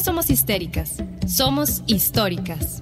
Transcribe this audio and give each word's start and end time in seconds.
somos 0.00 0.30
histéricas, 0.30 0.94
somos 1.26 1.82
históricas. 1.86 2.80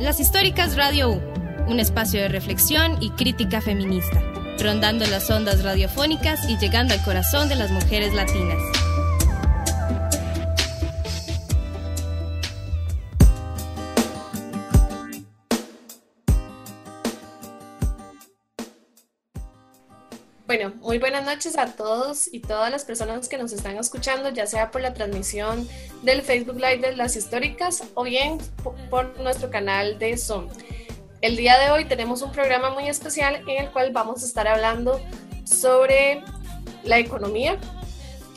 Las 0.00 0.20
Históricas 0.20 0.76
Radio 0.76 1.10
U, 1.10 1.20
un 1.68 1.78
espacio 1.78 2.20
de 2.20 2.28
reflexión 2.28 2.96
y 3.02 3.10
crítica 3.10 3.60
feminista, 3.60 4.22
rondando 4.58 5.06
las 5.06 5.28
ondas 5.30 5.62
radiofónicas 5.62 6.48
y 6.48 6.56
llegando 6.56 6.94
al 6.94 7.02
corazón 7.02 7.48
de 7.48 7.56
las 7.56 7.70
mujeres 7.70 8.14
latinas. 8.14 8.62
Muy 20.88 20.96
buenas 20.96 21.26
noches 21.26 21.58
a 21.58 21.66
todos 21.66 22.30
y 22.32 22.40
todas 22.40 22.70
las 22.70 22.86
personas 22.86 23.28
que 23.28 23.36
nos 23.36 23.52
están 23.52 23.76
escuchando, 23.76 24.30
ya 24.30 24.46
sea 24.46 24.70
por 24.70 24.80
la 24.80 24.94
transmisión 24.94 25.68
del 26.02 26.22
Facebook 26.22 26.54
Live 26.54 26.78
de 26.78 26.96
las 26.96 27.14
históricas 27.14 27.82
o 27.92 28.04
bien 28.04 28.38
por 28.88 29.20
nuestro 29.20 29.50
canal 29.50 29.98
de 29.98 30.16
Zoom. 30.16 30.48
El 31.20 31.36
día 31.36 31.58
de 31.58 31.70
hoy 31.70 31.84
tenemos 31.84 32.22
un 32.22 32.32
programa 32.32 32.70
muy 32.70 32.88
especial 32.88 33.42
en 33.46 33.64
el 33.64 33.70
cual 33.70 33.92
vamos 33.92 34.22
a 34.22 34.26
estar 34.26 34.48
hablando 34.48 34.98
sobre 35.44 36.22
la 36.84 36.98
economía 36.98 37.58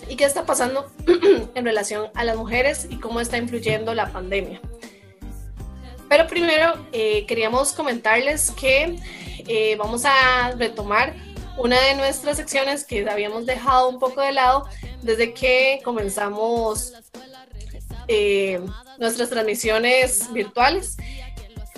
y 0.09 0.17
qué 0.17 0.25
está 0.25 0.45
pasando 0.45 0.91
en 1.55 1.63
relación 1.63 2.09
a 2.15 2.25
las 2.25 2.35
mujeres 2.35 2.85
y 2.89 2.97
cómo 2.97 3.21
está 3.21 3.37
influyendo 3.37 3.93
la 3.93 4.11
pandemia. 4.11 4.59
Pero 6.09 6.27
primero 6.27 6.85
eh, 6.91 7.25
queríamos 7.27 7.71
comentarles 7.71 8.51
que 8.51 8.97
eh, 9.47 9.77
vamos 9.77 10.03
a 10.03 10.51
retomar 10.57 11.30
una 11.61 11.79
de 11.79 11.95
nuestras 11.95 12.38
secciones 12.38 12.83
que 12.83 13.07
habíamos 13.07 13.45
dejado 13.45 13.88
un 13.88 13.99
poco 13.99 14.21
de 14.21 14.31
lado 14.31 14.67
desde 15.04 15.34
que 15.34 15.79
comenzamos 15.84 16.93
eh, 18.07 18.59
nuestras 18.98 19.29
transmisiones 19.29 20.32
virtuales. 20.34 20.98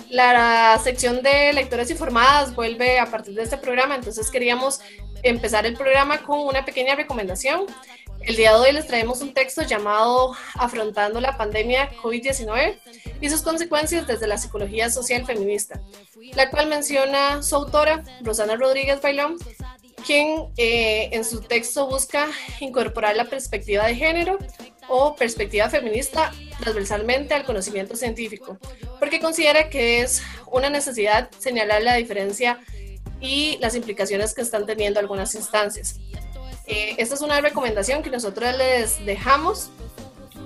La 0.08 0.80
sección 0.82 1.22
de 1.22 1.52
lectoras 1.52 1.90
informadas 1.90 2.54
vuelve 2.54 2.98
a 2.98 3.10
partir 3.10 3.34
de 3.34 3.42
este 3.42 3.58
programa, 3.58 3.94
entonces 3.94 4.30
queríamos 4.30 4.80
empezar 5.22 5.66
el 5.66 5.74
programa 5.74 6.22
con 6.22 6.40
una 6.40 6.64
pequeña 6.64 6.94
recomendación. 6.94 7.66
El 8.20 8.36
día 8.36 8.52
de 8.52 8.56
hoy 8.56 8.72
les 8.72 8.86
traemos 8.86 9.20
un 9.20 9.34
texto 9.34 9.62
llamado 9.62 10.34
Afrontando 10.54 11.20
la 11.20 11.36
pandemia 11.36 11.90
COVID-19 12.02 12.78
y 13.20 13.28
sus 13.28 13.42
consecuencias 13.42 14.06
desde 14.06 14.26
la 14.26 14.38
psicología 14.38 14.88
social 14.88 15.26
feminista, 15.26 15.78
la 16.34 16.48
cual 16.48 16.68
menciona 16.68 17.42
su 17.42 17.54
autora, 17.56 18.02
Rosana 18.22 18.56
Rodríguez 18.56 19.02
Bailón, 19.02 19.36
quien 20.04 20.46
eh, 20.56 21.08
en 21.12 21.24
su 21.24 21.40
texto 21.40 21.88
busca 21.88 22.28
incorporar 22.60 23.16
la 23.16 23.24
perspectiva 23.24 23.86
de 23.86 23.94
género 23.94 24.38
o 24.88 25.16
perspectiva 25.16 25.70
feminista 25.70 26.32
transversalmente 26.60 27.34
al 27.34 27.44
conocimiento 27.44 27.96
científico, 27.96 28.58
porque 29.00 29.20
considera 29.20 29.70
que 29.70 30.02
es 30.02 30.22
una 30.50 30.68
necesidad 30.68 31.30
señalar 31.38 31.82
la 31.82 31.94
diferencia 31.94 32.60
y 33.20 33.56
las 33.60 33.74
implicaciones 33.74 34.34
que 34.34 34.42
están 34.42 34.66
teniendo 34.66 35.00
algunas 35.00 35.34
instancias. 35.34 35.98
Eh, 36.66 36.94
esta 36.98 37.14
es 37.14 37.20
una 37.20 37.40
recomendación 37.40 38.02
que 38.02 38.10
nosotros 38.10 38.56
les 38.56 39.04
dejamos 39.04 39.70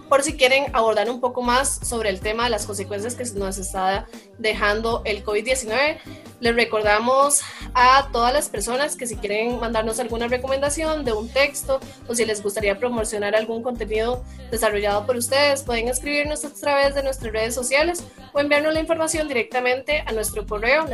por 0.08 0.22
si 0.22 0.36
quieren 0.36 0.66
abordar 0.72 1.10
un 1.10 1.20
poco 1.20 1.42
más 1.42 1.80
sobre 1.86 2.10
el 2.10 2.20
tema 2.20 2.44
de 2.44 2.50
las 2.50 2.66
consecuencias 2.66 3.14
que 3.14 3.24
nos 3.38 3.58
está 3.58 4.06
dejando 4.38 5.02
el 5.04 5.24
COVID-19. 5.24 5.98
Les 6.40 6.54
recordamos 6.54 7.42
a 7.74 8.08
todas 8.12 8.32
las 8.32 8.48
personas 8.48 8.96
que 8.96 9.06
si 9.06 9.16
quieren 9.16 9.58
mandarnos 9.58 9.98
alguna 9.98 10.28
recomendación 10.28 11.04
de 11.04 11.12
un 11.12 11.28
texto 11.28 11.80
o 12.06 12.14
si 12.14 12.24
les 12.24 12.42
gustaría 12.42 12.78
promocionar 12.78 13.34
algún 13.34 13.62
contenido 13.62 14.24
desarrollado 14.50 15.04
por 15.04 15.16
ustedes, 15.16 15.62
pueden 15.62 15.88
escribirnos 15.88 16.44
a 16.44 16.54
través 16.54 16.94
de 16.94 17.02
nuestras 17.02 17.32
redes 17.32 17.54
sociales 17.54 18.04
o 18.32 18.40
enviarnos 18.40 18.72
la 18.72 18.80
información 18.80 19.26
directamente 19.26 20.04
a 20.06 20.12
nuestro 20.12 20.46
correo, 20.46 20.86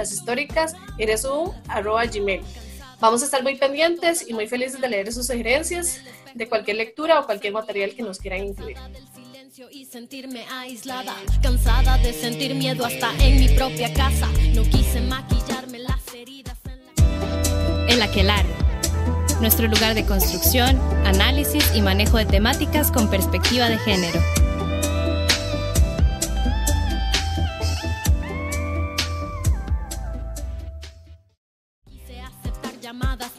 gmail. 2.13 2.43
Vamos 3.01 3.21
a 3.23 3.25
estar 3.27 3.43
muy 3.43 3.57
pendientes 3.57 4.27
y 4.27 4.33
muy 4.33 4.47
felices 4.47 4.81
de 4.81 4.89
leer 4.89 5.13
sus 5.13 5.27
sugerencias 5.27 6.01
de 6.35 6.49
cualquier 6.49 6.79
lectura 6.79 7.21
o 7.21 7.27
cualquier 7.27 7.53
material 7.53 7.95
que 7.95 8.03
nos 8.03 8.19
quieran 8.19 8.45
incluir. 8.45 8.77
Y 9.71 9.85
sentirme 9.85 10.45
aislada, 10.51 11.15
cansada 11.41 11.97
de 11.99 12.13
sentir 12.13 12.57
miedo 12.57 12.85
hasta 12.85 13.13
en 13.21 13.39
mi 13.39 13.49
propia 13.51 13.95
casa. 13.95 14.27
No 14.53 14.65
quise 14.65 15.01
maquillarme 15.01 15.79
las 15.79 16.13
heridas 16.13 16.59
en 16.65 16.81
la... 16.85 17.87
El 17.87 18.03
Aquelarre, 18.03 18.53
nuestro 19.41 19.69
lugar 19.69 19.95
de 19.95 20.05
construcción, 20.05 20.81
análisis 21.05 21.65
y 21.73 21.83
manejo 21.83 22.17
de 22.17 22.27
temáticas 22.27 22.91
con 22.91 23.09
perspectiva 23.09 23.69
de 23.69 23.79
género. 23.79 24.21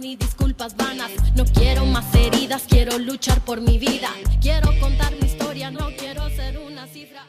Ni 0.05 0.15
disculpas 0.15 0.77
vanas. 0.77 1.09
No 1.35 1.45
quiero 1.45 1.83
más 1.83 2.13
heridas, 2.13 2.65
quiero 2.69 2.99
luchar 2.99 3.41
por 3.41 3.59
mi 3.59 3.79
vida. 3.79 4.11
Quiero 4.39 4.69
contar 4.79 5.11
mi 5.15 5.25
historia, 5.25 5.71
no 5.71 5.87
quiero 5.97 6.29
ser 6.29 6.59
una 6.59 6.85
cifra. 6.85 7.25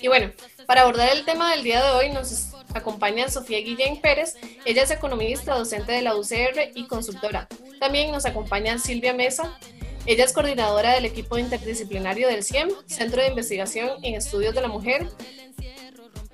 Y 0.00 0.08
bueno, 0.08 0.32
para 0.66 0.82
abordar 0.82 1.10
el 1.12 1.24
tema 1.24 1.52
del 1.52 1.62
día 1.62 1.80
de 1.80 1.90
hoy 1.90 2.10
nos 2.10 2.54
acompaña 2.74 3.28
Sofía 3.28 3.58
Guillén 3.58 4.00
Pérez. 4.00 4.34
Ella 4.64 4.82
es 4.82 4.90
economista, 4.90 5.54
docente 5.54 5.92
de 5.92 6.02
la 6.02 6.16
UCR 6.16 6.72
y 6.74 6.88
consultora. 6.88 7.46
También 7.78 8.10
nos 8.10 8.26
acompaña 8.26 8.76
Silvia 8.78 9.14
Mesa. 9.14 9.56
Ella 10.06 10.24
es 10.24 10.32
coordinadora 10.32 10.94
del 10.94 11.04
equipo 11.04 11.38
interdisciplinario 11.38 12.26
del 12.26 12.42
CIEM, 12.42 12.70
Centro 12.86 13.22
de 13.22 13.28
Investigación 13.28 13.90
en 14.02 14.16
Estudios 14.16 14.56
de 14.56 14.62
la 14.62 14.68
Mujer, 14.68 15.06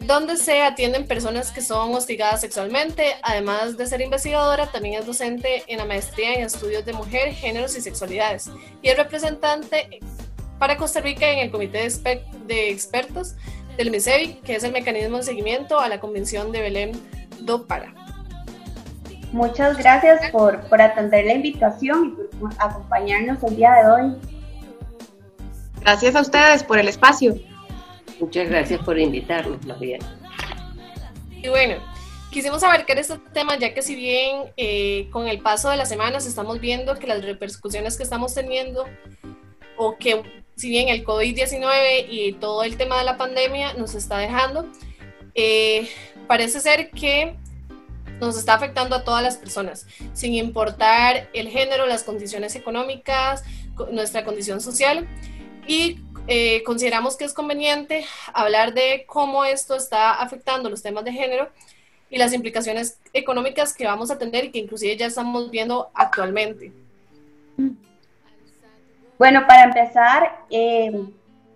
donde 0.01 0.37
se 0.37 0.63
atienden 0.63 1.07
personas 1.07 1.51
que 1.51 1.61
son 1.61 1.95
hostigadas 1.95 2.41
sexualmente. 2.41 3.17
Además 3.23 3.77
de 3.77 3.87
ser 3.87 4.01
investigadora, 4.01 4.67
también 4.67 5.01
es 5.01 5.07
docente 5.07 5.65
en 5.67 5.79
la 5.79 5.85
maestría 5.85 6.35
en 6.35 6.45
estudios 6.45 6.85
de 6.85 6.93
mujer, 6.93 7.33
géneros 7.33 7.77
y 7.77 7.81
sexualidades. 7.81 8.51
Y 8.83 8.89
es 8.89 8.97
representante 8.97 10.01
para 10.59 10.77
Costa 10.77 11.01
Rica 11.01 11.29
en 11.29 11.39
el 11.41 11.51
Comité 11.51 11.89
de, 12.47 12.71
Expertos 12.71 13.35
del 13.77 13.91
MISEVI, 13.91 14.35
que 14.45 14.57
es 14.57 14.65
el 14.65 14.73
mecanismo 14.73 15.19
de 15.19 15.23
seguimiento 15.23 15.81
a 15.81 15.89
la 15.89 16.01
Convención 16.01 16.53
de 16.53 16.61
Belém 16.61 16.93
do 17.41 17.67
Pará. 17.67 17.93
Muchas 19.33 19.77
gracias 19.77 20.31
por, 20.31 20.61
por 20.69 20.81
atender 20.81 21.25
la 21.27 21.35
invitación 21.35 22.17
y 22.33 22.37
por 22.37 22.53
acompañarnos 22.59 23.43
el 23.43 23.57
día 23.57 23.73
de 23.73 23.91
hoy. 23.91 24.17
Gracias 25.81 26.15
a 26.15 26.21
ustedes 26.21 26.63
por 26.63 26.79
el 26.79 26.89
espacio. 26.89 27.35
Muchas 28.21 28.49
gracias 28.49 28.83
por 28.83 28.99
invitarnos, 28.99 29.65
María. 29.67 29.99
Y 31.31 31.49
bueno, 31.49 31.77
quisimos 32.31 32.63
abarcar 32.63 32.99
este 32.99 33.19
tema 33.33 33.59
ya 33.59 33.75
que 33.75 33.83
si 33.83 33.95
bien 33.95 34.53
eh, 34.57 35.09
con 35.11 35.29
el 35.29 35.41
paso 35.41 35.71
de 35.71 35.77
las 35.77 35.89
semanas 35.89 36.27
estamos 36.27 36.61
viendo 36.61 36.99
que 36.99 37.07
las 37.07 37.25
repercusiones 37.25 37.97
que 37.97 38.03
estamos 38.03 38.35
teniendo 38.35 38.87
o 39.77 39.97
que 39.99 40.23
si 40.57 40.69
bien 40.69 40.89
el 40.89 41.05
COVID-19 41.05 42.07
y 42.09 42.33
todo 42.35 42.63
el 42.63 42.77
tema 42.77 42.99
de 42.99 43.05
la 43.05 43.17
pandemia 43.17 43.75
nos 43.75 43.95
está 43.95 44.19
dejando, 44.19 44.67
eh, 45.35 45.89
parece 46.27 46.61
ser 46.61 46.91
que 46.91 47.37
nos 48.21 48.39
está 48.39 48.55
afectando 48.55 48.97
a 48.97 49.05
todas 49.05 49.23
las 49.23 49.37
personas, 49.37 49.87
sin 50.13 50.35
importar 50.35 51.29
el 51.33 51.49
género, 51.49 51.87
las 51.87 52.05
condiciones 52.05 52.55
económicas, 52.55 53.43
nuestra 53.91 54.25
condición 54.25 54.61
social. 54.61 55.09
Y 55.67 56.01
eh, 56.27 56.63
consideramos 56.65 57.17
que 57.17 57.25
es 57.25 57.35
conveniente 57.35 58.05
hablar 58.33 58.73
de 58.73 59.05
cómo 59.07 59.45
esto 59.45 59.77
está 59.77 60.15
afectando 60.15 60.71
los 60.71 60.83
temas 60.83 61.05
de 61.05 61.13
género 61.13 61.49
y 62.09 62.19
las 62.19 62.33
implicaciones 62.33 62.99
económicas 63.13 63.75
que 63.75 63.87
vamos 63.87 64.11
a 64.11 64.19
tener 64.19 64.45
y 64.45 64.51
que 64.51 64.59
inclusive 64.59 64.97
ya 64.97 65.07
estamos 65.07 65.51
viendo 65.51 65.91
actualmente. 65.95 66.73
Bueno, 69.19 69.47
para 69.47 69.65
empezar, 69.65 70.45
eh, 70.51 71.07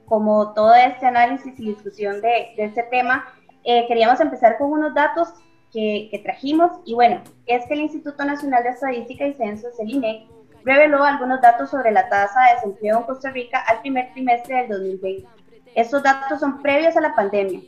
como 0.06 0.52
todo 0.54 0.74
este 0.74 1.06
análisis 1.06 1.58
y 1.58 1.68
discusión 1.70 2.20
de, 2.20 2.54
este 2.56 2.82
tema, 2.84 3.32
eh, 3.64 3.86
queríamos 3.88 4.20
empezar 4.20 4.58
con 4.58 4.72
unos 4.72 4.94
datos 4.94 5.28
que, 5.72 6.20
trajimos 6.24 6.72
y 6.84 6.94
bueno, 6.94 7.22
es 7.46 7.66
que 7.66 7.74
el 7.74 7.80
Instituto 7.80 8.24
Nacional 8.24 8.62
de 8.62 8.70
Estadística 8.70 9.26
y 9.26 9.34
Censos, 9.34 9.78
el 9.78 9.90
INEC, 9.90 10.22
reveló 10.68 11.02
algunos 11.02 11.40
datos 11.40 11.70
sobre 11.70 11.90
la 11.90 12.10
tasa 12.10 12.40
de 12.40 12.54
desempleo 12.56 12.98
en 12.98 13.04
Costa 13.04 13.30
Rica 13.30 13.64
al 13.66 13.80
primer 13.80 14.12
trimestre 14.12 14.54
del 14.56 14.68
2020. 14.68 15.26
Estos 15.74 16.02
datos 16.02 16.40
son 16.40 16.60
previos 16.60 16.94
a 16.94 17.00
la 17.00 17.14
pandemia, 17.14 17.62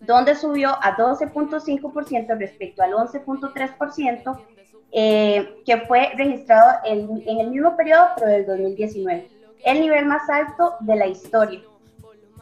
donde 0.00 0.34
subió 0.34 0.68
a 0.82 0.96
12.5% 0.98 2.38
respecto 2.38 2.82
al 2.82 2.92
11.3% 2.92 4.40
eh, 4.92 5.62
que 5.64 5.78
fue 5.78 6.10
registrado 6.14 6.80
en, 6.84 7.22
en 7.26 7.40
el 7.40 7.50
mismo 7.52 7.74
periodo, 7.74 8.08
pero 8.16 8.30
del 8.32 8.46
2019, 8.46 9.30
el 9.64 9.80
nivel 9.80 10.04
más 10.04 10.28
alto 10.28 10.74
de 10.80 10.96
la 10.96 11.06
historia. 11.06 11.60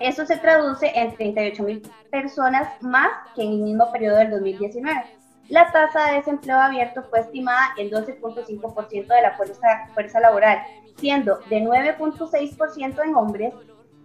Eso 0.01 0.27
se 0.27 0.39
traduce 0.39 0.91
en 0.93 1.15
38 1.15 1.63
mil 1.63 1.83
personas 2.11 2.83
más 2.83 3.11
que 3.37 3.43
en 3.43 3.53
el 3.53 3.59
mismo 3.59 3.93
periodo 3.93 4.17
del 4.17 4.31
2019. 4.33 5.05
La 5.49 5.71
tasa 5.73 6.11
de 6.11 6.17
desempleo 6.17 6.59
abierto 6.59 7.03
fue 7.05 7.21
estimada 7.21 7.75
en 7.79 7.91
12.5% 7.91 9.07
de 9.07 9.23
la 9.23 9.37
fuerza, 9.37 9.89
fuerza 9.95 10.21
laboral, 10.21 10.59
siendo 10.97 11.39
de 11.49 11.61
9.6% 11.61 13.05
en 13.05 13.15
hombres 13.15 13.55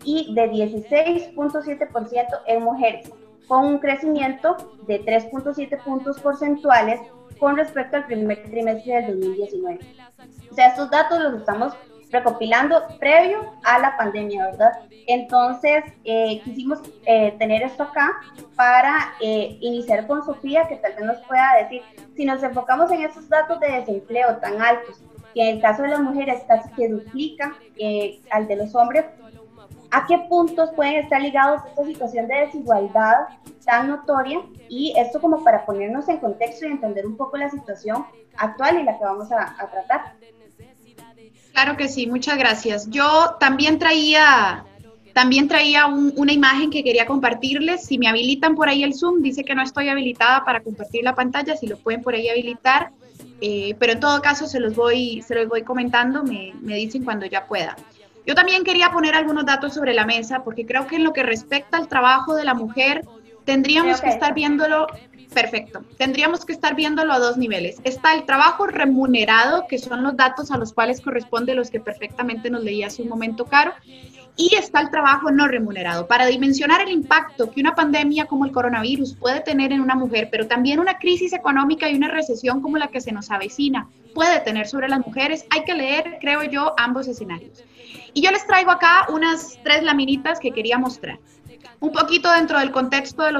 y 0.06 0.34
de 0.34 0.52
16.7% 0.52 2.26
en 2.48 2.64
mujeres, 2.64 3.12
con 3.48 3.66
un 3.66 3.80
crecimiento 3.80 4.56
de 4.88 5.04
3.7 5.04 5.84
puntos 5.84 6.20
porcentuales 6.20 7.00
con 7.40 7.58
respecto 7.58 7.98
al 7.98 8.06
primer 8.06 8.44
trimestre 8.44 9.02
del 9.02 9.20
2019. 9.20 9.80
O 10.50 10.56
sea, 10.56 10.68
estos 10.68 10.90
datos 10.90 11.20
los 11.20 11.34
estamos 11.36 11.74
recopilando 12.14 12.80
previo 13.00 13.54
a 13.64 13.80
la 13.80 13.98
pandemia, 13.98 14.46
¿verdad? 14.52 14.72
Entonces, 15.08 15.84
eh, 16.06 16.42
quisimos 16.44 16.80
eh, 17.06 17.36
tener 17.40 17.64
esto 17.64 17.84
acá 17.84 18.12
para 18.56 19.16
eh, 19.20 19.58
iniciar 19.60 20.06
con 20.06 20.24
Sofía, 20.24 20.68
que 20.68 20.76
tal 20.78 20.94
vez 20.94 21.04
nos 21.04 21.18
pueda 21.22 21.56
decir, 21.64 21.82
si 22.16 22.24
nos 22.24 22.42
enfocamos 22.44 22.92
en 22.92 23.02
estos 23.02 23.28
datos 23.28 23.60
de 23.60 23.72
desempleo 23.80 24.38
tan 24.38 24.62
altos, 24.62 25.02
que 25.34 25.42
en 25.42 25.56
el 25.56 25.62
caso 25.62 25.82
de 25.82 25.90
las 25.90 26.02
mujeres 26.02 26.44
casi 26.48 26.72
que 26.74 26.88
duplica 26.88 27.56
al 28.30 28.48
de 28.48 28.56
los 28.58 28.76
hombres, 28.76 29.06
¿a 29.90 30.06
qué 30.06 30.20
puntos 30.30 30.70
pueden 30.76 30.98
estar 30.98 31.20
ligados 31.20 31.64
esta 31.68 31.84
situación 31.84 32.28
de 32.28 32.36
desigualdad 32.42 33.26
tan 33.66 33.90
notoria? 33.90 34.40
Y 34.70 34.94
esto 34.96 35.20
como 35.20 35.44
para 35.44 35.66
ponernos 35.66 36.08
en 36.10 36.20
contexto 36.20 36.68
y 36.68 36.72
entender 36.72 37.08
un 37.08 37.18
poco 37.18 37.38
la 37.38 37.50
situación 37.50 38.06
actual 38.38 38.80
y 38.80 38.84
la 38.84 39.00
que 39.00 39.04
vamos 39.04 39.32
a 39.32 39.56
tratar. 39.72 40.14
Claro 41.54 41.78
que 41.78 41.88
sí, 41.88 42.08
muchas 42.08 42.38
gracias. 42.38 42.90
Yo 42.90 43.36
también 43.40 43.78
traía, 43.78 44.66
también 45.14 45.48
traía 45.48 45.86
una 45.86 46.34
imagen 46.34 46.72
que 46.72 46.84
quería 46.84 47.06
compartirles. 47.06 47.86
Si 47.86 48.00
me 48.00 48.08
habilitan 48.08 48.56
por 48.56 48.70
ahí 48.70 48.84
el 48.84 48.96
Zoom, 48.96 49.22
dice 49.22 49.44
que 49.44 49.54
no 49.54 49.62
estoy 49.62 49.88
habilitada 49.88 50.44
para 50.44 50.62
compartir 50.62 51.04
la 51.04 51.14
pantalla, 51.14 51.56
si 51.56 51.68
lo 51.68 51.78
pueden 51.78 52.02
por 52.02 52.16
ahí 52.16 52.28
habilitar. 52.28 52.90
Eh, 53.40 53.76
pero 53.78 53.94
en 53.94 54.00
todo 54.00 54.22
caso 54.22 54.48
se 54.48 54.60
los 54.60 54.76
voy, 54.76 55.22
se 55.22 55.36
los 55.36 55.48
voy 55.48 55.62
comentando, 55.62 56.24
me, 56.24 56.54
me 56.62 56.76
dicen 56.76 57.04
cuando 57.04 57.26
ya 57.28 57.46
pueda. 57.46 57.76
Yo 58.26 58.36
también 58.36 58.64
quería 58.64 58.92
poner 58.92 59.14
algunos 59.14 59.46
datos 59.46 59.74
sobre 59.74 59.94
la 59.94 60.06
mesa 60.06 60.44
porque 60.44 60.66
creo 60.66 60.88
que 60.88 60.96
en 60.96 61.04
lo 61.04 61.14
que 61.14 61.24
respecta 61.24 61.78
al 61.78 61.88
trabajo 61.88 62.36
de 62.36 62.46
la 62.46 62.54
mujer, 62.54 63.02
tendríamos 63.46 64.02
que 64.02 64.10
estar 64.10 64.34
viéndolo 64.34 64.88
Perfecto. 65.34 65.84
Tendríamos 65.98 66.46
que 66.46 66.54
estar 66.54 66.76
viéndolo 66.76 67.14
a 67.14 67.20
dos 67.20 67.38
niveles. 67.38 67.78
Está 67.84 68.14
el 68.14 68.26
trabajo 68.26 68.68
remunerado, 68.68 69.68
que 69.68 69.80
son 69.80 70.04
los 70.04 70.16
datos 70.16 70.52
a 70.52 70.58
los 70.58 70.74
cuales 70.74 71.02
corresponde 71.02 71.56
los 71.56 71.72
que 71.72 71.80
perfectamente 71.80 72.50
nos 72.50 72.64
leía 72.64 72.88
hace 72.88 73.02
un 73.02 73.10
momento 73.10 73.46
Caro, 73.46 73.74
y 74.36 74.56
está 74.56 74.82
el 74.82 74.90
trabajo 74.90 75.32
no 75.32 75.48
remunerado. 75.48 76.08
Para 76.08 76.26
dimensionar 76.26 76.82
el 76.82 76.90
impacto 76.90 77.52
que 77.52 77.62
una 77.62 77.76
pandemia 77.76 78.26
como 78.26 78.46
el 78.46 78.52
coronavirus 78.52 79.16
puede 79.16 79.42
tener 79.42 79.72
en 79.72 79.82
una 79.82 79.96
mujer, 79.96 80.30
pero 80.32 80.48
también 80.48 80.80
una 80.80 80.98
crisis 80.98 81.34
económica 81.34 81.90
y 81.90 81.96
una 81.96 82.10
recesión 82.10 82.62
como 82.62 82.78
la 82.78 82.88
que 82.88 83.02
se 83.02 83.12
nos 83.12 83.30
avecina 83.30 83.88
puede 84.14 84.40
tener 84.42 84.68
sobre 84.68 84.90
las 84.90 85.06
mujeres, 85.06 85.46
hay 85.50 85.64
que 85.64 85.74
leer, 85.74 86.18
creo 86.22 86.44
yo, 86.44 86.74
ambos 86.78 87.08
escenarios. 87.08 87.64
Y 88.14 88.22
yo 88.22 88.32
les 88.32 88.46
traigo 88.46 88.72
acá 88.72 89.08
unas 89.10 89.60
tres 89.64 89.84
laminitas 89.84 90.40
que 90.40 90.52
quería 90.52 90.78
mostrar 90.78 91.20
un 91.84 91.92
poquito 91.92 92.32
dentro 92.32 92.60
del 92.60 92.72
contexto 92.72 93.24
de, 93.24 93.34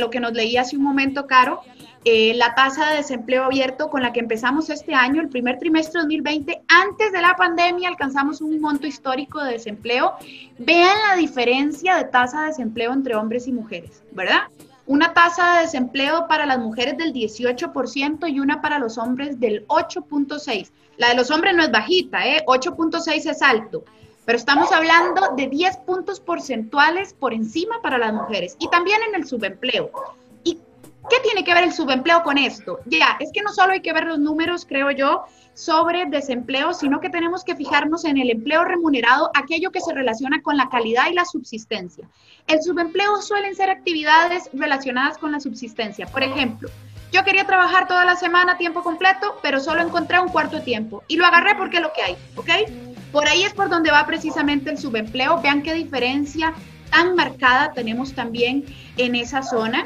lo 0.00 0.10
que 0.10 0.18
nos 0.18 0.32
leía 0.32 0.62
hace 0.62 0.76
un 0.76 0.82
momento, 0.82 1.28
Caro, 1.28 1.60
eh, 2.04 2.34
la 2.34 2.52
tasa 2.56 2.90
de 2.90 2.96
desempleo 2.96 3.44
abierto 3.44 3.88
con 3.88 4.02
la 4.02 4.12
que 4.12 4.18
empezamos 4.18 4.68
este 4.68 4.94
año, 4.94 5.22
el 5.22 5.28
primer 5.28 5.60
trimestre 5.60 6.00
de 6.00 6.06
2020, 6.06 6.62
antes 6.66 7.12
de 7.12 7.22
la 7.22 7.36
pandemia 7.36 7.88
alcanzamos 7.88 8.40
un 8.40 8.60
monto 8.60 8.88
histórico 8.88 9.44
de 9.44 9.52
desempleo. 9.52 10.14
Vean 10.58 10.98
la 11.08 11.14
diferencia 11.14 11.96
de 11.96 12.06
tasa 12.06 12.40
de 12.40 12.46
desempleo 12.48 12.92
entre 12.92 13.14
hombres 13.14 13.46
y 13.46 13.52
mujeres, 13.52 14.02
¿verdad? 14.10 14.40
Una 14.86 15.14
tasa 15.14 15.54
de 15.54 15.60
desempleo 15.60 16.26
para 16.26 16.46
las 16.46 16.58
mujeres 16.58 16.98
del 16.98 17.12
18% 17.12 18.28
y 18.28 18.40
una 18.40 18.60
para 18.60 18.80
los 18.80 18.98
hombres 18.98 19.38
del 19.38 19.64
8.6%. 19.68 20.68
La 20.96 21.10
de 21.10 21.14
los 21.14 21.30
hombres 21.30 21.54
no 21.54 21.62
es 21.62 21.70
bajita, 21.70 22.26
¿eh? 22.26 22.42
8.6 22.44 23.30
es 23.30 23.40
alto 23.40 23.84
pero 24.24 24.38
estamos 24.38 24.72
hablando 24.72 25.34
de 25.36 25.48
10 25.48 25.78
puntos 25.78 26.20
porcentuales 26.20 27.12
por 27.12 27.34
encima 27.34 27.80
para 27.82 27.98
las 27.98 28.12
mujeres 28.12 28.56
y 28.58 28.68
también 28.68 29.00
en 29.08 29.14
el 29.14 29.26
subempleo. 29.26 29.90
¿Y 30.44 30.58
qué 31.10 31.16
tiene 31.22 31.44
que 31.44 31.54
ver 31.54 31.64
el 31.64 31.72
subempleo 31.72 32.22
con 32.22 32.38
esto? 32.38 32.80
Ya, 32.86 33.16
es 33.20 33.30
que 33.32 33.42
no 33.42 33.52
solo 33.52 33.72
hay 33.72 33.80
que 33.80 33.92
ver 33.92 34.04
los 34.04 34.18
números, 34.18 34.64
creo 34.66 34.90
yo, 34.90 35.24
sobre 35.54 36.06
desempleo, 36.06 36.72
sino 36.72 37.00
que 37.00 37.10
tenemos 37.10 37.44
que 37.44 37.54
fijarnos 37.54 38.04
en 38.04 38.18
el 38.18 38.30
empleo 38.30 38.64
remunerado, 38.64 39.30
aquello 39.34 39.70
que 39.70 39.80
se 39.80 39.94
relaciona 39.94 40.42
con 40.42 40.56
la 40.56 40.68
calidad 40.68 41.04
y 41.10 41.14
la 41.14 41.24
subsistencia. 41.24 42.08
El 42.46 42.62
subempleo 42.62 43.22
suelen 43.22 43.54
ser 43.54 43.70
actividades 43.70 44.50
relacionadas 44.52 45.18
con 45.18 45.32
la 45.32 45.40
subsistencia. 45.40 46.06
Por 46.06 46.22
ejemplo, 46.22 46.68
yo 47.12 47.22
quería 47.22 47.46
trabajar 47.46 47.86
toda 47.86 48.04
la 48.04 48.16
semana 48.16 48.58
tiempo 48.58 48.82
completo, 48.82 49.38
pero 49.42 49.60
solo 49.60 49.82
encontré 49.82 50.18
un 50.18 50.28
cuarto 50.28 50.62
tiempo 50.62 51.04
y 51.06 51.16
lo 51.16 51.24
agarré 51.24 51.54
porque 51.54 51.76
es 51.76 51.82
lo 51.82 51.92
que 51.92 52.02
hay, 52.02 52.16
¿ok? 52.34 52.93
Por 53.14 53.28
ahí 53.28 53.44
es 53.44 53.54
por 53.54 53.68
donde 53.70 53.92
va 53.92 54.04
precisamente 54.06 54.70
el 54.70 54.76
subempleo. 54.76 55.40
Vean 55.40 55.62
qué 55.62 55.72
diferencia 55.72 56.52
tan 56.90 57.14
marcada 57.14 57.72
tenemos 57.72 58.12
también 58.12 58.64
en 58.96 59.14
esa 59.14 59.44
zona. 59.44 59.84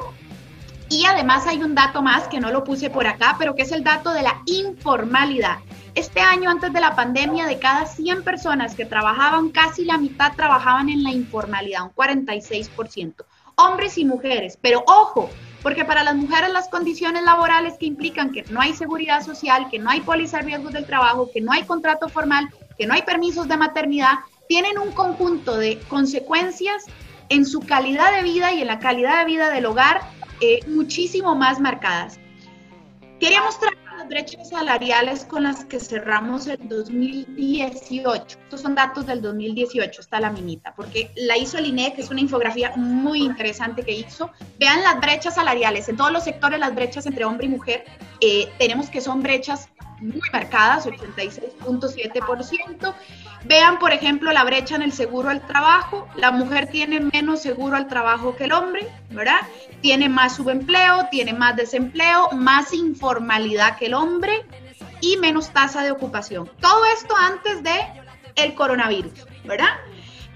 Y 0.88 1.04
además 1.04 1.46
hay 1.46 1.62
un 1.62 1.74
dato 1.74 2.00
más 2.00 2.26
que 2.28 2.40
no 2.40 2.50
lo 2.50 2.64
puse 2.64 2.88
por 2.88 3.06
acá, 3.06 3.36
pero 3.38 3.54
que 3.54 3.64
es 3.64 3.72
el 3.72 3.84
dato 3.84 4.14
de 4.14 4.22
la 4.22 4.40
informalidad. 4.46 5.58
Este 5.94 6.20
año, 6.20 6.48
antes 6.48 6.72
de 6.72 6.80
la 6.80 6.96
pandemia, 6.96 7.44
de 7.44 7.58
cada 7.58 7.84
100 7.84 8.24
personas 8.24 8.74
que 8.74 8.86
trabajaban, 8.86 9.50
casi 9.50 9.84
la 9.84 9.98
mitad 9.98 10.32
trabajaban 10.34 10.88
en 10.88 11.02
la 11.02 11.10
informalidad, 11.10 11.82
un 11.82 11.94
46%. 11.94 13.26
Hombres 13.56 13.98
y 13.98 14.06
mujeres. 14.06 14.58
Pero 14.62 14.82
ojo, 14.86 15.28
porque 15.62 15.84
para 15.84 16.02
las 16.02 16.16
mujeres 16.16 16.50
las 16.50 16.68
condiciones 16.68 17.24
laborales 17.24 17.74
que 17.78 17.84
implican 17.84 18.32
que 18.32 18.44
no 18.48 18.62
hay 18.62 18.72
seguridad 18.72 19.22
social, 19.22 19.68
que 19.70 19.78
no 19.78 19.90
hay 19.90 20.00
póliza 20.00 20.38
de 20.38 20.44
riesgos 20.44 20.72
del 20.72 20.86
trabajo, 20.86 21.28
que 21.30 21.42
no 21.42 21.52
hay 21.52 21.64
contrato 21.64 22.08
formal, 22.08 22.48
que 22.78 22.86
no 22.86 22.94
hay 22.94 23.02
permisos 23.02 23.48
de 23.48 23.56
maternidad, 23.56 24.14
tienen 24.48 24.78
un 24.78 24.92
conjunto 24.92 25.56
de 25.56 25.78
consecuencias 25.88 26.84
en 27.28 27.44
su 27.44 27.60
calidad 27.60 28.14
de 28.16 28.22
vida 28.22 28.52
y 28.52 28.62
en 28.62 28.68
la 28.68 28.78
calidad 28.78 29.18
de 29.18 29.24
vida 29.26 29.50
del 29.50 29.66
hogar 29.66 30.00
eh, 30.40 30.60
muchísimo 30.66 31.34
más 31.34 31.60
marcadas. 31.60 32.18
Quería 33.20 33.42
mostrar 33.42 33.72
las 33.98 34.08
brechas 34.08 34.50
salariales 34.50 35.24
con 35.24 35.42
las 35.42 35.64
que 35.64 35.80
cerramos 35.80 36.46
el 36.46 36.68
2018. 36.68 38.38
Estos 38.44 38.60
son 38.60 38.76
datos 38.76 39.06
del 39.06 39.20
2018, 39.20 40.00
está 40.00 40.20
la 40.20 40.30
minita, 40.30 40.72
porque 40.76 41.10
la 41.16 41.36
hizo 41.36 41.58
el 41.58 41.66
INE, 41.66 41.92
que 41.94 42.02
es 42.02 42.10
una 42.10 42.20
infografía 42.20 42.72
muy 42.76 43.24
interesante 43.24 43.82
que 43.82 43.92
hizo. 43.92 44.30
Vean 44.60 44.82
las 44.82 45.00
brechas 45.00 45.34
salariales. 45.34 45.88
En 45.88 45.96
todos 45.96 46.12
los 46.12 46.22
sectores, 46.22 46.60
las 46.60 46.76
brechas 46.76 47.06
entre 47.06 47.24
hombre 47.24 47.46
y 47.46 47.50
mujer, 47.50 47.84
eh, 48.20 48.48
tenemos 48.56 48.88
que 48.88 49.00
son 49.00 49.20
brechas 49.20 49.68
muy 50.00 50.20
marcadas, 50.32 50.86
86.7%. 50.86 52.94
Vean, 53.44 53.78
por 53.78 53.92
ejemplo, 53.92 54.32
la 54.32 54.44
brecha 54.44 54.76
en 54.76 54.82
el 54.82 54.92
seguro 54.92 55.30
al 55.30 55.46
trabajo. 55.46 56.08
La 56.16 56.30
mujer 56.30 56.68
tiene 56.68 57.00
menos 57.00 57.42
seguro 57.42 57.76
al 57.76 57.88
trabajo 57.88 58.36
que 58.36 58.44
el 58.44 58.52
hombre, 58.52 58.88
¿verdad? 59.10 59.40
Tiene 59.80 60.08
más 60.08 60.36
subempleo, 60.36 61.08
tiene 61.10 61.32
más 61.32 61.56
desempleo, 61.56 62.30
más 62.32 62.72
informalidad 62.72 63.76
que 63.76 63.86
el 63.86 63.94
hombre 63.94 64.44
y 65.00 65.16
menos 65.16 65.52
tasa 65.52 65.82
de 65.82 65.92
ocupación. 65.92 66.50
Todo 66.60 66.84
esto 66.86 67.14
antes 67.16 67.62
de 67.62 67.78
el 68.36 68.54
coronavirus, 68.54 69.26
¿verdad? 69.44 69.70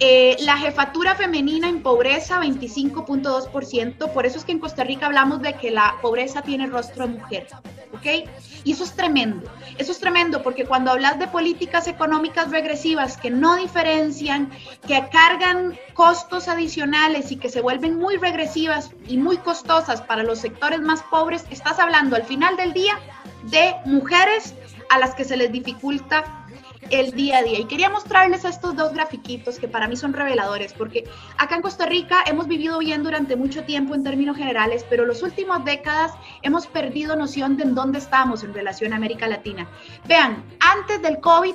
Eh, 0.01 0.37
la 0.41 0.57
jefatura 0.57 1.15
femenina 1.15 1.69
en 1.69 1.83
pobreza, 1.83 2.41
25.2%. 2.41 4.13
Por 4.13 4.27
eso 4.27 4.39
es 4.39 4.45
que 4.45 4.53
en 4.53 4.59
Costa 4.59 4.83
Rica 4.83 5.07
hablamos 5.07 5.43
de 5.43 5.55
que 5.55 5.71
la 5.71 5.97
pobreza 6.03 6.43
tiene 6.43 6.67
rostro 6.67 7.07
de 7.07 7.15
mujer. 7.15 7.47
¿Ok? 7.93 8.31
Y 8.65 8.73
eso 8.73 8.85
es 8.85 8.93
tremendo. 8.95 9.51
Eso 9.79 9.93
es 9.93 9.99
tremendo 9.99 10.43
porque 10.43 10.65
cuando 10.65 10.91
hablas 10.91 11.19
de 11.19 11.29
políticas 11.29 11.89
económicas 11.89 12.51
regresivas 12.51 13.17
que 13.17 13.31
no 13.31 13.57
diferencian, 13.57 14.51
que 14.87 15.09
cargan 15.11 15.79
costos 15.95 16.49
adicionales 16.49 17.33
y 17.33 17.37
que 17.37 17.51
se 17.51 17.61
vuelven 17.61 17.97
muy 17.97 18.17
regresivas 18.17 18.91
y 19.07 19.17
muy 19.19 19.37
costosas 19.39 20.01
para 20.03 20.23
los 20.23 20.39
sectores 20.39 20.81
más 20.81 21.03
pobres, 21.05 21.45
estás 21.51 21.79
hablando 21.79 22.17
al 22.17 22.25
final 22.25 22.57
del 22.57 22.73
día 22.73 22.99
de 23.45 23.75
mujeres 23.85 24.55
a 24.91 24.99
las 24.99 25.15
que 25.15 25.25
se 25.25 25.37
les 25.37 25.51
dificulta 25.51 26.42
el 26.91 27.13
día 27.13 27.39
a 27.39 27.43
día. 27.43 27.61
Y 27.61 27.65
quería 27.65 27.91
mostrarles 27.91 28.45
estos 28.45 28.77
dos 28.77 28.93
grafiquitos 28.93 29.59
que 29.59 29.69
para 29.69 29.89
mí 29.89 29.97
son 29.97 30.13
reveladores, 30.13 30.73
porque 30.73 31.05
acá 31.39 31.57
en 31.57 31.63
Costa 31.63 31.87
Rica 31.87 32.23
hemos 32.27 32.49
vivido 32.49 32.79
bien 32.79 33.03
durante 33.03 33.37
mucho 33.37 33.65
tiempo 33.65 33.95
en 33.95 34.03
términos 34.03 34.37
generales, 34.37 34.85
pero 34.89 35.07
las 35.07 35.23
últimas 35.23 35.65
décadas 35.65 36.13
hemos 36.43 36.67
perdido 36.67 37.17
noción 37.17 37.57
de 37.57 37.63
en 37.63 37.75
dónde 37.75 37.99
estamos 37.99 38.43
en 38.43 38.53
relación 38.53 38.93
a 38.93 38.97
América 38.97 39.29
Latina. 39.29 39.69
Vean, 40.07 40.45
antes 40.61 41.01
del 41.01 41.21
COVID, 41.21 41.55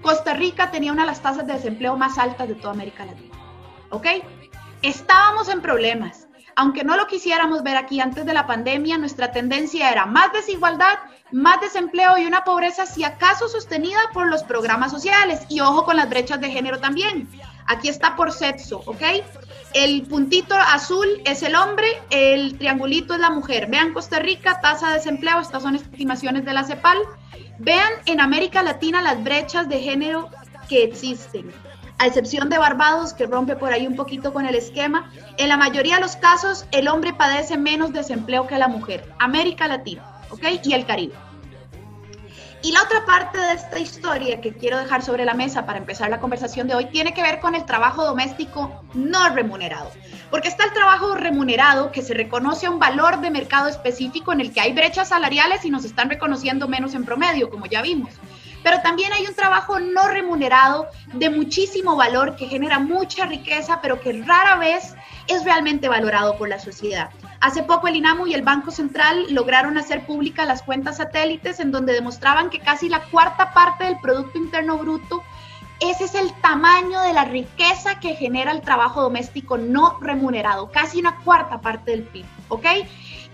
Costa 0.00 0.32
Rica 0.34 0.70
tenía 0.70 0.92
una 0.92 1.02
de 1.02 1.08
las 1.08 1.20
tasas 1.20 1.46
de 1.46 1.54
desempleo 1.54 1.96
más 1.96 2.18
altas 2.18 2.48
de 2.48 2.54
toda 2.54 2.72
América 2.72 3.04
Latina. 3.04 3.36
¿Ok? 3.90 4.06
Estábamos 4.82 5.48
en 5.48 5.60
problemas. 5.60 6.28
Aunque 6.56 6.84
no 6.84 6.96
lo 6.96 7.06
quisiéramos 7.06 7.62
ver 7.62 7.76
aquí 7.76 8.00
antes 8.00 8.24
de 8.24 8.32
la 8.32 8.46
pandemia, 8.46 8.98
nuestra 8.98 9.32
tendencia 9.32 9.90
era 9.90 10.06
más 10.06 10.32
desigualdad 10.32 10.98
más 11.32 11.60
desempleo 11.60 12.18
y 12.18 12.26
una 12.26 12.44
pobreza 12.44 12.86
si 12.86 13.04
acaso 13.04 13.48
sostenida 13.48 14.00
por 14.12 14.28
los 14.28 14.42
programas 14.42 14.90
sociales. 14.90 15.40
Y 15.48 15.60
ojo 15.60 15.84
con 15.84 15.96
las 15.96 16.08
brechas 16.08 16.40
de 16.40 16.50
género 16.50 16.78
también. 16.80 17.28
Aquí 17.66 17.88
está 17.88 18.16
por 18.16 18.32
sexo, 18.32 18.82
¿ok? 18.86 19.02
El 19.72 20.02
puntito 20.02 20.56
azul 20.56 21.06
es 21.24 21.44
el 21.44 21.54
hombre, 21.54 21.86
el 22.10 22.58
triangulito 22.58 23.14
es 23.14 23.20
la 23.20 23.30
mujer. 23.30 23.68
Vean 23.68 23.92
Costa 23.92 24.18
Rica, 24.18 24.60
tasa 24.60 24.88
de 24.88 24.94
desempleo, 24.94 25.38
estas 25.38 25.62
son 25.62 25.76
estimaciones 25.76 26.44
de 26.44 26.52
la 26.52 26.64
CEPAL. 26.64 26.98
Vean 27.58 27.92
en 28.06 28.20
América 28.20 28.62
Latina 28.62 29.00
las 29.00 29.22
brechas 29.22 29.68
de 29.68 29.78
género 29.78 30.28
que 30.68 30.82
existen. 30.82 31.52
A 31.98 32.06
excepción 32.06 32.48
de 32.48 32.58
Barbados, 32.58 33.12
que 33.12 33.26
rompe 33.26 33.54
por 33.56 33.72
ahí 33.72 33.86
un 33.86 33.94
poquito 33.94 34.32
con 34.32 34.46
el 34.46 34.54
esquema, 34.54 35.12
en 35.36 35.50
la 35.50 35.56
mayoría 35.56 35.96
de 35.96 36.00
los 36.00 36.16
casos 36.16 36.64
el 36.72 36.88
hombre 36.88 37.12
padece 37.12 37.58
menos 37.58 37.92
desempleo 37.92 38.46
que 38.46 38.58
la 38.58 38.68
mujer. 38.68 39.12
América 39.18 39.68
Latina, 39.68 40.02
¿ok? 40.30 40.44
Y 40.64 40.74
el 40.74 40.86
Caribe. 40.86 41.14
Y 42.62 42.72
la 42.72 42.82
otra 42.82 43.06
parte 43.06 43.38
de 43.38 43.54
esta 43.54 43.78
historia 43.78 44.42
que 44.42 44.52
quiero 44.52 44.76
dejar 44.76 45.02
sobre 45.02 45.24
la 45.24 45.32
mesa 45.32 45.64
para 45.64 45.78
empezar 45.78 46.10
la 46.10 46.20
conversación 46.20 46.68
de 46.68 46.74
hoy 46.74 46.84
tiene 46.86 47.14
que 47.14 47.22
ver 47.22 47.40
con 47.40 47.54
el 47.54 47.64
trabajo 47.64 48.04
doméstico 48.04 48.84
no 48.92 49.30
remunerado. 49.30 49.90
Porque 50.30 50.48
está 50.48 50.64
el 50.64 50.74
trabajo 50.74 51.14
remunerado 51.14 51.90
que 51.90 52.02
se 52.02 52.12
reconoce 52.12 52.66
a 52.66 52.70
un 52.70 52.78
valor 52.78 53.22
de 53.22 53.30
mercado 53.30 53.68
específico 53.68 54.32
en 54.32 54.42
el 54.42 54.52
que 54.52 54.60
hay 54.60 54.74
brechas 54.74 55.08
salariales 55.08 55.64
y 55.64 55.70
nos 55.70 55.86
están 55.86 56.10
reconociendo 56.10 56.68
menos 56.68 56.92
en 56.92 57.06
promedio, 57.06 57.48
como 57.48 57.64
ya 57.64 57.80
vimos. 57.80 58.12
Pero 58.62 58.82
también 58.82 59.10
hay 59.14 59.26
un 59.26 59.34
trabajo 59.34 59.80
no 59.80 60.08
remunerado 60.08 60.88
de 61.14 61.30
muchísimo 61.30 61.96
valor 61.96 62.36
que 62.36 62.46
genera 62.46 62.78
mucha 62.78 63.24
riqueza, 63.24 63.80
pero 63.80 64.02
que 64.02 64.22
rara 64.22 64.56
vez 64.56 64.94
es 65.28 65.44
realmente 65.44 65.88
valorado 65.88 66.36
por 66.36 66.50
la 66.50 66.58
sociedad. 66.58 67.08
Hace 67.40 67.62
poco 67.62 67.88
el 67.88 67.96
INAMU 67.96 68.26
y 68.26 68.34
el 68.34 68.42
Banco 68.42 68.70
Central 68.70 69.26
lograron 69.30 69.78
hacer 69.78 70.04
públicas 70.04 70.46
las 70.46 70.62
cuentas 70.62 70.98
satélites 70.98 71.58
en 71.58 71.72
donde 71.72 71.94
demostraban 71.94 72.50
que 72.50 72.60
casi 72.60 72.90
la 72.90 73.04
cuarta 73.04 73.54
parte 73.54 73.84
del 73.84 73.98
Producto 73.98 74.36
Interno 74.36 74.76
Bruto, 74.76 75.22
ese 75.80 76.04
es 76.04 76.14
el 76.14 76.32
tamaño 76.42 77.00
de 77.00 77.14
la 77.14 77.24
riqueza 77.24 77.98
que 77.98 78.14
genera 78.14 78.52
el 78.52 78.60
trabajo 78.60 79.00
doméstico 79.00 79.56
no 79.56 79.98
remunerado, 80.00 80.70
casi 80.70 81.00
una 81.00 81.16
cuarta 81.16 81.62
parte 81.62 81.92
del 81.92 82.02
PIB, 82.02 82.26
¿ok? 82.50 82.66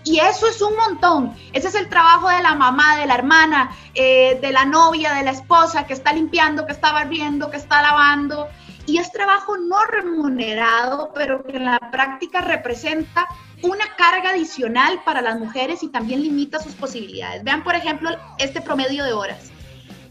Y 0.05 0.19
eso 0.19 0.47
es 0.47 0.61
un 0.61 0.73
montón. 0.77 1.35
Ese 1.51 1.67
es 1.67 1.75
el 1.75 1.89
trabajo 1.89 2.29
de 2.29 2.41
la 2.41 2.55
mamá, 2.55 2.95
de 2.95 3.07
la 3.07 3.15
hermana, 3.15 3.75
eh, 3.93 4.39
de 4.41 4.53
la 4.53 4.63
novia, 4.63 5.13
de 5.13 5.23
la 5.23 5.31
esposa 5.31 5.85
que 5.85 5.93
está 5.93 6.13
limpiando, 6.13 6.65
que 6.65 6.71
está 6.71 6.93
barriendo, 6.93 7.51
que 7.51 7.57
está 7.57 7.81
lavando. 7.81 8.47
Y 8.87 8.97
es 8.97 9.11
trabajo 9.11 9.57
no 9.57 9.85
remunerado, 9.85 11.11
pero 11.13 11.43
que 11.43 11.57
en 11.57 11.65
la 11.65 11.79
práctica 11.91 12.41
representa 12.41 13.27
una 13.61 13.85
carga 13.97 14.29
adicional 14.29 15.01
para 15.03 15.21
las 15.21 15.37
mujeres 15.37 15.83
y 15.83 15.89
también 15.89 16.21
limita 16.21 16.59
sus 16.59 16.73
posibilidades. 16.73 17.43
Vean, 17.43 17.63
por 17.63 17.75
ejemplo, 17.75 18.09
este 18.39 18.61
promedio 18.61 19.03
de 19.03 19.13
horas. 19.13 19.51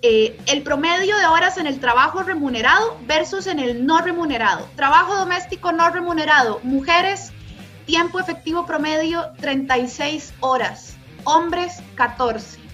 Eh, 0.03 0.39
el 0.47 0.63
promedio 0.63 1.17
de 1.17 1.27
horas 1.27 1.57
en 1.57 1.67
el 1.67 1.81
trabajo 1.81 2.23
remunerado 2.23 2.99
versus 3.07 3.47
en 3.47 3.59
el 3.59 3.87
no 3.87 4.01
remunerado. 4.03 4.69
Trabajo 4.77 5.17
doméstico 5.17 5.73
no 5.73 5.91
remunerado. 5.91 6.61
Mujeres, 6.63 7.33
tiempo 7.87 8.21
efectivo 8.21 8.67
promedio 8.67 9.33
36 9.41 10.35
horas. 10.41 10.97
Hombres, 11.25 11.83
14. 11.95 12.66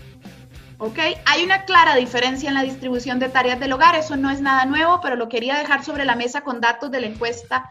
¿Ok? 0.82 0.98
Hay 1.26 1.44
una 1.44 1.64
clara 1.64 1.94
diferencia 1.94 2.48
en 2.48 2.56
la 2.56 2.64
distribución 2.64 3.20
de 3.20 3.28
tareas 3.28 3.60
del 3.60 3.72
hogar. 3.72 3.94
Eso 3.94 4.16
no 4.16 4.30
es 4.30 4.40
nada 4.40 4.64
nuevo, 4.64 5.00
pero 5.00 5.14
lo 5.14 5.28
quería 5.28 5.56
dejar 5.56 5.84
sobre 5.84 6.04
la 6.04 6.16
mesa 6.16 6.40
con 6.40 6.60
datos 6.60 6.90
de 6.90 7.00
la 7.00 7.06
encuesta 7.06 7.70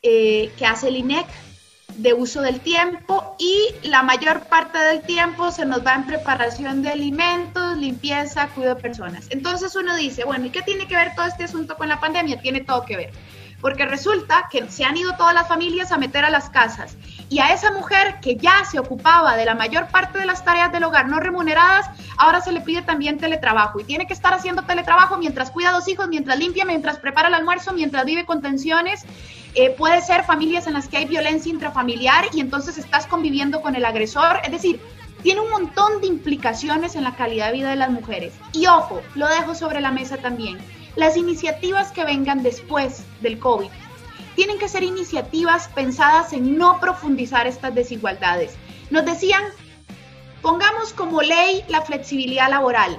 eh, 0.00 0.50
que 0.56 0.64
hace 0.64 0.88
el 0.88 0.96
INEC 0.96 1.26
de 1.96 2.14
uso 2.14 2.40
del 2.40 2.60
tiempo 2.60 3.36
y 3.38 3.86
la 3.86 4.02
mayor 4.02 4.44
parte 4.44 4.78
del 4.78 5.02
tiempo 5.02 5.50
se 5.50 5.66
nos 5.66 5.86
va 5.86 5.96
en 5.96 6.06
preparación 6.06 6.80
de 6.80 6.88
alimentos, 6.88 7.76
limpieza, 7.76 8.48
cuidado 8.48 8.76
de 8.76 8.80
personas. 8.80 9.26
Entonces 9.28 9.76
uno 9.76 9.94
dice, 9.94 10.24
bueno, 10.24 10.46
¿y 10.46 10.50
qué 10.50 10.62
tiene 10.62 10.88
que 10.88 10.96
ver 10.96 11.14
todo 11.14 11.26
este 11.26 11.44
asunto 11.44 11.76
con 11.76 11.90
la 11.90 12.00
pandemia? 12.00 12.40
Tiene 12.40 12.62
todo 12.62 12.86
que 12.86 12.96
ver. 12.96 13.12
Porque 13.60 13.86
resulta 13.86 14.48
que 14.50 14.68
se 14.70 14.84
han 14.84 14.96
ido 14.96 15.16
todas 15.16 15.34
las 15.34 15.48
familias 15.48 15.90
a 15.90 15.98
meter 15.98 16.24
a 16.24 16.30
las 16.30 16.50
casas 16.50 16.96
y 17.28 17.40
a 17.40 17.52
esa 17.52 17.72
mujer 17.72 18.20
que 18.20 18.36
ya 18.36 18.64
se 18.70 18.78
ocupaba 18.78 19.36
de 19.36 19.44
la 19.44 19.54
mayor 19.54 19.88
parte 19.88 20.18
de 20.18 20.26
las 20.26 20.44
tareas 20.44 20.70
del 20.72 20.84
hogar 20.84 21.08
no 21.08 21.18
remuneradas, 21.18 21.88
ahora 22.18 22.40
se 22.40 22.52
le 22.52 22.60
pide 22.60 22.82
también 22.82 23.18
teletrabajo 23.18 23.80
y 23.80 23.84
tiene 23.84 24.06
que 24.06 24.12
estar 24.12 24.34
haciendo 24.34 24.62
teletrabajo 24.62 25.18
mientras 25.18 25.50
cuida 25.50 25.70
a 25.70 25.72
dos 25.72 25.88
hijos, 25.88 26.08
mientras 26.08 26.38
limpia, 26.38 26.64
mientras 26.64 26.98
prepara 26.98 27.28
el 27.28 27.34
almuerzo, 27.34 27.72
mientras 27.72 28.04
vive 28.04 28.26
con 28.26 28.42
tensiones 28.42 29.04
eh, 29.58 29.70
puede 29.70 30.02
ser 30.02 30.22
familias 30.24 30.66
en 30.66 30.74
las 30.74 30.86
que 30.86 30.98
hay 30.98 31.06
violencia 31.06 31.50
intrafamiliar 31.50 32.26
y 32.34 32.40
entonces 32.40 32.76
estás 32.76 33.06
conviviendo 33.06 33.62
con 33.62 33.74
el 33.74 33.86
agresor. 33.86 34.38
Es 34.44 34.52
decir, 34.52 34.78
tiene 35.22 35.40
un 35.40 35.48
montón 35.48 36.02
de 36.02 36.08
implicaciones 36.08 36.94
en 36.94 37.04
la 37.04 37.16
calidad 37.16 37.46
de 37.46 37.54
vida 37.54 37.70
de 37.70 37.76
las 37.76 37.90
mujeres. 37.90 38.34
Y 38.52 38.66
ojo, 38.66 39.00
lo 39.14 39.26
dejo 39.26 39.54
sobre 39.54 39.80
la 39.80 39.90
mesa 39.90 40.18
también. 40.18 40.58
Las 40.96 41.18
iniciativas 41.18 41.92
que 41.92 42.04
vengan 42.04 42.42
después 42.42 43.04
del 43.20 43.38
COVID 43.38 43.68
tienen 44.34 44.58
que 44.58 44.68
ser 44.68 44.82
iniciativas 44.82 45.68
pensadas 45.68 46.32
en 46.32 46.56
no 46.56 46.80
profundizar 46.80 47.46
estas 47.46 47.74
desigualdades. 47.74 48.54
Nos 48.88 49.04
decían, 49.04 49.42
pongamos 50.40 50.94
como 50.94 51.20
ley 51.20 51.64
la 51.68 51.82
flexibilidad 51.82 52.48
laboral. 52.48 52.98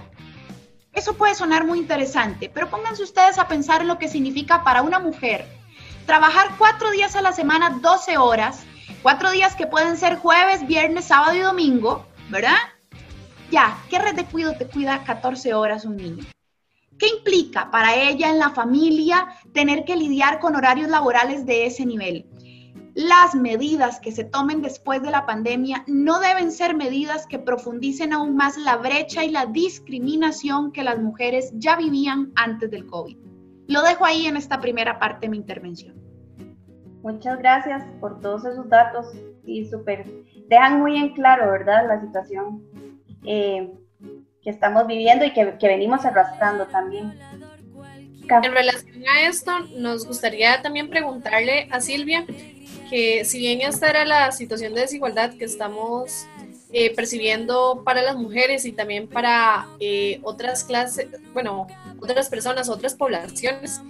Eso 0.93 1.15
puede 1.15 1.33
sonar 1.33 1.65
muy 1.65 1.79
interesante, 1.79 2.51
pero 2.53 2.69
pónganse 2.69 3.01
ustedes 3.01 3.39
a 3.39 3.47
pensar 3.47 3.81
en 3.81 3.87
lo 3.87 3.97
que 3.97 4.07
significa 4.07 4.63
para 4.63 4.83
una 4.83 4.99
mujer 4.99 5.47
trabajar 6.05 6.55
cuatro 6.59 6.91
días 6.91 7.15
a 7.15 7.21
la 7.23 7.33
semana, 7.33 7.79
12 7.81 8.17
horas, 8.17 8.63
cuatro 9.01 9.31
días 9.31 9.55
que 9.55 9.65
pueden 9.65 9.97
ser 9.97 10.17
jueves, 10.17 10.67
viernes, 10.67 11.05
sábado 11.05 11.35
y 11.35 11.39
domingo, 11.39 12.05
¿verdad? 12.29 12.57
Ya, 13.49 13.77
¿qué 13.89 13.97
red 13.97 14.15
de 14.15 14.25
cuidado 14.25 14.55
te 14.55 14.67
cuida 14.67 15.03
14 15.03 15.55
horas 15.55 15.83
un 15.83 15.97
niño? 15.97 16.23
¿Qué 16.97 17.07
implica 17.17 17.69
para 17.71 17.95
ella 17.95 18.29
en 18.29 18.39
la 18.39 18.49
familia 18.49 19.27
tener 19.53 19.85
que 19.85 19.95
lidiar 19.95 20.39
con 20.39 20.55
horarios 20.55 20.89
laborales 20.89 21.45
de 21.45 21.65
ese 21.65 21.85
nivel? 21.85 22.25
Las 22.95 23.35
medidas 23.35 23.99
que 23.99 24.11
se 24.11 24.23
tomen 24.23 24.63
después 24.63 25.03
de 25.03 25.11
la 25.11 25.27
pandemia 25.27 25.83
no 25.85 26.19
deben 26.19 26.51
ser 26.51 26.75
medidas 26.75 27.27
que 27.27 27.37
profundicen 27.37 28.11
aún 28.11 28.35
más 28.35 28.57
la 28.57 28.77
brecha 28.77 29.23
y 29.23 29.29
la 29.29 29.45
discriminación 29.45 30.71
que 30.71 30.83
las 30.83 30.99
mujeres 30.99 31.51
ya 31.53 31.75
vivían 31.75 32.31
antes 32.35 32.71
del 32.71 32.87
COVID. 32.87 33.17
Lo 33.67 33.83
dejo 33.83 34.03
ahí 34.03 34.25
en 34.25 34.35
esta 34.35 34.59
primera 34.59 34.97
parte 34.97 35.27
de 35.27 35.29
mi 35.29 35.37
intervención. 35.37 35.95
Muchas 37.03 37.37
gracias 37.37 37.85
por 37.99 38.19
todos 38.21 38.45
esos 38.45 38.67
datos 38.69 39.05
y 39.45 39.65
súper, 39.65 40.05
dejan 40.47 40.79
muy 40.79 40.97
en 40.97 41.13
claro, 41.13 41.51
¿verdad? 41.51 41.87
La 41.87 42.01
situación 42.01 42.63
eh, 43.23 43.71
estamos 44.49 44.87
viviendo 44.87 45.25
y 45.25 45.33
que, 45.33 45.55
que 45.59 45.67
venimos 45.67 46.05
arrastrando 46.05 46.65
también. 46.67 47.17
En 48.29 48.51
relación 48.51 49.03
a 49.07 49.21
esto, 49.27 49.59
nos 49.77 50.05
gustaría 50.05 50.61
también 50.61 50.89
preguntarle 50.89 51.67
a 51.71 51.79
Silvia 51.79 52.25
que 52.89 53.25
si 53.25 53.39
bien 53.39 53.61
esta 53.61 53.89
era 53.89 54.05
la 54.05 54.31
situación 54.31 54.73
de 54.73 54.81
desigualdad 54.81 55.33
que 55.37 55.45
estamos 55.45 56.27
eh, 56.73 56.93
percibiendo 56.93 57.83
para 57.85 58.01
las 58.01 58.17
mujeres 58.17 58.65
y 58.65 58.73
también 58.73 59.07
para 59.07 59.67
eh, 59.79 60.19
otras 60.23 60.65
clases, 60.65 61.07
bueno, 61.33 61.67
otras 62.01 62.29
personas, 62.29 62.67
otras 62.69 62.93
poblaciones. 62.95 63.81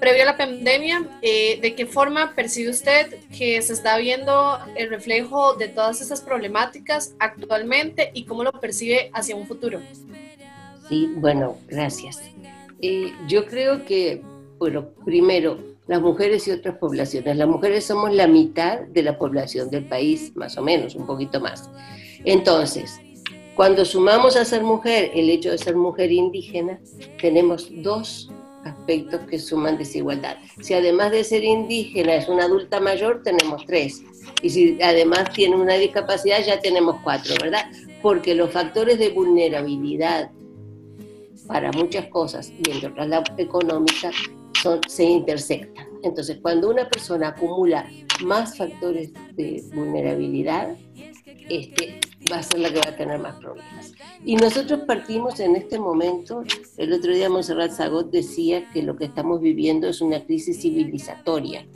Previo 0.00 0.22
a 0.22 0.26
la 0.26 0.36
pandemia, 0.36 1.06
eh, 1.20 1.60
¿de 1.60 1.74
qué 1.74 1.86
forma 1.86 2.34
percibe 2.34 2.70
usted 2.70 3.16
que 3.36 3.60
se 3.60 3.72
está 3.74 3.98
viendo 3.98 4.58
el 4.74 4.88
reflejo 4.88 5.54
de 5.54 5.68
todas 5.68 6.00
estas 6.00 6.22
problemáticas 6.22 7.14
actualmente 7.18 8.10
y 8.14 8.24
cómo 8.24 8.42
lo 8.42 8.52
percibe 8.52 9.10
hacia 9.12 9.36
un 9.36 9.46
futuro? 9.46 9.78
Sí, 10.88 11.12
bueno, 11.16 11.58
gracias. 11.68 12.22
yo 13.28 13.44
creo 13.46 13.84
que, 13.84 14.22
bueno, 14.58 14.88
primero, 15.04 15.58
las 15.90 16.00
mujeres 16.00 16.46
y 16.46 16.52
otras 16.52 16.76
poblaciones. 16.78 17.36
Las 17.36 17.48
mujeres 17.48 17.84
somos 17.84 18.14
la 18.14 18.28
mitad 18.28 18.80
de 18.80 19.02
la 19.02 19.18
población 19.18 19.70
del 19.70 19.84
país, 19.86 20.30
más 20.36 20.56
o 20.56 20.62
menos, 20.62 20.94
un 20.94 21.04
poquito 21.04 21.40
más. 21.40 21.68
Entonces, 22.24 23.00
cuando 23.56 23.84
sumamos 23.84 24.36
a 24.36 24.44
ser 24.44 24.62
mujer 24.62 25.10
el 25.14 25.28
hecho 25.28 25.50
de 25.50 25.58
ser 25.58 25.74
mujer 25.74 26.12
indígena, 26.12 26.78
tenemos 27.20 27.68
dos 27.82 28.30
aspectos 28.64 29.20
que 29.28 29.38
suman 29.38 29.78
desigualdad. 29.78 30.36
Si 30.60 30.74
además 30.74 31.10
de 31.12 31.24
ser 31.24 31.44
indígena 31.44 32.14
es 32.14 32.28
una 32.28 32.44
adulta 32.44 32.80
mayor, 32.80 33.22
tenemos 33.22 33.64
tres. 33.66 34.02
Y 34.42 34.50
si 34.50 34.80
además 34.82 35.32
tiene 35.32 35.56
una 35.56 35.74
discapacidad, 35.74 36.44
ya 36.44 36.60
tenemos 36.60 36.96
cuatro, 37.02 37.34
¿verdad? 37.40 37.66
Porque 38.02 38.34
los 38.34 38.50
factores 38.50 38.98
de 38.98 39.10
vulnerabilidad 39.10 40.30
para 41.46 41.72
muchas 41.72 42.06
cosas, 42.06 42.52
y 42.64 42.70
entre 42.70 42.90
otras 42.90 43.08
la 43.08 43.24
económica, 43.36 44.10
se 44.88 45.04
intersectan. 45.04 45.86
Entonces, 46.02 46.38
cuando 46.40 46.70
una 46.70 46.88
persona 46.88 47.28
acumula 47.28 47.88
más 48.22 48.56
factores 48.56 49.12
de 49.34 49.62
vulnerabilidad, 49.74 50.76
este, 51.48 52.00
va 52.30 52.38
a 52.38 52.42
ser 52.42 52.60
la 52.60 52.72
que 52.72 52.78
va 52.78 52.90
a 52.90 52.96
tener 52.96 53.18
más 53.18 53.36
problemas. 53.36 53.92
Y 54.24 54.36
nosotros 54.36 54.80
partimos 54.86 55.40
en 55.40 55.56
este 55.56 55.78
momento, 55.78 56.44
el 56.76 56.92
otro 56.92 57.12
día 57.12 57.28
Monserrat 57.28 57.72
Zagot 57.72 58.10
decía 58.10 58.68
que 58.72 58.82
lo 58.82 58.96
que 58.96 59.06
estamos 59.06 59.40
viviendo 59.40 59.88
es 59.88 60.00
una 60.00 60.24
crisis 60.24 60.60
civilizatoria, 60.60 61.66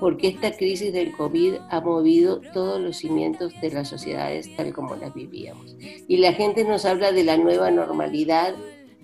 porque 0.00 0.28
esta 0.28 0.56
crisis 0.56 0.92
del 0.92 1.16
COVID 1.16 1.54
ha 1.70 1.80
movido 1.80 2.40
todos 2.52 2.80
los 2.80 2.96
cimientos 2.96 3.52
de 3.60 3.70
las 3.70 3.88
sociedades 3.88 4.54
tal 4.56 4.72
como 4.72 4.96
las 4.96 5.14
vivíamos. 5.14 5.76
Y 6.08 6.16
la 6.18 6.32
gente 6.32 6.64
nos 6.64 6.84
habla 6.84 7.12
de 7.12 7.24
la 7.24 7.36
nueva 7.36 7.70
normalidad 7.70 8.54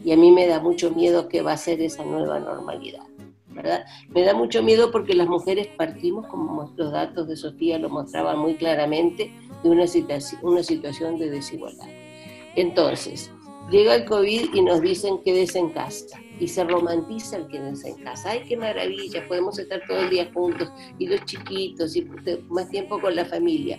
y 0.04 0.12
a 0.12 0.16
mí 0.16 0.30
me 0.30 0.46
da 0.46 0.60
mucho 0.60 0.90
miedo 0.90 1.28
que 1.28 1.42
va 1.42 1.52
a 1.52 1.56
ser 1.56 1.80
esa 1.80 2.04
nueva 2.04 2.38
normalidad. 2.38 3.04
¿verdad? 3.48 3.84
Me 4.08 4.22
da 4.22 4.34
mucho 4.34 4.62
miedo 4.62 4.90
porque 4.90 5.14
las 5.14 5.28
mujeres 5.28 5.66
partimos, 5.76 6.26
como 6.28 6.72
los 6.76 6.92
datos 6.92 7.28
de 7.28 7.36
Sofía 7.36 7.78
lo 7.78 7.88
mostraban 7.88 8.38
muy 8.38 8.54
claramente, 8.54 9.32
de 9.62 9.70
una 9.70 9.86
situación, 9.86 11.18
de 11.18 11.30
desigualdad. 11.30 11.88
Entonces, 12.56 13.30
llega 13.70 13.94
el 13.94 14.04
COVID 14.04 14.54
y 14.54 14.62
nos 14.62 14.80
dicen 14.80 15.22
quédese 15.22 15.58
en 15.58 15.70
casa 15.70 16.18
y 16.38 16.48
se 16.48 16.64
romantiza 16.64 17.36
el 17.36 17.48
quedarse 17.48 17.90
en 17.90 18.02
casa. 18.02 18.30
¡Ay, 18.30 18.44
qué 18.48 18.56
maravilla! 18.56 19.26
Podemos 19.28 19.58
estar 19.58 19.82
todo 19.86 20.00
el 20.00 20.10
día 20.10 20.30
juntos 20.32 20.70
y 20.98 21.06
los 21.06 21.22
chiquitos 21.26 21.94
y 21.94 22.08
más 22.48 22.70
tiempo 22.70 22.98
con 22.98 23.14
la 23.14 23.26
familia. 23.26 23.78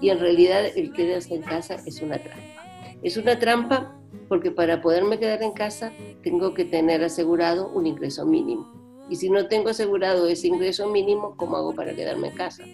Y 0.00 0.10
en 0.10 0.20
realidad 0.20 0.66
el 0.76 0.92
quedarse 0.92 1.34
en 1.34 1.42
casa 1.42 1.76
es 1.86 2.02
una 2.02 2.18
trampa. 2.18 2.66
Es 3.02 3.16
una 3.16 3.38
trampa 3.38 3.95
porque 4.28 4.50
para 4.50 4.80
poderme 4.80 5.18
quedar 5.18 5.42
en 5.42 5.52
casa 5.52 5.92
tengo 6.22 6.54
que 6.54 6.64
tener 6.64 7.02
asegurado 7.02 7.68
un 7.68 7.86
ingreso 7.86 8.26
mínimo. 8.26 8.72
Y 9.08 9.16
si 9.16 9.30
no 9.30 9.46
tengo 9.46 9.68
asegurado 9.68 10.26
ese 10.26 10.48
ingreso 10.48 10.88
mínimo, 10.88 11.36
¿cómo 11.36 11.56
hago 11.56 11.74
para 11.74 11.94
quedarme 11.94 12.28
en 12.28 12.34
casa? 12.34 12.64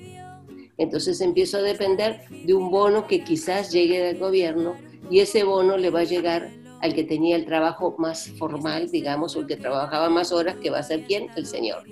Entonces 0.78 1.20
empiezo 1.20 1.58
a 1.58 1.62
depender 1.62 2.22
de 2.44 2.54
un 2.54 2.70
bono 2.70 3.06
que 3.06 3.22
quizás 3.22 3.70
llegue 3.70 4.02
del 4.02 4.18
gobierno 4.18 4.74
y 5.10 5.20
ese 5.20 5.44
bono 5.44 5.76
le 5.76 5.90
va 5.90 6.00
a 6.00 6.04
llegar 6.04 6.50
al 6.80 6.94
que 6.94 7.04
tenía 7.04 7.36
el 7.36 7.44
trabajo 7.44 7.94
más 7.98 8.28
formal, 8.38 8.90
digamos, 8.90 9.36
o 9.36 9.40
el 9.40 9.46
que 9.46 9.56
trabajaba 9.56 10.08
más 10.08 10.32
horas, 10.32 10.56
que 10.56 10.70
va 10.70 10.78
a 10.78 10.82
ser 10.82 11.04
quién? 11.04 11.28
El 11.36 11.46
Señor. 11.46 11.84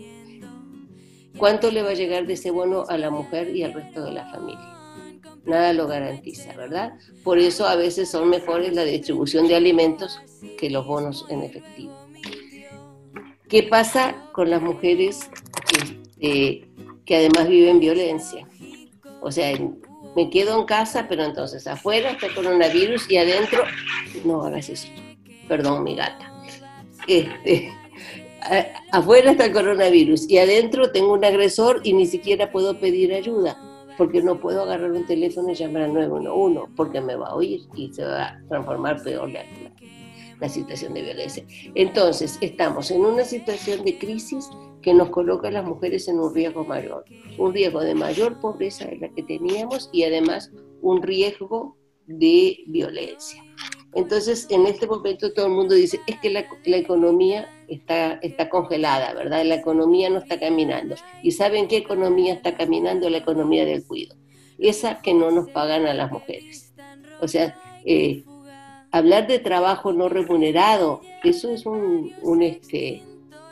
¿Cuánto 1.38 1.70
le 1.70 1.82
va 1.82 1.90
a 1.90 1.94
llegar 1.94 2.26
de 2.26 2.32
ese 2.32 2.50
bono 2.50 2.84
a 2.88 2.98
la 2.98 3.10
mujer 3.10 3.54
y 3.54 3.62
al 3.62 3.72
resto 3.72 4.02
de 4.02 4.12
la 4.12 4.26
familia? 4.30 4.79
Nada 5.44 5.72
lo 5.72 5.86
garantiza, 5.86 6.54
¿verdad? 6.54 6.92
Por 7.24 7.38
eso 7.38 7.66
a 7.66 7.76
veces 7.76 8.10
son 8.10 8.28
mejores 8.28 8.74
la 8.74 8.84
distribución 8.84 9.48
de 9.48 9.56
alimentos 9.56 10.20
que 10.58 10.70
los 10.70 10.86
bonos 10.86 11.24
en 11.28 11.42
efectivo. 11.42 11.96
¿Qué 13.48 13.64
pasa 13.64 14.14
con 14.32 14.50
las 14.50 14.62
mujeres 14.62 15.28
este, 15.76 16.68
que 17.04 17.16
además 17.16 17.48
viven 17.48 17.80
violencia? 17.80 18.46
O 19.22 19.32
sea, 19.32 19.52
me 20.14 20.30
quedo 20.30 20.58
en 20.58 20.66
casa, 20.66 21.06
pero 21.08 21.24
entonces 21.24 21.66
afuera 21.66 22.10
está 22.10 22.26
el 22.26 22.34
coronavirus 22.34 23.10
y 23.10 23.16
adentro, 23.16 23.64
no 24.24 24.44
hagas 24.44 24.68
eso, 24.68 24.88
perdón, 25.48 25.84
mi 25.84 25.96
gata. 25.96 26.32
Este, 27.08 27.72
afuera 28.92 29.32
está 29.32 29.46
el 29.46 29.52
coronavirus 29.52 30.28
y 30.28 30.38
adentro 30.38 30.92
tengo 30.92 31.14
un 31.14 31.24
agresor 31.24 31.80
y 31.82 31.94
ni 31.94 32.06
siquiera 32.06 32.52
puedo 32.52 32.78
pedir 32.78 33.14
ayuda 33.14 33.58
porque 33.96 34.22
no 34.22 34.40
puedo 34.40 34.62
agarrar 34.62 34.92
un 34.92 35.06
teléfono 35.06 35.50
y 35.50 35.54
llamar 35.54 35.82
al 35.82 35.94
911 35.94 36.72
porque 36.76 37.00
me 37.00 37.16
va 37.16 37.28
a 37.28 37.34
oír 37.34 37.62
y 37.74 37.92
se 37.92 38.04
va 38.04 38.28
a 38.28 38.42
transformar 38.48 39.02
peor 39.02 39.30
la, 39.30 40.48
situación 40.48 40.94
de 40.94 41.02
violencia. 41.02 41.44
Entonces, 41.74 42.38
estamos 42.40 42.90
en 42.90 43.04
una 43.04 43.24
situación 43.24 43.84
de 43.84 43.98
crisis 43.98 44.48
que 44.80 44.94
nos 44.94 45.10
coloca 45.10 45.48
a 45.48 45.50
las 45.50 45.64
mujeres 45.66 46.08
en 46.08 46.18
un 46.18 46.34
riesgo 46.34 46.64
mayor, 46.64 47.04
un 47.36 47.52
riesgo 47.52 47.80
de 47.80 47.94
mayor 47.94 48.40
pobreza 48.40 48.86
de 48.86 48.96
la 48.96 49.08
que 49.10 49.22
teníamos 49.22 49.90
y 49.92 50.04
además 50.04 50.50
un 50.80 51.02
riesgo 51.02 51.76
de 52.06 52.64
violencia. 52.66 53.44
Entonces, 53.94 54.46
en 54.50 54.66
este 54.66 54.86
momento 54.86 55.32
todo 55.32 55.46
el 55.46 55.52
mundo 55.52 55.74
dice, 55.74 56.00
es 56.06 56.18
que 56.20 56.30
la, 56.30 56.46
economía 56.76 57.48
está, 57.66 58.14
está 58.22 58.48
congelada, 58.48 59.14
¿verdad? 59.14 59.44
La 59.44 59.56
economía 59.56 60.08
no 60.10 60.18
está 60.18 60.38
caminando. 60.38 60.94
¿Y 61.22 61.32
saben 61.32 61.66
qué 61.66 61.78
economía 61.78 62.34
está 62.34 62.54
caminando? 62.54 63.10
La 63.10 63.18
economía 63.18 63.64
del 63.64 63.84
cuido. 63.84 64.14
Esa 64.58 65.00
que 65.02 65.12
no 65.12 65.30
nos 65.30 65.50
pagan 65.50 65.86
a 65.86 65.94
las 65.94 66.12
mujeres. 66.12 66.72
O 67.20 67.26
sea, 67.26 67.58
eh, 67.84 68.22
hablar 68.92 69.26
de 69.26 69.40
trabajo 69.40 69.92
no 69.92 70.08
remunerado, 70.08 71.00
eso 71.24 71.50
es 71.50 71.66
un, 71.66 72.14
un 72.22 72.42
este, 72.42 73.02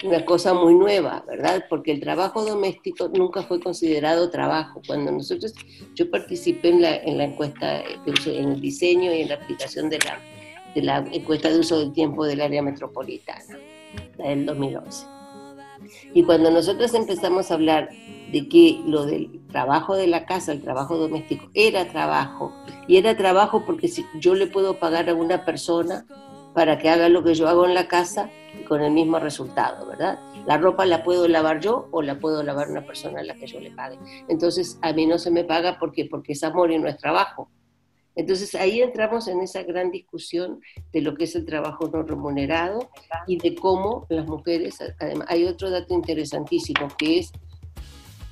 una 0.04 0.24
cosa 0.24 0.54
muy 0.54 0.74
nueva, 0.74 1.24
¿verdad? 1.26 1.64
Porque 1.68 1.92
el 1.92 2.00
trabajo 2.00 2.44
doméstico 2.44 3.08
nunca 3.08 3.42
fue 3.42 3.60
considerado 3.60 4.30
trabajo. 4.30 4.80
Cuando 4.86 5.10
nosotros, 5.10 5.54
yo 5.94 6.10
participé 6.10 6.68
en 6.68 6.82
la, 6.82 6.96
en 6.96 7.18
la 7.18 7.24
encuesta, 7.24 7.82
en 7.82 8.48
el 8.52 8.60
diseño 8.60 9.12
y 9.12 9.22
en 9.22 9.28
la 9.28 9.34
aplicación 9.36 9.88
de 9.90 9.98
la, 9.98 10.18
de 10.74 10.82
la 10.82 10.98
encuesta 11.12 11.48
de 11.48 11.58
uso 11.58 11.78
del 11.80 11.92
tiempo 11.92 12.24
del 12.24 12.40
área 12.40 12.62
metropolitana, 12.62 13.58
la 14.18 14.28
del 14.28 14.46
2011. 14.46 15.06
Y 16.14 16.22
cuando 16.24 16.50
nosotros 16.50 16.94
empezamos 16.94 17.50
a 17.50 17.54
hablar 17.54 17.88
de 18.32 18.48
que 18.48 18.80
lo 18.84 19.06
del 19.06 19.40
trabajo 19.48 19.96
de 19.96 20.06
la 20.06 20.26
casa, 20.26 20.52
el 20.52 20.62
trabajo 20.62 20.96
doméstico, 20.96 21.50
era 21.54 21.88
trabajo, 21.88 22.52
y 22.86 22.96
era 22.96 23.16
trabajo 23.16 23.64
porque 23.64 23.88
si 23.88 24.04
yo 24.20 24.34
le 24.34 24.46
puedo 24.46 24.78
pagar 24.78 25.08
a 25.08 25.14
una 25.14 25.44
persona 25.44 26.06
para 26.58 26.76
que 26.76 26.90
haga 26.90 27.08
lo 27.08 27.22
que 27.22 27.34
yo 27.34 27.46
hago 27.46 27.66
en 27.66 27.74
la 27.74 27.86
casa, 27.86 28.30
con 28.66 28.82
el 28.82 28.90
mismo 28.90 29.20
resultado, 29.20 29.86
¿verdad? 29.86 30.18
La 30.44 30.58
ropa 30.58 30.86
la 30.86 31.04
puedo 31.04 31.28
lavar 31.28 31.60
yo 31.60 31.86
o 31.92 32.02
la 32.02 32.18
puedo 32.18 32.42
lavar 32.42 32.68
una 32.68 32.84
persona 32.84 33.20
a 33.20 33.22
la 33.22 33.34
que 33.34 33.46
yo 33.46 33.60
le 33.60 33.70
pague. 33.70 33.96
Entonces, 34.26 34.76
a 34.82 34.92
mí 34.92 35.06
no 35.06 35.20
se 35.20 35.30
me 35.30 35.44
paga 35.44 35.78
porque, 35.78 36.06
porque 36.06 36.32
es 36.32 36.42
amor 36.42 36.72
y 36.72 36.78
no 36.80 36.88
es 36.88 36.96
trabajo. 36.96 37.48
Entonces 38.16 38.56
ahí 38.56 38.80
entramos 38.80 39.28
en 39.28 39.40
esa 39.40 39.62
gran 39.62 39.92
discusión 39.92 40.60
de 40.92 41.00
lo 41.00 41.14
que 41.14 41.24
es 41.24 41.36
el 41.36 41.44
trabajo 41.44 41.88
no 41.92 42.02
remunerado 42.02 42.90
y 43.28 43.38
de 43.38 43.54
cómo 43.54 44.06
las 44.08 44.26
mujeres, 44.26 44.80
además, 44.98 45.28
hay 45.30 45.44
otro 45.44 45.70
dato 45.70 45.94
interesantísimo 45.94 46.88
que 46.98 47.20
es 47.20 47.30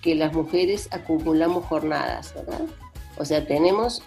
que 0.02 0.16
las 0.16 0.32
mujeres 0.32 0.88
acumulamos 0.90 1.64
jornadas, 1.66 2.34
¿verdad? 2.34 2.62
O 3.18 3.24
sea, 3.24 3.46
tenemos 3.46 4.02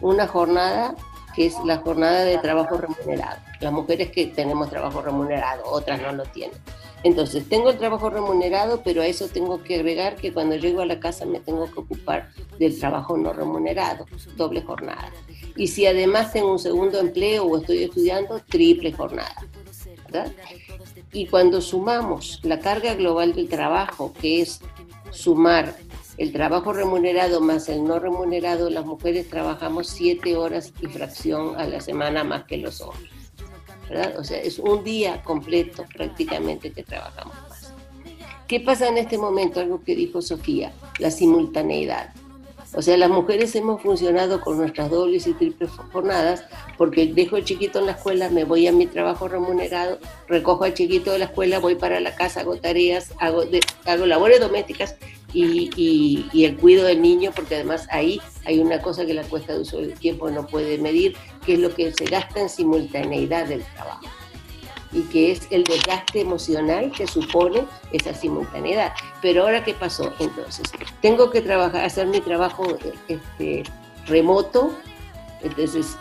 una 0.00 0.28
jornada 0.28 0.94
que 1.36 1.46
es 1.46 1.54
la 1.64 1.76
jornada 1.76 2.24
de 2.24 2.38
trabajo 2.38 2.78
remunerado. 2.78 3.38
Las 3.60 3.72
mujeres 3.72 4.10
que 4.10 4.26
tenemos 4.26 4.70
trabajo 4.70 5.02
remunerado, 5.02 5.64
otras 5.66 6.00
no 6.00 6.12
lo 6.12 6.24
tienen. 6.24 6.58
Entonces, 7.02 7.46
tengo 7.48 7.70
el 7.70 7.76
trabajo 7.76 8.08
remunerado, 8.08 8.80
pero 8.82 9.02
a 9.02 9.06
eso 9.06 9.28
tengo 9.28 9.62
que 9.62 9.76
agregar 9.76 10.16
que 10.16 10.32
cuando 10.32 10.56
llego 10.56 10.80
a 10.80 10.86
la 10.86 10.98
casa 10.98 11.26
me 11.26 11.40
tengo 11.40 11.70
que 11.70 11.78
ocupar 11.78 12.30
del 12.58 12.78
trabajo 12.80 13.16
no 13.18 13.34
remunerado, 13.34 14.06
doble 14.36 14.62
jornada. 14.62 15.12
Y 15.54 15.68
si 15.68 15.86
además 15.86 16.32
tengo 16.32 16.50
un 16.50 16.58
segundo 16.58 16.98
empleo 16.98 17.44
o 17.44 17.58
estoy 17.58 17.84
estudiando, 17.84 18.40
triple 18.48 18.92
jornada. 18.92 19.46
¿verdad? 20.06 20.32
Y 21.12 21.26
cuando 21.26 21.60
sumamos 21.60 22.40
la 22.42 22.60
carga 22.60 22.94
global 22.94 23.34
del 23.34 23.48
trabajo, 23.48 24.12
que 24.18 24.40
es 24.40 24.60
sumar 25.10 25.76
el 26.18 26.32
trabajo 26.32 26.72
remunerado 26.72 27.40
más 27.40 27.68
el 27.68 27.84
no 27.84 27.98
remunerado, 27.98 28.70
las 28.70 28.86
mujeres 28.86 29.28
trabajamos 29.28 29.88
siete 29.88 30.36
horas 30.36 30.72
y 30.80 30.86
fracción 30.86 31.56
a 31.56 31.66
la 31.66 31.80
semana 31.80 32.24
más 32.24 32.44
que 32.44 32.56
los 32.56 32.80
hombres. 32.80 33.12
¿verdad? 33.88 34.18
O 34.18 34.24
sea, 34.24 34.40
es 34.40 34.58
un 34.58 34.82
día 34.82 35.22
completo 35.22 35.84
prácticamente 35.94 36.72
que 36.72 36.82
trabajamos 36.82 37.34
más. 37.48 37.72
¿Qué 38.48 38.60
pasa 38.60 38.88
en 38.88 38.98
este 38.98 39.18
momento? 39.18 39.60
Algo 39.60 39.82
que 39.82 39.94
dijo 39.94 40.22
Sofía, 40.22 40.72
la 40.98 41.10
simultaneidad. 41.10 42.14
O 42.74 42.82
sea, 42.82 42.96
las 42.96 43.10
mujeres 43.10 43.54
hemos 43.54 43.80
funcionado 43.80 44.40
con 44.40 44.58
nuestras 44.58 44.90
dobles 44.90 45.26
y 45.26 45.32
triples 45.34 45.70
jornadas 45.70 46.44
porque 46.76 47.06
dejo 47.06 47.36
al 47.36 47.44
chiquito 47.44 47.78
en 47.78 47.86
la 47.86 47.92
escuela, 47.92 48.28
me 48.28 48.44
voy 48.44 48.66
a 48.66 48.72
mi 48.72 48.86
trabajo 48.86 49.28
remunerado, 49.28 49.98
recojo 50.28 50.64
al 50.64 50.74
chiquito 50.74 51.12
de 51.12 51.20
la 51.20 51.24
escuela, 51.26 51.58
voy 51.58 51.76
para 51.76 52.00
la 52.00 52.14
casa, 52.14 52.40
hago 52.40 52.56
tareas, 52.56 53.12
hago, 53.18 53.44
hago 53.84 54.06
labores 54.06 54.40
domésticas 54.40 54.96
y, 55.36 56.44
el 56.44 56.56
cuido 56.56 56.84
del 56.84 57.02
niño, 57.02 57.30
porque 57.34 57.56
además 57.56 57.86
ahí 57.90 58.20
hay 58.44 58.58
una 58.58 58.80
cosa 58.80 59.04
que 59.04 59.14
la 59.14 59.22
cuesta 59.24 59.52
de 59.52 59.60
uso 59.60 59.78
del 59.78 59.94
tiempo 59.94 60.30
no 60.30 60.46
puede 60.46 60.78
medir, 60.78 61.16
que 61.44 61.54
es 61.54 61.58
lo 61.58 61.74
que 61.74 61.92
se 61.92 62.04
gasta 62.04 62.40
en 62.40 62.48
simultaneidad 62.48 63.46
del 63.46 63.62
trabajo 63.74 64.06
y 64.92 65.02
que 65.02 65.32
es 65.32 65.46
el 65.50 65.64
desgaste 65.64 66.20
emocional 66.20 66.90
que 66.96 67.06
supone 67.06 67.66
esa 67.92 68.14
simultaneidad. 68.14 68.92
Pero 69.20 69.42
ahora, 69.42 69.62
¿qué 69.62 69.74
pasó? 69.74 70.12
Entonces, 70.20 70.64
tengo 71.02 71.30
que 71.30 71.42
trabajar, 71.42 71.84
hacer 71.84 72.06
mi 72.06 72.20
trabajo 72.20 72.78
este, 73.08 73.64
remoto, 74.06 74.72
entonces 75.42 75.96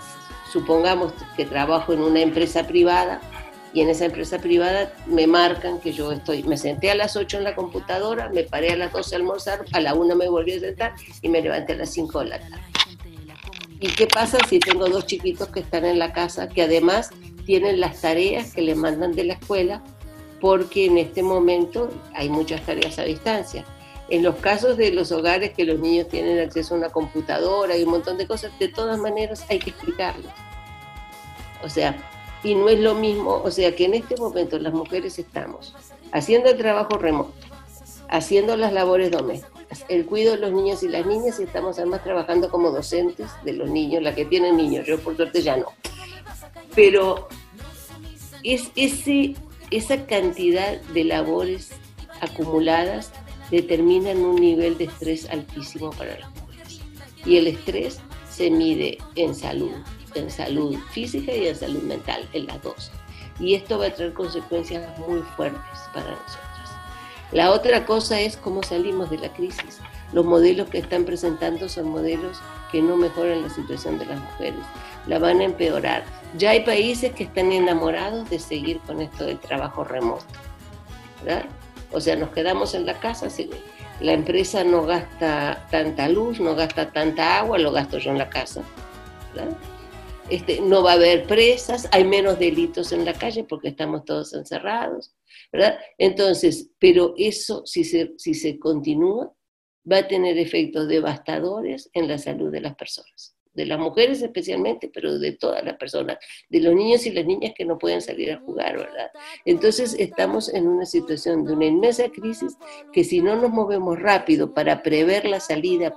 supongamos 0.52 1.14
que 1.36 1.46
trabajo 1.46 1.92
en 1.92 2.02
una 2.02 2.22
empresa 2.22 2.66
privada, 2.68 3.20
y 3.76 3.82
en 3.82 3.90
esa 3.90 4.06
empresa 4.06 4.40
privada 4.40 4.94
me 5.06 5.28
marcan 5.28 5.82
que 5.82 5.92
yo 5.92 6.14
estoy, 6.14 6.44
me 6.44 6.56
senté 6.56 6.92
a 6.92 6.96
las 6.96 7.18
8 7.18 7.40
en 7.40 7.44
la 7.44 7.56
computadora, 7.56 8.30
me 8.30 8.44
paré 8.44 8.72
a 8.72 8.78
las 8.78 8.94
12 8.94 9.14
a 9.14 9.18
almorzar, 9.18 9.66
a 9.74 9.82
la 9.82 9.94
1 9.94 10.16
me 10.16 10.30
volví 10.30 10.54
a 10.54 10.62
sentar 10.62 10.96
y 11.22 11.28
me 11.28 11.42
levanté 11.42 11.74
a 11.74 11.76
las 11.76 11.90
5 11.90 12.22
de 12.22 12.26
la 12.26 12.40
tarde. 12.40 12.64
¿Y 13.82 13.88
qué 13.90 14.08
pasa 14.08 14.38
si 14.48 14.60
tengo 14.60 14.88
dos 14.88 15.06
chiquitos 15.06 15.50
que 15.50 15.60
están 15.60 15.84
en 15.84 16.00
la 16.00 16.14
casa, 16.14 16.48
que 16.48 16.62
además 16.62 17.10
tienen 17.46 17.82
las 17.82 18.00
tareas 18.00 18.54
que 18.54 18.62
les 18.62 18.78
mandan 18.78 19.12
de 19.12 19.26
la 19.26 19.34
escuela, 19.34 19.84
porque 20.40 20.86
en 20.86 20.98
este 20.98 21.22
momento 21.22 21.92
hay 22.14 22.30
muchas 22.30 22.66
tareas 22.66 22.98
a 22.98 23.04
distancia? 23.04 23.66
En 24.08 24.24
los 24.24 24.36
casos 24.36 24.78
de 24.78 24.92
los 24.92 25.12
hogares 25.12 25.52
que 25.52 25.66
los 25.66 25.80
niños 25.80 26.08
tienen 26.08 26.40
acceso 26.40 26.76
a 26.76 26.78
una 26.78 26.90
computadora 26.90 27.76
y 27.76 27.84
un 27.84 27.90
montón 27.90 28.18
de 28.18 28.26
cosas, 28.26 28.58
de 28.58 28.70
todas 28.70 28.98
maneras 29.00 29.46
hay 29.50 29.60
que 29.60 29.72
explicarlo. 29.72 30.30
O 31.62 31.68
sea, 31.68 31.98
y 32.46 32.54
no 32.54 32.70
es 32.70 32.80
lo 32.80 32.94
mismo, 32.94 33.42
o 33.44 33.50
sea 33.50 33.76
que 33.76 33.86
en 33.86 33.96
este 33.96 34.16
momento 34.18 34.60
las 34.60 34.72
mujeres 34.72 35.18
estamos 35.18 35.74
haciendo 36.12 36.52
el 36.52 36.58
trabajo 36.58 36.96
remoto, 37.00 37.34
haciendo 38.08 38.56
las 38.56 38.72
labores 38.72 39.10
domésticas, 39.10 39.84
el 39.90 40.06
cuidado 40.06 40.36
de 40.36 40.42
los 40.44 40.52
niños 40.52 40.84
y 40.84 40.88
las 40.90 41.08
niñas 41.08 41.40
y 41.40 41.44
estamos 41.44 41.80
además 41.80 42.04
trabajando 42.04 42.52
como 42.52 42.70
docentes 42.70 43.32
de 43.44 43.54
los 43.54 43.68
niños, 43.68 44.04
la 44.04 44.14
que 44.14 44.26
tienen 44.26 44.58
niños, 44.58 44.86
yo 44.86 45.00
por 45.00 45.16
suerte 45.16 45.42
ya 45.42 45.58
no. 45.58 45.66
Pero 46.76 47.28
es 48.44 48.70
ese, 48.76 49.34
esa 49.72 50.06
cantidad 50.06 50.80
de 50.80 51.04
labores 51.04 51.72
acumuladas 52.22 53.12
determinan 53.50 54.20
un 54.20 54.36
nivel 54.36 54.78
de 54.78 54.84
estrés 54.84 55.28
altísimo 55.32 55.90
para 55.90 56.20
las 56.20 56.30
mujeres. 56.30 56.82
Y 57.26 57.38
el 57.38 57.48
estrés 57.48 58.00
se 58.30 58.52
mide 58.52 59.00
en 59.16 59.34
salud, 59.34 59.72
en 60.16 60.30
salud 60.30 60.78
física 60.92 61.34
y 61.34 61.48
en 61.48 61.56
salud 61.56 61.82
mental, 61.84 62.28
en 62.34 62.48
las 62.48 62.62
dos. 62.62 62.92
Y 63.40 63.56
esto 63.56 63.78
va 63.78 63.88
a 63.88 63.94
traer 63.94 64.14
consecuencias 64.14 64.98
muy 65.00 65.22
fuertes 65.36 65.80
para 65.94 66.10
nosotros. 66.12 66.42
La 67.32 67.52
otra 67.52 67.86
cosa 67.86 68.20
es 68.20 68.38
cómo 68.38 68.64
salimos 68.64 69.10
de 69.10 69.18
la 69.18 69.34
crisis. 69.34 69.80
Los 70.14 70.26
modelos 70.26 70.70
que 70.70 70.78
están 70.78 71.04
presentando 71.04 71.68
son 71.68 71.90
modelos 71.90 72.40
que 72.72 72.82
no 72.82 72.96
mejoran 72.96 73.42
la 73.42 73.50
situación 73.50 73.98
de 74.00 74.06
las 74.06 74.20
mujeres, 74.20 74.60
la 75.08 75.20
van 75.20 75.42
a 75.42 75.46
empeorar. 75.46 76.04
Ya 76.38 76.52
hay 76.52 76.64
países 76.64 77.14
que 77.14 77.24
están 77.24 77.52
enamorados 77.52 78.30
de 78.30 78.40
seguir 78.40 78.80
con 78.82 79.02
esto 79.02 79.26
del 79.26 79.40
trabajo 79.40 79.84
remoto. 79.84 80.26
¿verdad? 81.24 81.46
O 81.92 82.00
sea, 82.00 82.16
nos 82.16 82.30
quedamos 82.30 82.74
en 82.74 82.86
la 82.86 83.00
casa, 83.00 83.28
la 84.02 84.12
empresa 84.12 84.64
no 84.64 84.86
gasta 84.86 85.66
tanta 85.72 86.10
luz, 86.10 86.40
no 86.40 86.56
gasta 86.56 86.92
tanta 86.92 87.40
agua, 87.40 87.58
lo 87.58 87.72
gasto 87.72 87.98
yo 87.98 88.12
en 88.12 88.18
la 88.18 88.30
casa. 88.30 88.62
Este, 90.30 90.60
no 90.60 90.82
va 90.82 90.92
a 90.92 90.96
haber 90.96 91.28
presas, 91.28 91.88
hay 91.92 92.04
menos 92.04 92.40
delitos 92.40 92.92
en 92.92 93.06
la 93.06 93.14
calle 93.14 93.44
porque 93.44 93.68
estamos 93.68 94.06
todos 94.06 94.34
encerrados, 94.34 95.14
¿verdad? 95.52 95.78
Entonces, 95.98 96.72
pero 96.80 97.14
eso, 97.18 97.64
si 97.66 97.84
se, 97.84 98.14
si 98.18 98.34
se 98.34 98.58
continúa, 98.58 99.32
va 99.90 99.98
a 99.98 100.08
tener 100.08 100.38
efectos 100.40 100.88
devastadores 100.88 101.90
en 101.94 102.08
la 102.08 102.18
salud 102.18 102.52
de 102.52 102.62
las 102.62 102.76
personas 102.76 103.36
de 103.56 103.66
las 103.66 103.80
mujeres 103.80 104.22
especialmente, 104.22 104.92
pero 104.94 105.18
de 105.18 105.32
todas 105.32 105.64
las 105.64 105.78
personas, 105.78 106.18
de 106.50 106.60
los 106.60 106.76
niños 106.76 107.06
y 107.06 107.12
las 107.12 107.26
niñas 107.26 107.54
que 107.56 107.66
no 107.66 107.78
pueden 107.78 108.02
salir 108.02 108.32
a 108.34 108.40
jugar, 108.40 108.78
¿verdad? 108.78 109.10
Entonces 109.46 109.96
estamos 109.98 110.54
en 110.54 110.68
una 110.68 110.86
situación 110.86 111.46
de 111.46 111.54
una 111.54 111.66
inmensa 111.66 112.10
crisis 112.10 112.58
que 112.92 113.04
si 113.04 113.22
no 113.22 113.36
nos 113.38 113.52
movemos 113.52 113.98
rápido 113.98 114.54
para 114.54 114.84
prever 114.84 115.26
la 115.26 115.40
salida 115.40 115.94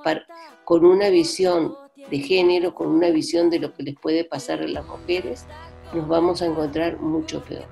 con 0.64 0.87
una 0.87 1.11
visión 1.11 1.75
de 2.11 2.18
género, 2.18 2.75
con 2.75 2.88
una 2.88 3.11
visión 3.11 3.51
de 3.51 3.59
lo 3.59 3.75
que 3.75 3.83
les 3.83 3.97
puede 3.97 4.25
pasar 4.25 4.61
a 4.61 4.68
las 4.68 4.87
mujeres, 4.87 5.47
nos 5.92 6.07
vamos 6.09 6.42
a 6.42 6.47
encontrar 6.47 6.99
mucho 7.01 7.42
peor. 7.44 7.66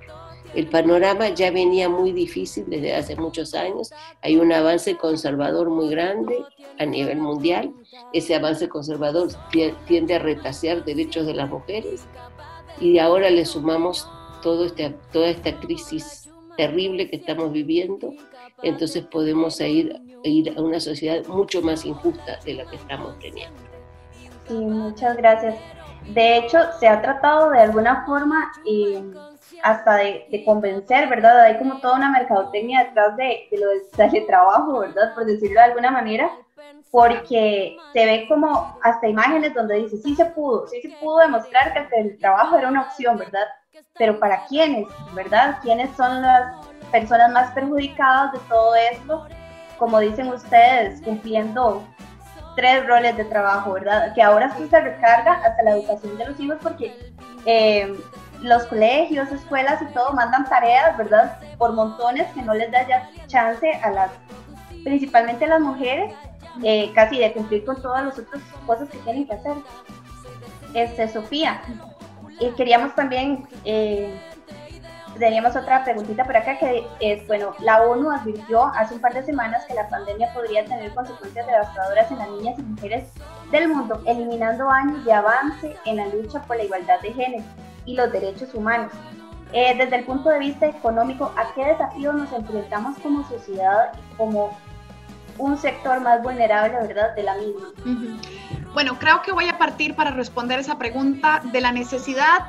El 0.55 0.69
panorama 0.69 1.29
ya 1.29 1.51
venía 1.51 1.89
muy 1.89 2.13
difícil 2.13 2.65
desde 2.69 2.95
hace 2.95 3.15
muchos 3.17 3.55
años. 3.55 3.91
Hay 4.23 4.37
un 4.37 4.51
avance 4.53 4.97
conservador 4.97 5.69
muy 5.69 5.91
grande 5.91 6.39
a 6.79 6.87
nivel 6.87 7.19
mundial. 7.19 7.75
Ese 8.15 8.35
avance 8.35 8.67
conservador 8.67 9.29
tiende 9.87 10.15
a 10.15 10.19
retasear 10.19 10.83
derechos 10.85 11.27
de 11.27 11.35
las 11.35 11.51
mujeres 11.51 12.07
y 12.81 12.99
ahora 12.99 13.29
le 13.29 13.45
sumamos 13.45 14.09
este, 14.65 14.95
toda 15.13 15.29
esta 15.29 15.59
crisis 15.61 16.31
terrible 16.57 17.11
que 17.11 17.17
estamos 17.17 17.53
viviendo. 17.53 18.15
Entonces 18.63 19.05
podemos 19.05 19.61
ir 19.61 20.01
a 20.57 20.63
una 20.63 20.81
sociedad 20.81 21.27
mucho 21.27 21.61
más 21.61 21.85
injusta 21.85 22.39
de 22.47 22.55
la 22.55 22.65
que 22.71 22.77
estamos 22.77 23.19
teniendo. 23.19 23.66
Sí, 24.49 24.55
muchas 24.55 25.17
gracias. 25.17 25.57
De 26.09 26.39
hecho, 26.39 26.59
se 26.79 26.87
ha 26.87 27.03
tratado 27.03 27.51
de 27.51 27.61
alguna 27.61 28.05
forma 28.07 28.53
eh, 28.65 29.03
hasta 29.63 29.97
de, 29.97 30.43
convencer, 30.45 31.09
¿verdad? 31.09 31.41
Hay 31.41 31.59
como 31.59 31.81
toda 31.81 31.97
una 31.97 32.11
mercadotecnia 32.13 32.85
detrás 32.85 33.17
de, 33.17 33.49
lo 33.53 33.69
del 33.69 33.83
teletrabajo, 33.97 34.81
¿verdad? 34.81 35.15
Por 35.15 35.25
decirlo 35.25 35.61
de 35.61 35.67
alguna 35.67 35.91
manera, 35.91 36.31
porque 36.93 37.77
se 37.93 38.07
ve 38.07 38.27
como 38.29 38.79
hasta 38.83 39.09
imágenes 39.09 39.55
donde 39.55 39.77
dice, 39.77 39.97
sí 39.97 40.15
se 40.15 40.27
pudo, 40.27 40.69
sí 40.69 40.81
se 40.81 40.91
pudo 41.01 41.19
demostrar 41.19 41.73
que 41.73 41.81
el 41.81 41.89
teletrabajo 41.89 42.57
era 42.57 42.69
una 42.69 42.83
opción, 42.83 43.19
¿verdad? 43.19 43.47
Pero 43.99 44.19
¿para 44.21 44.47
quiénes, 44.47 44.87
verdad? 45.15 45.59
¿Quiénes 45.63 45.95
son 45.97 46.23
las 46.23 46.67
personas 46.93 47.33
más 47.33 47.51
perjudicadas 47.53 48.33
de 48.33 48.39
todo 48.49 48.75
esto? 48.93 49.27
Como 49.79 49.99
dicen 49.99 50.29
ustedes, 50.29 51.03
cumpliendo 51.03 51.83
tres 52.57 52.87
roles 52.87 53.17
de 53.17 53.25
trabajo, 53.27 53.75
¿verdad? 53.75 54.15
Que 54.15 54.23
ahora 54.23 54.55
sí 54.57 54.67
se 54.69 54.81
recarga 54.81 55.35
hasta 55.35 55.63
la 55.63 55.73
educación 55.73 56.19
de 56.19 56.27
los 56.27 56.41
hijos 56.41 56.57
porque 56.63 57.13
eh, 57.45 57.95
los 58.43 58.65
colegios, 58.65 59.31
escuelas 59.31 59.81
y 59.83 59.93
todo 59.93 60.13
mandan 60.13 60.45
tareas, 60.49 60.97
¿verdad? 60.97 61.39
Por 61.59 61.73
montones 61.73 62.27
que 62.33 62.43
no 62.43 62.55
les 62.55 62.71
da 62.73 62.87
ya 62.89 63.09
chance 63.27 63.71
a 63.83 63.91
las, 63.91 64.11
principalmente 64.83 65.45
a 65.45 65.49
las 65.49 65.61
mujeres, 65.61 66.13
eh, 66.63 66.91
casi 66.95 67.19
de 67.19 67.33
cumplir 67.33 67.65
con 67.65 67.81
todas 67.81 68.05
las 68.05 68.19
otras 68.19 68.43
cosas 68.67 68.89
que 68.89 68.99
tienen 68.99 69.27
que 69.27 69.35
hacer. 69.35 69.55
Este, 70.75 71.09
Sofía, 71.09 71.63
y 72.41 72.51
queríamos 72.51 72.95
también, 72.95 73.47
eh, 73.65 74.15
teníamos 75.19 75.57
otra 75.57 75.85
preguntita 75.85 76.25
por 76.25 76.37
acá 76.37 76.59
que 76.59 76.87
es, 77.01 77.27
bueno, 77.27 77.55
la 77.61 77.83
ONU 77.83 78.11
advirtió 78.11 78.67
hace 78.67 78.95
un 78.95 79.01
par 79.01 79.15
de 79.15 79.23
semanas 79.23 79.65
que 79.67 79.75
la 79.75 79.89
pandemia 79.89 80.33
podría 80.33 80.65
tener 80.65 80.95
consecuencias 80.95 81.47
devastadoras 81.47 82.11
en 82.11 82.19
las 82.19 82.31
niñas 82.31 82.59
y 82.59 82.63
mujeres 82.63 83.05
del 83.51 83.69
mundo, 83.69 84.03
eliminando 84.07 84.69
años 84.71 85.05
de 85.05 85.13
avance 85.13 85.77
en 85.85 85.97
la 85.97 86.07
lucha 86.07 86.43
por 86.43 86.57
la 86.57 86.65
igualdad 86.65 87.01
de 87.01 87.13
género 87.13 87.45
y 87.85 87.95
los 87.95 88.11
derechos 88.13 88.55
humanos. 88.55 88.93
Eh, 89.53 89.75
desde 89.77 89.97
el 89.97 90.05
punto 90.05 90.29
de 90.29 90.39
vista 90.39 90.67
económico, 90.67 91.33
¿a 91.37 91.55
qué 91.55 91.65
desafíos 91.65 92.15
nos 92.15 92.33
enfrentamos 92.33 92.99
como 92.99 93.27
sociedad 93.29 93.93
y 93.95 94.17
como 94.17 94.57
un 95.39 95.57
sector 95.57 96.01
más 96.01 96.23
vulnerable, 96.23 96.77
verdad, 96.87 97.15
de 97.15 97.23
la 97.23 97.35
misma? 97.37 97.69
Bueno, 98.75 98.99
creo 98.99 99.23
que 99.23 99.33
voy 99.33 99.49
a 99.49 99.57
partir 99.57 99.95
para 99.95 100.11
responder 100.11 100.59
esa 100.59 100.77
pregunta 100.79 101.41
de 101.45 101.61
la 101.61 101.73
necesidad 101.73 102.41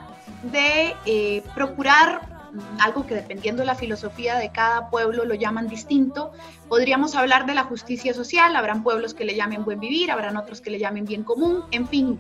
de 0.43 0.95
eh, 1.05 1.43
procurar 1.53 2.36
algo 2.79 3.05
que 3.05 3.15
dependiendo 3.15 3.61
de 3.61 3.67
la 3.67 3.75
filosofía 3.75 4.35
de 4.35 4.51
cada 4.51 4.89
pueblo 4.89 5.25
lo 5.25 5.33
llaman 5.35 5.67
distinto. 5.67 6.31
Podríamos 6.67 7.15
hablar 7.15 7.45
de 7.45 7.55
la 7.55 7.63
justicia 7.63 8.13
social, 8.13 8.55
habrán 8.55 8.83
pueblos 8.83 9.13
que 9.13 9.25
le 9.25 9.35
llamen 9.35 9.65
buen 9.65 9.79
vivir, 9.79 10.11
habrán 10.11 10.37
otros 10.37 10.61
que 10.61 10.69
le 10.69 10.79
llamen 10.79 11.05
bien 11.05 11.23
común, 11.23 11.63
en 11.71 11.87
fin. 11.87 12.19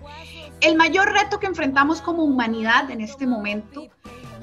El 0.61 0.75
mayor 0.75 1.11
reto 1.11 1.39
que 1.39 1.47
enfrentamos 1.47 2.01
como 2.01 2.23
humanidad 2.23 2.89
en 2.89 3.01
este 3.01 3.27
momento 3.27 3.87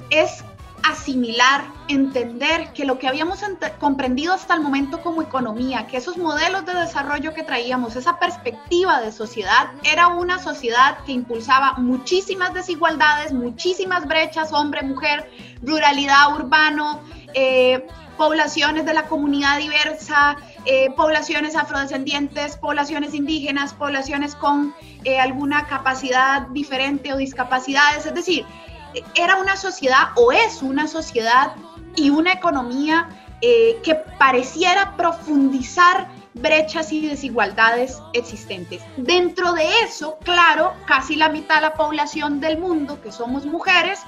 es 0.09 0.43
asimilar, 0.85 1.63
entender 1.87 2.71
que 2.73 2.85
lo 2.85 2.99
que 2.99 3.07
habíamos 3.07 3.43
comprendido 3.79 4.33
hasta 4.33 4.53
el 4.53 4.61
momento 4.61 5.01
como 5.01 5.23
economía, 5.23 5.87
que 5.87 5.97
esos 5.97 6.17
modelos 6.17 6.65
de 6.65 6.75
desarrollo 6.75 7.33
que 7.33 7.43
traíamos, 7.43 7.95
esa 7.95 8.19
perspectiva 8.19 9.01
de 9.01 9.11
sociedad, 9.11 9.71
era 9.83 10.09
una 10.09 10.37
sociedad 10.37 10.99
que 11.05 11.11
impulsaba 11.11 11.73
muchísimas 11.77 12.53
desigualdades, 12.53 13.33
muchísimas 13.33 14.07
brechas, 14.07 14.53
hombre, 14.53 14.83
mujer, 14.83 15.29
ruralidad, 15.63 16.35
urbano, 16.35 17.01
eh, 17.33 17.87
poblaciones 18.17 18.85
de 18.85 18.93
la 18.93 19.07
comunidad 19.07 19.57
diversa, 19.57 20.37
eh, 20.65 20.89
poblaciones 20.95 21.55
afrodescendientes, 21.55 22.57
poblaciones 22.57 23.13
indígenas, 23.13 23.73
poblaciones 23.73 24.35
con 24.35 24.73
eh, 25.03 25.19
alguna 25.19 25.67
capacidad 25.67 26.43
diferente 26.49 27.11
o 27.11 27.17
discapacidades. 27.17 28.05
Es 28.05 28.13
decir, 28.13 28.45
era 29.15 29.37
una 29.37 29.57
sociedad 29.57 30.09
o 30.15 30.31
es 30.31 30.61
una 30.61 30.87
sociedad 30.87 31.53
y 31.95 32.09
una 32.09 32.31
economía 32.33 33.09
eh, 33.41 33.79
que 33.83 33.95
pareciera 33.95 34.95
profundizar 34.95 36.07
brechas 36.33 36.91
y 36.91 37.07
desigualdades 37.07 38.01
existentes. 38.13 38.81
Dentro 38.97 39.53
de 39.53 39.67
eso, 39.83 40.17
claro, 40.23 40.73
casi 40.85 41.15
la 41.15 41.29
mitad 41.29 41.55
de 41.55 41.61
la 41.61 41.73
población 41.73 42.39
del 42.39 42.57
mundo, 42.57 43.01
que 43.01 43.11
somos 43.11 43.45
mujeres, 43.45 43.99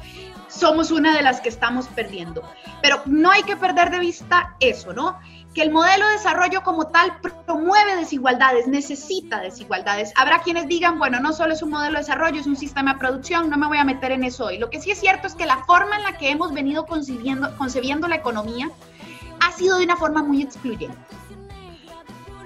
somos 0.47 0.91
una 0.91 1.15
de 1.15 1.21
las 1.21 1.41
que 1.41 1.49
estamos 1.49 1.87
perdiendo. 1.87 2.43
Pero 2.81 3.01
no 3.05 3.31
hay 3.31 3.43
que 3.43 3.57
perder 3.57 3.91
de 3.91 3.99
vista 3.99 4.55
eso, 4.59 4.93
¿no? 4.93 5.19
Que 5.53 5.61
el 5.61 5.71
modelo 5.71 6.05
de 6.05 6.13
desarrollo 6.13 6.61
como 6.63 6.87
tal 6.87 7.19
promueve 7.45 7.95
desigualdades, 7.95 8.67
necesita 8.67 9.39
desigualdades. 9.39 10.13
Habrá 10.15 10.39
quienes 10.39 10.67
digan, 10.67 10.99
bueno, 10.99 11.19
no 11.19 11.33
solo 11.33 11.53
es 11.53 11.63
un 11.63 11.71
modelo 11.71 11.93
de 11.93 11.99
desarrollo, 11.99 12.39
es 12.39 12.47
un 12.47 12.55
sistema 12.55 12.93
de 12.93 12.99
producción, 12.99 13.49
no 13.49 13.57
me 13.57 13.67
voy 13.67 13.77
a 13.77 13.83
meter 13.83 14.11
en 14.11 14.23
eso 14.23 14.45
hoy. 14.45 14.57
Lo 14.57 14.69
que 14.69 14.79
sí 14.79 14.91
es 14.91 14.99
cierto 14.99 15.27
es 15.27 15.35
que 15.35 15.45
la 15.45 15.63
forma 15.65 15.95
en 15.97 16.03
la 16.03 16.17
que 16.17 16.29
hemos 16.29 16.53
venido 16.53 16.85
concibiendo, 16.85 17.55
concebiendo 17.57 18.07
la 18.07 18.15
economía 18.15 18.69
ha 19.39 19.51
sido 19.51 19.77
de 19.77 19.85
una 19.85 19.97
forma 19.97 20.23
muy 20.23 20.41
excluyente. 20.41 20.97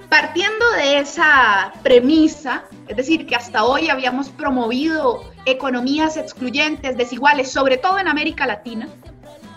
Partiendo 0.08 0.70
de 0.72 0.98
esa 0.98 1.72
premisa, 1.82 2.64
es 2.86 2.96
decir, 2.96 3.26
que 3.26 3.34
hasta 3.34 3.64
hoy 3.64 3.88
habíamos 3.88 4.28
promovido 4.28 5.31
economías 5.46 6.16
excluyentes, 6.16 6.96
desiguales, 6.96 7.50
sobre 7.50 7.76
todo 7.76 7.98
en 7.98 8.08
América 8.08 8.46
Latina 8.46 8.88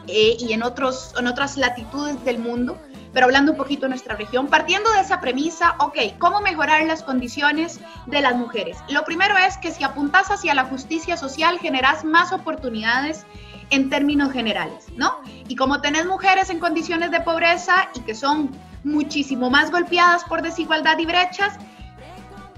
eh, 0.08 0.38
y 0.40 0.54
en, 0.54 0.64
otros, 0.64 1.14
en 1.18 1.28
otras 1.28 1.58
latitudes 1.58 2.24
del 2.26 2.40
mundo, 2.40 2.78
pero 3.14 3.28
hablando 3.28 3.54
un 3.54 3.58
poquito 3.58 3.84
de 3.84 3.90
nuestra 3.90 4.16
región, 4.16 4.48
partiendo 4.48 4.92
de 4.92 5.00
esa 5.00 5.22
premisa, 5.22 5.76
ok, 5.80 5.98
¿cómo 6.20 6.42
mejorar 6.42 6.84
las 6.84 7.02
condiciones 7.02 7.80
de 8.08 8.22
las 8.22 8.36
mujeres? 8.36 8.78
Lo 8.90 9.04
primero 9.06 9.36
es 9.38 9.58
que 9.58 9.72
si 9.72 9.84
apuntas 9.84 10.30
hacia 10.30 10.54
la 10.54 10.66
justicia 10.66 11.16
social, 11.16 11.60
generas 11.60 12.04
más 12.04 12.34
oportunidades 12.34 13.26
en 13.70 13.90
términos 13.90 14.32
generales, 14.32 14.86
¿no? 14.96 15.16
Y 15.48 15.56
como 15.56 15.82
tenés 15.82 16.06
mujeres 16.06 16.50
en 16.50 16.60
condiciones 16.60 17.10
de 17.12 17.22
pobreza 17.22 17.90
y 17.96 18.02
que 18.02 18.14
son 18.14 18.52
muchísimo 18.84 19.50
más 19.50 19.72
golpeadas 19.72 20.24
por 20.26 20.42
desigualdad 20.42 21.00
y 21.00 21.06
brechas, 21.06 21.58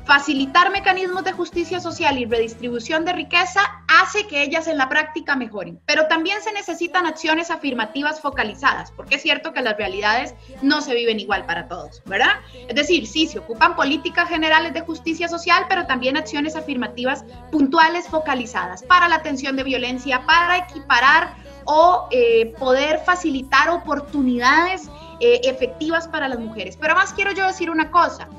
facilitar 0.08 0.72
mecanismos 0.72 1.26
de 1.26 1.34
justicia 1.34 1.82
social 1.82 2.18
y 2.18 2.26
redistribución 2.26 3.04
de 3.04 3.12
riqueza 3.12 3.60
hace 3.90 4.26
que 4.26 4.42
ellas 4.42 4.68
en 4.68 4.78
la 4.78 4.88
práctica 4.88 5.36
mejoren. 5.36 5.82
Pero 5.86 6.08
también 6.08 6.42
se 6.42 6.54
necesitan 6.54 7.06
acciones 7.06 7.52
afirmativas 7.52 8.22
focalizadas, 8.22 8.92
porque 8.92 9.16
es 9.16 9.22
cierto 9.22 9.52
que 9.52 9.62
las 9.62 9.76
realidades 9.76 10.34
no 10.62 10.82
se 10.82 10.96
viven 10.96 11.20
igual 11.20 11.46
para 11.46 11.68
todos, 11.68 12.02
¿verdad? 12.06 12.32
Es 12.70 12.76
decir, 12.76 13.06
sí, 13.06 13.28
se 13.28 13.40
ocupan 13.40 13.76
políticas 13.76 14.30
generales 14.30 14.74
de 14.74 14.80
justicia 14.80 15.28
social, 15.28 15.66
pero 15.68 15.86
también 15.88 16.16
acciones 16.16 16.56
afirmativas 16.56 17.26
puntuales 17.52 18.08
focalizadas 18.08 18.84
para 18.84 19.10
la 19.10 19.16
atención 19.16 19.58
de 19.58 19.64
violencia, 19.64 20.26
para 20.26 20.58
equiparar 20.58 21.36
o 21.66 22.08
eh, 22.12 22.54
poder 22.58 23.00
facilitar 23.06 23.68
oportunidades 23.70 24.90
eh, 25.20 25.42
efectivas 25.44 26.08
para 26.08 26.30
las 26.30 26.40
mujeres. 26.40 26.78
Pero 26.78 26.96
más 26.96 27.12
quiero 27.12 27.34
yo 27.34 27.46
decir 27.46 27.70
una 27.70 27.92
cosa. 27.92 28.30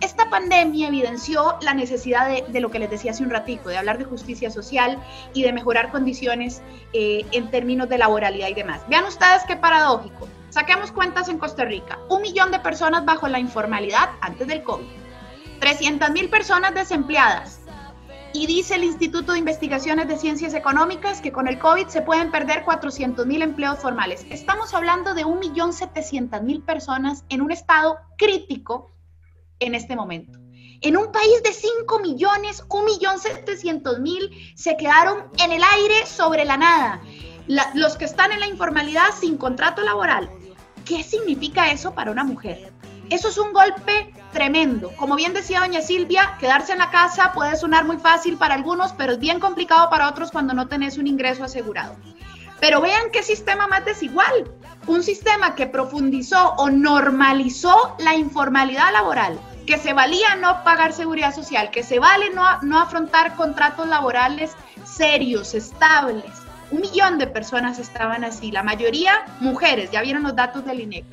Esta 0.00 0.30
pandemia 0.30 0.88
evidenció 0.88 1.58
la 1.60 1.74
necesidad 1.74 2.30
de, 2.46 2.60
lo 2.60 2.70
que 2.70 2.78
les 2.78 2.88
decía 2.88 3.10
hace 3.10 3.22
un 3.22 3.28
ratico, 3.28 3.68
de 3.68 3.76
hablar 3.76 3.98
de 3.98 4.04
justicia 4.04 4.50
social 4.50 4.98
y 5.34 5.42
de 5.42 5.52
mejorar 5.52 5.90
condiciones 5.90 6.62
eh, 6.94 7.26
en 7.32 7.50
términos 7.50 7.88
de 7.90 7.98
laboralidad 7.98 8.48
y 8.48 8.54
demás. 8.54 8.80
Vean 8.88 9.04
ustedes 9.04 9.42
qué 9.46 9.56
paradójico. 9.56 10.26
Saquemos 10.48 10.90
cuentas 10.90 11.28
en 11.28 11.38
Costa 11.38 11.66
Rica. 11.66 11.98
Un 12.08 12.22
millón 12.22 12.50
de 12.50 12.60
personas 12.60 13.04
bajo 13.04 13.28
la 13.28 13.38
informalidad 13.38 14.08
antes 14.22 14.48
del 14.48 14.62
COVID. 14.62 14.86
300 15.60 16.10
mil 16.12 16.30
personas 16.30 16.74
desempleadas. 16.74 17.60
Y 18.32 18.46
dice 18.46 18.76
el 18.76 18.84
Instituto 18.84 19.32
de 19.32 19.40
Investigaciones 19.40 20.08
de 20.08 20.16
Ciencias 20.16 20.54
Económicas 20.54 21.20
que 21.20 21.32
con 21.32 21.46
el 21.46 21.58
COVID 21.58 21.88
se 21.88 22.00
pueden 22.00 22.30
perder 22.30 22.64
400 22.64 23.26
mil 23.26 23.42
empleos 23.42 23.78
formales. 23.80 24.24
Estamos 24.30 24.72
hablando 24.72 25.12
de 25.14 25.26
1.700.000 25.26 26.64
personas 26.64 27.24
en 27.28 27.42
un 27.42 27.50
estado 27.50 27.98
crítico 28.16 28.92
en 29.60 29.74
este 29.74 29.94
momento. 29.94 30.40
En 30.82 30.96
un 30.96 31.12
país 31.12 31.42
de 31.44 31.52
5 31.52 31.98
millones, 32.00 32.64
1.700.000 32.68 34.54
se 34.56 34.78
quedaron 34.78 35.24
en 35.38 35.52
el 35.52 35.62
aire 35.62 36.06
sobre 36.06 36.46
la 36.46 36.56
nada. 36.56 37.02
los 37.74 37.96
que 37.96 38.06
están 38.06 38.32
en 38.32 38.40
la 38.40 38.46
informalidad 38.46 39.08
sin 39.18 39.36
contrato 39.36 39.82
laboral. 39.82 40.30
¿Qué 40.86 41.02
significa 41.02 41.70
eso 41.70 41.94
para 41.94 42.10
una 42.10 42.24
mujer? 42.24 42.72
Eso 43.10 43.28
es 43.28 43.36
un 43.36 43.52
golpe 43.52 44.14
tremendo. 44.32 44.90
Como 44.96 45.16
bien 45.16 45.34
decía 45.34 45.60
doña 45.60 45.82
Silvia, 45.82 46.36
quedarse 46.38 46.72
en 46.72 46.78
la 46.78 46.90
casa 46.90 47.32
puede 47.34 47.56
sonar 47.56 47.84
muy 47.84 47.98
fácil 47.98 48.38
para 48.38 48.54
algunos, 48.54 48.92
pero 48.92 49.12
es 49.12 49.18
bien 49.18 49.40
complicado 49.40 49.90
para 49.90 50.08
otros 50.08 50.30
cuando 50.30 50.54
no 50.54 50.68
tenés 50.68 50.96
un 50.96 51.08
ingreso 51.08 51.44
asegurado. 51.44 51.96
Pero 52.60 52.80
vean 52.80 53.10
qué 53.12 53.22
sistema 53.22 53.66
más 53.66 53.84
desigual. 53.84 54.50
Un 54.86 55.02
sistema 55.02 55.54
que 55.56 55.66
profundizó 55.66 56.54
o 56.56 56.70
normalizó 56.70 57.96
la 57.98 58.14
informalidad 58.14 58.92
laboral 58.92 59.38
que 59.66 59.78
se 59.78 59.92
valía 59.92 60.36
no 60.36 60.62
pagar 60.64 60.92
seguridad 60.92 61.34
social, 61.34 61.70
que 61.70 61.82
se 61.82 61.98
vale 61.98 62.30
no, 62.30 62.44
no 62.62 62.78
afrontar 62.78 63.36
contratos 63.36 63.88
laborales 63.88 64.56
serios, 64.84 65.54
estables. 65.54 66.24
Un 66.70 66.80
millón 66.80 67.18
de 67.18 67.26
personas 67.26 67.78
estaban 67.78 68.24
así, 68.24 68.50
la 68.52 68.62
mayoría 68.62 69.24
mujeres, 69.40 69.90
ya 69.90 70.02
vieron 70.02 70.22
los 70.22 70.36
datos 70.36 70.64
del 70.64 70.80
INEC. 70.80 71.04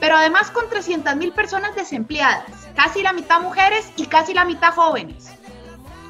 Pero 0.00 0.16
además 0.16 0.50
con 0.50 0.68
300 0.68 1.16
mil 1.16 1.32
personas 1.32 1.74
desempleadas, 1.74 2.44
casi 2.74 3.02
la 3.02 3.12
mitad 3.12 3.40
mujeres 3.40 3.90
y 3.96 4.06
casi 4.06 4.34
la 4.34 4.44
mitad 4.44 4.74
jóvenes. 4.74 5.30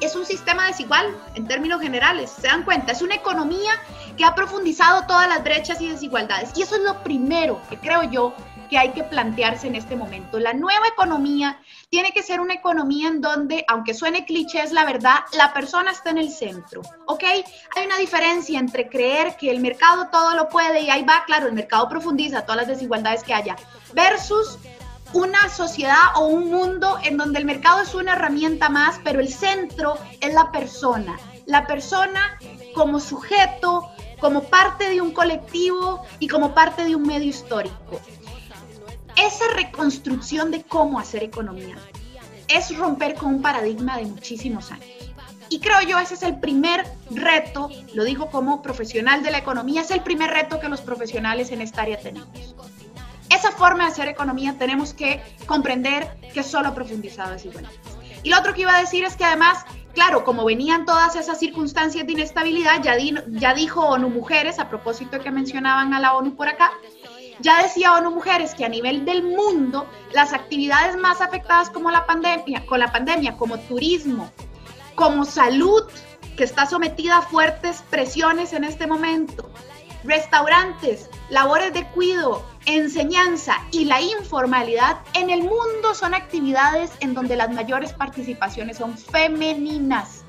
Es 0.01 0.15
un 0.15 0.25
sistema 0.25 0.67
desigual 0.67 1.15
en 1.35 1.47
términos 1.47 1.81
generales, 1.81 2.29
se 2.29 2.47
dan 2.47 2.63
cuenta, 2.63 2.91
es 2.91 3.01
una 3.01 3.15
economía 3.15 3.71
que 4.17 4.25
ha 4.25 4.35
profundizado 4.35 5.05
todas 5.07 5.29
las 5.29 5.43
brechas 5.43 5.79
y 5.79 5.89
desigualdades. 5.89 6.51
Y 6.55 6.63
eso 6.63 6.75
es 6.75 6.81
lo 6.81 7.01
primero 7.03 7.61
que 7.69 7.77
creo 7.77 8.03
yo 8.03 8.33
que 8.75 8.79
hay 8.79 8.89
que 8.89 9.05
plantearse 9.05 9.67
en 9.67 9.75
este 9.75 9.95
momento. 9.95 10.37
La 10.37 10.51
nueva 10.51 10.85
economía 10.85 11.57
tiene 11.89 12.11
que 12.11 12.21
ser 12.21 12.41
una 12.41 12.55
economía 12.55 13.07
en 13.07 13.21
donde, 13.21 13.63
aunque 13.69 13.93
suene 13.93 14.25
cliché, 14.25 14.61
es 14.61 14.73
la 14.73 14.83
verdad, 14.83 15.19
la 15.31 15.53
persona 15.53 15.91
está 15.91 16.09
en 16.09 16.17
el 16.17 16.29
centro, 16.29 16.81
¿ok? 17.05 17.23
Hay 17.77 17.85
una 17.85 17.97
diferencia 17.97 18.59
entre 18.59 18.89
creer 18.89 19.37
que 19.37 19.49
el 19.49 19.61
mercado 19.61 20.09
todo 20.11 20.35
lo 20.35 20.49
puede 20.49 20.81
y 20.81 20.89
ahí 20.89 21.03
va, 21.03 21.23
claro, 21.25 21.47
el 21.47 21.53
mercado 21.53 21.87
profundiza 21.87 22.41
todas 22.41 22.57
las 22.57 22.67
desigualdades 22.67 23.23
que 23.23 23.33
haya, 23.33 23.55
versus 23.93 24.59
una 25.13 25.47
sociedad 25.47 26.11
o 26.17 26.25
un 26.25 26.51
mundo 26.51 26.97
en 27.01 27.15
donde 27.15 27.39
el 27.39 27.45
mercado 27.45 27.81
es 27.81 27.95
una 27.95 28.11
herramienta 28.11 28.67
más, 28.67 28.99
pero 29.05 29.21
el 29.21 29.29
centro 29.29 29.97
es 30.19 30.33
la 30.33 30.51
persona. 30.51 31.17
La 31.45 31.65
persona 31.65 32.37
como 32.73 32.99
sujeto, 32.99 33.89
como 34.19 34.43
parte 34.43 34.89
de 34.89 34.99
un 34.99 35.11
colectivo 35.11 36.05
y 36.19 36.27
como 36.27 36.53
parte 36.53 36.83
de 36.83 36.93
un 36.97 37.03
medio 37.03 37.29
histórico 37.29 38.01
esa 39.15 39.45
reconstrucción 39.55 40.51
de 40.51 40.63
cómo 40.63 40.99
hacer 40.99 41.23
economía 41.23 41.75
es 42.47 42.75
romper 42.77 43.15
con 43.15 43.35
un 43.35 43.41
paradigma 43.41 43.97
de 43.97 44.05
muchísimos 44.05 44.71
años. 44.71 44.85
Y 45.49 45.59
creo 45.59 45.81
yo 45.81 45.99
ese 45.99 46.15
es 46.15 46.23
el 46.23 46.39
primer 46.39 46.85
reto, 47.11 47.69
lo 47.93 48.03
digo 48.03 48.29
como 48.29 48.61
profesional 48.61 49.23
de 49.23 49.31
la 49.31 49.37
economía, 49.37 49.81
es 49.81 49.91
el 49.91 50.01
primer 50.01 50.31
reto 50.31 50.59
que 50.59 50.69
los 50.69 50.81
profesionales 50.81 51.51
en 51.51 51.61
esta 51.61 51.83
área 51.83 51.99
tenemos. 51.99 52.55
Esa 53.29 53.51
forma 53.51 53.85
de 53.85 53.91
hacer 53.91 54.07
economía 54.07 54.55
tenemos 54.57 54.93
que 54.93 55.21
comprender 55.45 56.07
que 56.33 56.39
es 56.39 56.47
solo 56.47 56.73
profundizado 56.73 57.33
desigualdades. 57.33 57.79
Y 58.23 58.29
lo 58.29 58.39
otro 58.39 58.53
que 58.53 58.61
iba 58.61 58.75
a 58.75 58.79
decir 58.79 59.03
es 59.03 59.15
que 59.15 59.23
además, 59.23 59.65
claro, 59.93 60.23
como 60.23 60.45
venían 60.45 60.85
todas 60.85 61.15
esas 61.15 61.39
circunstancias 61.39 62.05
de 62.07 62.13
inestabilidad, 62.13 62.81
ya, 62.81 62.95
ya 63.27 63.53
dijo 63.53 63.81
ONU 63.81 64.09
Mujeres, 64.09 64.57
a 64.57 64.67
propósito 64.67 65.17
de 65.17 65.23
que 65.23 65.31
mencionaban 65.31 65.93
a 65.93 65.99
la 65.99 66.15
ONU 66.15 66.35
por 66.35 66.47
acá, 66.47 66.71
ya 67.39 67.61
decía 67.63 67.93
ONU 67.93 68.11
Mujeres 68.11 68.53
que 68.55 68.65
a 68.65 68.69
nivel 68.69 69.05
del 69.05 69.23
mundo, 69.23 69.87
las 70.13 70.33
actividades 70.33 70.95
más 70.97 71.21
afectadas 71.21 71.69
como 71.69 71.91
la 71.91 72.05
pandemia, 72.05 72.65
con 72.65 72.79
la 72.79 72.91
pandemia, 72.91 73.37
como 73.37 73.59
turismo, 73.59 74.29
como 74.95 75.25
salud, 75.25 75.83
que 76.35 76.43
está 76.43 76.65
sometida 76.65 77.17
a 77.17 77.21
fuertes 77.21 77.83
presiones 77.89 78.53
en 78.53 78.63
este 78.63 78.87
momento, 78.87 79.49
restaurantes, 80.03 81.09
labores 81.29 81.73
de 81.73 81.85
cuidado, 81.87 82.45
enseñanza 82.65 83.55
y 83.71 83.85
la 83.85 84.01
informalidad 84.01 84.99
en 85.13 85.29
el 85.29 85.41
mundo 85.41 85.93
son 85.93 86.13
actividades 86.13 86.91
en 86.99 87.13
donde 87.13 87.35
las 87.35 87.51
mayores 87.51 87.93
participaciones 87.93 88.77
son 88.77 88.97
femeninas. 88.97 90.24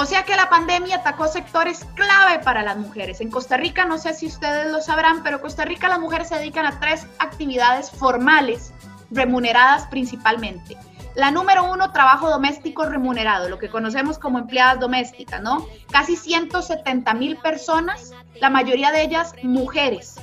O 0.00 0.06
sea 0.06 0.24
que 0.24 0.34
la 0.34 0.48
pandemia 0.48 0.96
atacó 0.96 1.28
sectores 1.28 1.84
clave 1.94 2.42
para 2.42 2.62
las 2.62 2.78
mujeres. 2.78 3.20
En 3.20 3.30
Costa 3.30 3.58
Rica, 3.58 3.84
no 3.84 3.98
sé 3.98 4.14
si 4.14 4.28
ustedes 4.28 4.72
lo 4.72 4.80
sabrán, 4.80 5.22
pero 5.22 5.36
en 5.36 5.42
Costa 5.42 5.66
Rica 5.66 5.90
las 5.90 6.00
mujeres 6.00 6.28
se 6.28 6.36
dedican 6.36 6.64
a 6.64 6.80
tres 6.80 7.06
actividades 7.18 7.90
formales, 7.90 8.72
remuneradas 9.10 9.86
principalmente. 9.88 10.78
La 11.16 11.30
número 11.30 11.70
uno, 11.70 11.92
trabajo 11.92 12.30
doméstico 12.30 12.86
remunerado, 12.86 13.50
lo 13.50 13.58
que 13.58 13.68
conocemos 13.68 14.18
como 14.18 14.38
empleadas 14.38 14.80
domésticas, 14.80 15.42
¿no? 15.42 15.66
Casi 15.92 16.16
170 16.16 17.12
mil 17.12 17.36
personas, 17.36 18.14
la 18.40 18.48
mayoría 18.48 18.92
de 18.92 19.02
ellas 19.02 19.34
mujeres. 19.42 20.18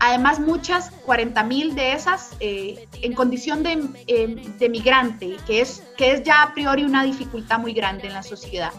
Además, 0.00 0.38
muchas, 0.38 0.90
40 1.06 1.42
mil 1.42 1.74
de 1.74 1.92
esas, 1.92 2.36
eh, 2.38 2.88
en 3.02 3.14
condición 3.14 3.64
de, 3.64 3.84
eh, 4.06 4.52
de, 4.58 4.68
migrante, 4.68 5.36
que 5.46 5.60
es, 5.60 5.82
que 5.96 6.12
es 6.12 6.22
ya 6.22 6.42
a 6.42 6.54
priori 6.54 6.84
una 6.84 7.02
dificultad 7.02 7.58
muy 7.58 7.72
grande 7.72 8.06
en 8.06 8.12
la 8.12 8.22
sociedad. 8.22 8.72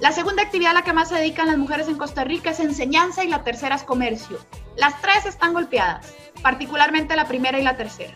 La 0.00 0.12
segunda 0.12 0.42
actividad 0.42 0.70
a 0.70 0.74
la 0.74 0.82
que 0.82 0.94
más 0.94 1.10
se 1.10 1.16
dedican 1.16 1.46
las 1.46 1.58
mujeres 1.58 1.88
en 1.88 1.98
Costa 1.98 2.24
Rica 2.24 2.50
es 2.50 2.60
enseñanza 2.60 3.24
y 3.24 3.28
la 3.28 3.44
tercera 3.44 3.74
es 3.74 3.82
comercio. 3.82 4.38
Las 4.76 5.00
tres 5.02 5.26
están 5.26 5.52
golpeadas, 5.52 6.14
particularmente 6.42 7.16
la 7.16 7.28
primera 7.28 7.58
y 7.58 7.62
la 7.62 7.76
tercera. 7.76 8.14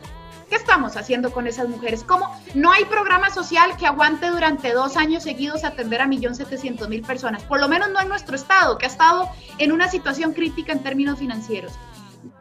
¿Qué 0.49 0.57
estamos 0.57 0.97
haciendo 0.97 1.33
con 1.33 1.47
esas 1.47 1.69
mujeres? 1.69 2.05
¿Cómo? 2.05 2.35
No 2.55 2.73
hay 2.73 2.85
programa 2.87 3.31
social 3.31 3.77
que 3.77 3.87
aguante 3.87 4.29
durante 4.29 4.73
dos 4.73 4.97
años 4.97 5.23
seguidos 5.23 5.63
atender 5.63 6.01
a 6.01 6.07
1.700.000 6.07 7.07
personas, 7.07 7.43
por 7.45 7.61
lo 7.61 7.69
menos 7.69 7.91
no 7.91 8.01
en 8.01 8.09
nuestro 8.09 8.35
estado, 8.35 8.77
que 8.77 8.87
ha 8.87 8.89
estado 8.89 9.29
en 9.59 9.73
una 9.73 9.89
situación 9.89 10.33
crítica 10.33 10.73
en 10.73 10.83
términos 10.83 11.19
financieros 11.19 11.73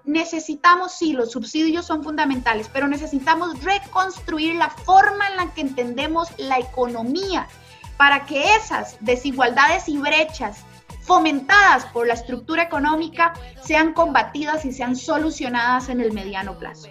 necesitamos, 0.10 0.93
sí, 0.93 1.13
los 1.13 1.32
subsidios 1.32 1.86
son 1.86 2.04
fundamentales, 2.04 2.69
pero 2.74 2.88
necesitamos 2.88 3.63
reconstruir 3.63 4.56
la 4.56 4.69
forma 4.69 5.30
en 5.30 5.38
la 5.38 5.54
que 5.54 5.62
entendemos 5.62 6.30
la 6.38 6.58
economía 6.58 7.48
para 7.95 8.26
que 8.26 8.56
esas 8.56 8.98
desigualdades 9.02 9.88
y 9.88 9.98
brechas 9.98 10.65
fomentadas 11.02 11.86
por 11.86 12.08
la 12.08 12.15
estructura 12.15 12.63
económica 12.63 13.34
sean 13.63 13.93
combatidas 13.93 14.65
y 14.65 14.74
sean 14.74 14.95
solucionadas 14.95 15.89
en 15.89 16.02
el 16.02 16.12
mediano 16.12 16.58
plazo. 16.58 16.89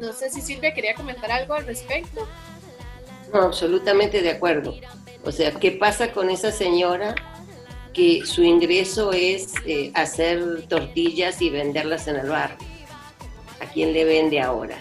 No 0.00 0.12
sé 0.12 0.28
si 0.28 0.42
Silvia 0.42 0.74
quería 0.74 0.94
comentar 0.94 1.32
algo 1.32 1.54
al 1.54 1.64
respecto. 1.64 2.28
No, 3.32 3.42
absolutamente 3.42 4.20
de 4.20 4.30
acuerdo. 4.30 4.74
O 5.24 5.32
sea, 5.32 5.52
¿qué 5.52 5.72
pasa 5.72 6.12
con 6.12 6.28
esa 6.28 6.52
señora 6.52 7.14
que 7.96 8.26
su 8.26 8.44
ingreso 8.44 9.14
es 9.14 9.54
eh, 9.64 9.90
hacer 9.94 10.66
tortillas 10.68 11.40
y 11.40 11.48
venderlas 11.48 12.06
en 12.08 12.16
el 12.16 12.28
bar. 12.28 12.58
¿A 13.58 13.64
quién 13.72 13.94
le 13.94 14.04
vende 14.04 14.38
ahora? 14.38 14.76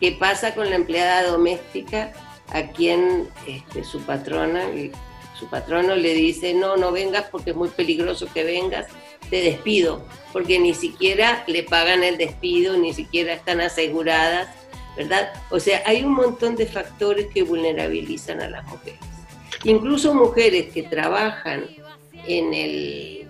¿Qué 0.00 0.10
pasa 0.18 0.52
con 0.52 0.68
la 0.68 0.74
empleada 0.74 1.30
doméstica 1.30 2.12
a 2.48 2.72
quien 2.72 3.28
este, 3.46 3.84
su 3.84 4.00
patrona, 4.00 4.64
su 5.38 5.48
patrono 5.48 5.94
le 5.94 6.12
dice, 6.12 6.54
no, 6.54 6.76
no 6.76 6.90
vengas 6.90 7.26
porque 7.30 7.50
es 7.50 7.56
muy 7.56 7.68
peligroso 7.68 8.26
que 8.34 8.42
vengas, 8.42 8.88
te 9.30 9.40
despido, 9.40 10.04
porque 10.32 10.58
ni 10.58 10.74
siquiera 10.74 11.44
le 11.46 11.62
pagan 11.62 12.02
el 12.02 12.18
despido, 12.18 12.76
ni 12.76 12.92
siquiera 12.92 13.32
están 13.32 13.60
aseguradas, 13.60 14.48
¿verdad? 14.96 15.32
O 15.50 15.60
sea, 15.60 15.84
hay 15.86 16.02
un 16.02 16.14
montón 16.14 16.56
de 16.56 16.66
factores 16.66 17.28
que 17.32 17.44
vulnerabilizan 17.44 18.42
a 18.42 18.50
las 18.50 18.66
mujeres. 18.66 18.98
incluso 19.62 20.14
mujeres 20.14 20.72
que 20.72 20.82
trabajan 20.82 21.64
en 22.26 22.54
el 22.54 23.28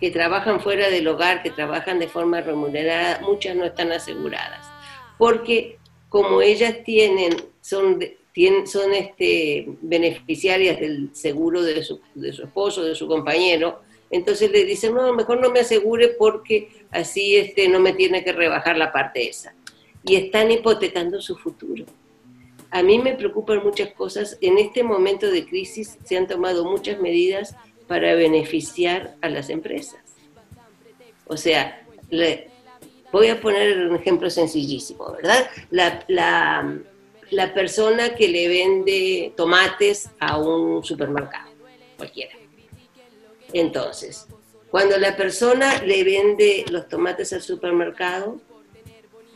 que 0.00 0.10
trabajan 0.10 0.60
fuera 0.60 0.88
del 0.90 1.08
hogar, 1.08 1.42
que 1.42 1.50
trabajan 1.50 1.98
de 1.98 2.08
forma 2.08 2.40
remunerada, 2.40 3.20
muchas 3.20 3.56
no 3.56 3.64
están 3.64 3.92
aseguradas, 3.92 4.66
porque 5.18 5.78
como 6.08 6.40
ellas 6.40 6.76
tienen, 6.84 7.36
son, 7.60 7.98
tienen, 8.32 8.66
son 8.66 8.94
este, 8.94 9.66
beneficiarias 9.82 10.78
del 10.78 11.10
seguro 11.14 11.62
de 11.62 11.82
su, 11.82 12.00
de 12.14 12.32
su 12.32 12.44
esposo, 12.44 12.84
de 12.84 12.94
su 12.94 13.06
compañero, 13.06 13.80
entonces 14.10 14.50
le 14.50 14.64
dicen, 14.64 14.94
no, 14.94 15.12
mejor 15.12 15.40
no 15.40 15.50
me 15.50 15.60
asegure 15.60 16.08
porque 16.08 16.68
así 16.90 17.36
este, 17.36 17.68
no 17.68 17.78
me 17.78 17.92
tiene 17.92 18.24
que 18.24 18.32
rebajar 18.32 18.78
la 18.78 18.92
parte 18.92 19.28
esa. 19.28 19.54
Y 20.02 20.16
están 20.16 20.50
hipotecando 20.50 21.20
su 21.20 21.36
futuro. 21.36 21.84
A 22.70 22.82
mí 22.82 22.98
me 22.98 23.14
preocupan 23.14 23.62
muchas 23.62 23.92
cosas. 23.92 24.38
En 24.40 24.58
este 24.58 24.82
momento 24.82 25.30
de 25.30 25.46
crisis 25.46 25.98
se 26.04 26.16
han 26.16 26.26
tomado 26.26 26.64
muchas 26.64 27.00
medidas 27.00 27.54
para 27.88 28.14
beneficiar 28.14 29.16
a 29.20 29.28
las 29.28 29.50
empresas. 29.50 30.00
O 31.26 31.36
sea, 31.36 31.84
voy 33.10 33.28
a 33.28 33.40
poner 33.40 33.88
un 33.88 33.96
ejemplo 33.96 34.30
sencillísimo, 34.30 35.12
¿verdad? 35.12 35.50
La, 35.70 36.04
la, 36.08 36.78
la 37.30 37.54
persona 37.54 38.14
que 38.14 38.28
le 38.28 38.48
vende 38.48 39.32
tomates 39.36 40.10
a 40.20 40.38
un 40.38 40.84
supermercado, 40.84 41.50
cualquiera 41.96 42.38
entonces, 43.52 44.26
cuando 44.70 44.98
la 44.98 45.16
persona 45.16 45.82
le 45.82 46.04
vende 46.04 46.64
los 46.70 46.88
tomates 46.88 47.32
al 47.32 47.42
supermercado, 47.42 48.40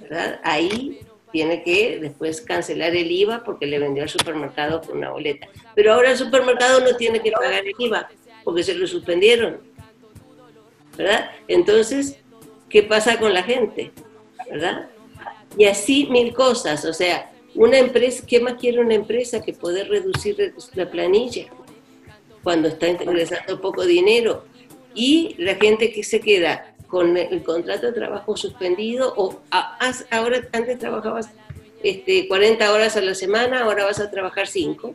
¿verdad? 0.01 0.41
Ahí 0.45 1.01
tiene 1.33 1.63
que 1.63 1.99
después 1.99 2.43
cancelar 2.43 2.95
el 2.95 3.11
IVA 3.11 3.43
porque 3.43 3.67
le 3.67 3.79
vendió 3.79 4.03
al 4.03 4.11
supermercado 4.11 4.83
con 4.83 4.99
una 4.99 5.11
boleta. 5.11 5.49
Pero 5.75 5.95
ahora 5.95 6.11
el 6.11 6.19
supermercado 6.19 6.81
no 6.81 6.95
tiene 6.97 7.23
que 7.23 7.33
pagar 7.33 7.65
el 7.67 7.75
IVA 7.79 8.11
porque 8.45 8.63
se 8.63 8.75
lo 8.75 8.87
suspendieron. 8.87 9.61
¿Verdad? 10.97 11.31
Entonces, 11.49 12.19
¿qué 12.69 12.83
pasa 12.83 13.19
con 13.19 13.33
la 13.33 13.43
gente? 13.43 13.93
¿Verdad? 14.51 14.89
Y 15.57 15.65
así 15.65 16.07
mil 16.11 16.35
cosas. 16.35 16.85
O 16.85 16.93
sea, 16.93 17.31
una 17.55 17.79
empresa, 17.79 18.25
¿qué 18.27 18.41
más 18.41 18.55
quiere 18.55 18.81
una 18.81 18.95
empresa 18.95 19.43
que 19.43 19.53
poder 19.53 19.89
reducir 19.89 20.55
la 20.75 20.91
planilla? 20.91 21.47
cuando 22.43 22.69
está 22.69 22.89
ingresando 22.89 23.61
poco 23.61 23.85
dinero 23.85 24.45
y 24.95 25.35
la 25.39 25.55
gente 25.55 25.93
que 25.93 26.03
se 26.03 26.21
queda 26.21 26.75
con 26.89 27.17
el 27.17 27.43
contrato 27.43 27.87
de 27.87 27.93
trabajo 27.93 28.37
suspendido 28.37 29.15
o 29.17 29.41
ahora 30.11 30.49
antes 30.53 30.79
trabajabas 30.79 31.31
este, 31.83 32.29
40 32.29 32.73
horas 32.73 32.97
a 32.97 33.01
la 33.01 33.15
semana, 33.15 33.63
ahora 33.63 33.85
vas 33.85 33.99
a 33.99 34.11
trabajar 34.11 34.47
5. 34.47 34.95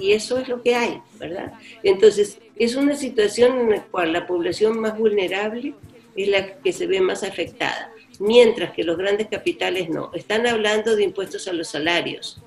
Y 0.00 0.12
eso 0.12 0.38
es 0.38 0.48
lo 0.48 0.62
que 0.62 0.74
hay, 0.74 1.02
¿verdad? 1.18 1.52
Entonces, 1.82 2.38
es 2.56 2.74
una 2.74 2.96
situación 2.96 3.58
en 3.58 3.70
la 3.70 3.82
cual 3.84 4.12
la 4.12 4.26
población 4.26 4.80
más 4.80 4.96
vulnerable 4.96 5.74
es 6.16 6.28
la 6.28 6.56
que 6.56 6.72
se 6.72 6.86
ve 6.86 7.00
más 7.00 7.22
afectada, 7.22 7.92
mientras 8.18 8.72
que 8.72 8.82
los 8.82 8.96
grandes 8.96 9.28
capitales 9.28 9.90
no. 9.90 10.10
Están 10.14 10.46
hablando 10.46 10.96
de 10.96 11.04
impuestos 11.04 11.46
a 11.48 11.52
los 11.52 11.68
salarios, 11.68 12.40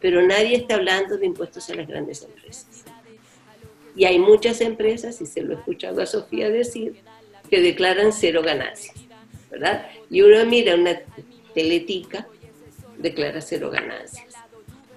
pero 0.00 0.20
nadie 0.22 0.56
está 0.56 0.74
hablando 0.74 1.16
de 1.16 1.26
impuestos 1.26 1.68
a 1.70 1.74
las 1.74 1.88
grandes 1.88 2.22
empresas. 2.22 2.84
Y 3.96 4.04
hay 4.04 4.18
muchas 4.18 4.60
empresas, 4.60 5.20
y 5.20 5.26
se 5.26 5.40
lo 5.42 5.54
he 5.54 5.56
escuchado 5.56 6.02
a 6.02 6.06
Sofía 6.06 6.50
decir, 6.50 7.00
que 7.50 7.60
declaran 7.60 8.12
cero 8.12 8.42
ganancias, 8.44 8.94
¿verdad? 9.50 9.88
Y 10.10 10.20
uno 10.20 10.44
mira 10.44 10.74
una 10.74 11.00
teletica, 11.54 12.28
declara 12.98 13.40
cero 13.40 13.70
ganancias. 13.70 14.27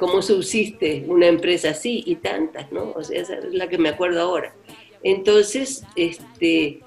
¿Cómo 0.02 0.24
subsiste 0.24 1.06
una 1.08 1.28
empresa 1.28 1.70
así? 1.70 2.02
Y 2.08 2.16
tantas, 2.16 2.72
¿no? 2.72 2.92
O 2.96 3.04
sea, 3.04 3.22
esa 3.22 3.36
es 3.36 3.54
la 3.54 3.70
que 3.70 3.78
me 3.78 3.90
acuerdo 3.90 4.20
ahora. 4.20 4.56
Entonces, 5.04 5.84
este, 5.96 6.82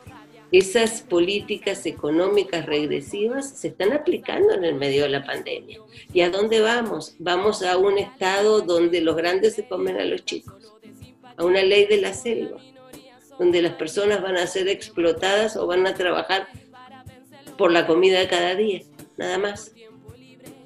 esas 0.50 1.02
políticas 1.02 1.86
económicas 1.86 2.66
regresivas 2.66 3.48
se 3.56 3.68
están 3.68 3.92
aplicando 3.92 4.52
en 4.54 4.64
el 4.64 4.74
medio 4.74 5.04
de 5.04 5.10
la 5.10 5.24
pandemia. 5.24 5.78
¿Y 6.12 6.22
a 6.22 6.30
dónde 6.30 6.60
vamos? 6.60 7.14
Vamos 7.20 7.62
a 7.62 7.76
un 7.78 7.98
estado 7.98 8.62
donde 8.62 9.00
los 9.00 9.14
grandes 9.14 9.54
se 9.54 9.64
comen 9.68 10.00
a 10.00 10.04
los 10.04 10.24
chicos 10.24 10.74
a 11.36 11.44
una 11.44 11.62
ley 11.62 11.86
de 11.86 11.98
la 11.98 12.14
selva, 12.14 12.60
donde 13.38 13.62
las 13.62 13.74
personas 13.74 14.22
van 14.22 14.38
a 14.38 14.46
ser 14.48 14.66
explotadas 14.66 15.56
o 15.56 15.68
van 15.68 15.86
a 15.86 15.94
trabajar 15.94 16.48
por 17.56 17.70
la 17.70 17.86
comida 17.86 18.18
de 18.18 18.26
cada 18.26 18.56
día, 18.56 18.82
nada 19.16 19.38
más. 19.38 19.72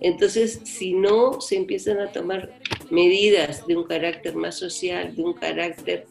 Entonces, 0.01 0.61
si 0.65 0.93
no 0.93 1.41
se 1.41 1.57
empiezan 1.57 1.99
a 1.99 2.13
tomar 2.13 2.53
medidas 2.91 3.67
de 3.67 3.77
un 3.77 3.85
carácter 3.85 4.35
más 4.37 4.57
social, 4.57 5.15
de 5.15 5.23
un 5.23 5.35
carácter 5.35 6.07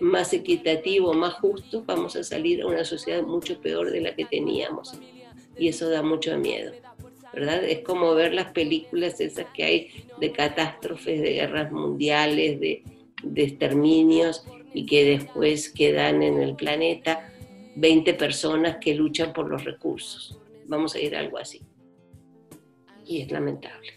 más 0.00 0.32
equitativo, 0.32 1.14
más 1.14 1.34
justo, 1.34 1.82
vamos 1.86 2.16
a 2.16 2.24
salir 2.24 2.62
a 2.62 2.66
una 2.66 2.84
sociedad 2.84 3.22
mucho 3.22 3.60
peor 3.60 3.90
de 3.90 4.00
la 4.00 4.14
que 4.14 4.26
teníamos. 4.26 4.98
Y 5.58 5.68
eso 5.68 5.88
da 5.88 6.02
mucho 6.02 6.36
miedo, 6.36 6.72
¿verdad? 7.32 7.64
Es 7.64 7.80
como 7.80 8.14
ver 8.14 8.34
las 8.34 8.52
películas 8.52 9.20
esas 9.20 9.46
que 9.54 9.64
hay 9.64 9.90
de 10.20 10.32
catástrofes, 10.32 11.20
de 11.20 11.32
guerras 11.32 11.72
mundiales, 11.72 12.60
de, 12.60 12.82
exterminios 13.34 14.44
y 14.74 14.84
que 14.84 15.04
después 15.04 15.70
quedan 15.70 16.22
en 16.22 16.40
el 16.40 16.54
planeta 16.54 17.32
20 17.74 18.14
personas 18.14 18.76
que 18.76 18.94
luchan 18.94 19.32
por 19.32 19.48
los 19.48 19.64
recursos. 19.64 20.38
Vamos 20.66 20.94
a 20.94 21.00
ir 21.00 21.16
algo 21.16 21.38
así. 21.38 21.62
Y 23.06 23.22
es 23.22 23.30
lamentable. 23.30 23.94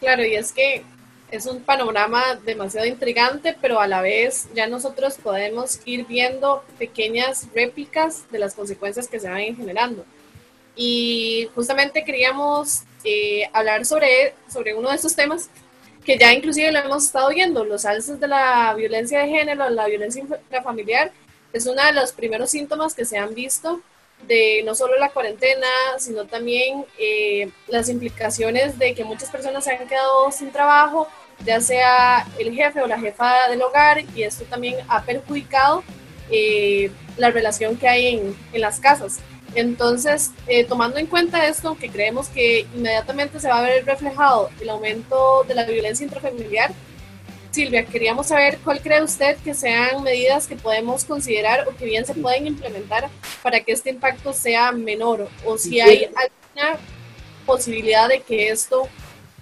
Claro, 0.00 0.24
y 0.24 0.34
es 0.34 0.52
que 0.52 0.82
es 1.30 1.46
un 1.46 1.62
panorama 1.62 2.34
demasiado 2.44 2.86
intrigante, 2.86 3.56
pero 3.60 3.80
a 3.80 3.86
la 3.86 4.02
vez 4.02 4.48
ya 4.54 4.66
nosotros 4.66 5.16
podemos 5.22 5.80
ir 5.84 6.06
viendo 6.06 6.64
pequeñas 6.78 7.48
réplicas 7.54 8.30
de 8.30 8.38
las 8.38 8.54
consecuencias 8.54 9.08
que 9.08 9.20
se 9.20 9.28
van 9.28 9.56
generando. 9.56 10.04
Y 10.74 11.48
justamente 11.54 12.04
queríamos 12.04 12.82
eh, 13.04 13.48
hablar 13.52 13.84
sobre, 13.84 14.34
sobre 14.50 14.74
uno 14.74 14.88
de 14.90 14.96
estos 14.96 15.14
temas 15.14 15.50
que 16.04 16.18
ya 16.18 16.32
inclusive 16.32 16.72
lo 16.72 16.80
hemos 16.80 17.04
estado 17.04 17.28
viendo, 17.28 17.64
los 17.64 17.84
alces 17.84 18.18
de 18.18 18.28
la 18.28 18.74
violencia 18.74 19.20
de 19.20 19.28
género, 19.28 19.70
la 19.70 19.86
violencia 19.86 20.20
intrafamiliar, 20.22 21.12
es 21.52 21.66
uno 21.66 21.84
de 21.84 21.92
los 21.92 22.12
primeros 22.12 22.50
síntomas 22.50 22.94
que 22.94 23.04
se 23.04 23.18
han 23.18 23.34
visto 23.34 23.80
de 24.26 24.62
no 24.64 24.74
solo 24.74 24.98
la 24.98 25.10
cuarentena, 25.10 25.66
sino 25.98 26.24
también 26.24 26.84
eh, 26.98 27.50
las 27.68 27.88
implicaciones 27.88 28.78
de 28.78 28.94
que 28.94 29.04
muchas 29.04 29.30
personas 29.30 29.64
se 29.64 29.72
han 29.72 29.88
quedado 29.88 30.30
sin 30.30 30.50
trabajo, 30.50 31.08
ya 31.44 31.60
sea 31.60 32.26
el 32.38 32.54
jefe 32.54 32.80
o 32.80 32.86
la 32.86 32.98
jefa 32.98 33.48
del 33.48 33.62
hogar, 33.62 34.04
y 34.14 34.22
esto 34.22 34.44
también 34.44 34.76
ha 34.88 35.02
perjudicado 35.02 35.82
eh, 36.30 36.90
la 37.16 37.30
relación 37.30 37.76
que 37.76 37.88
hay 37.88 38.06
en, 38.14 38.36
en 38.52 38.60
las 38.60 38.80
casas. 38.80 39.18
Entonces, 39.54 40.30
eh, 40.46 40.64
tomando 40.64 40.98
en 40.98 41.06
cuenta 41.06 41.46
esto, 41.46 41.76
que 41.76 41.90
creemos 41.90 42.28
que 42.28 42.66
inmediatamente 42.74 43.38
se 43.38 43.48
va 43.48 43.58
a 43.58 43.62
ver 43.62 43.84
reflejado 43.84 44.50
el 44.60 44.70
aumento 44.70 45.44
de 45.46 45.54
la 45.54 45.64
violencia 45.64 46.04
intrafamiliar, 46.04 46.72
Silvia, 47.52 47.84
queríamos 47.84 48.28
saber 48.28 48.58
cuál 48.64 48.80
cree 48.80 49.02
usted 49.02 49.36
que 49.44 49.52
sean 49.52 50.02
medidas 50.02 50.46
que 50.46 50.56
podemos 50.56 51.04
considerar 51.04 51.68
o 51.68 51.76
que 51.76 51.84
bien 51.84 52.06
se 52.06 52.14
pueden 52.14 52.46
implementar 52.46 53.10
para 53.42 53.60
que 53.60 53.72
este 53.72 53.90
impacto 53.90 54.32
sea 54.32 54.72
menor 54.72 55.28
o 55.44 55.58
si 55.58 55.80
hay 55.80 56.04
alguna 56.04 56.80
posibilidad 57.44 58.08
de 58.08 58.20
que 58.20 58.48
esto 58.48 58.88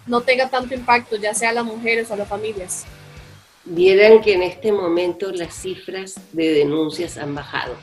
no 0.06 0.22
tenga 0.22 0.50
tanto 0.50 0.74
impacto, 0.74 1.16
ya 1.16 1.34
sea 1.34 1.50
a 1.50 1.52
las 1.52 1.64
mujeres 1.64 2.10
o 2.10 2.14
a 2.14 2.16
las 2.16 2.28
familias. 2.28 2.84
Vieran 3.64 4.20
que 4.20 4.32
en 4.32 4.42
este 4.42 4.72
momento 4.72 5.30
las 5.30 5.54
cifras 5.54 6.16
de 6.32 6.52
denuncias 6.52 7.16
han 7.16 7.34
bajado 7.34 7.76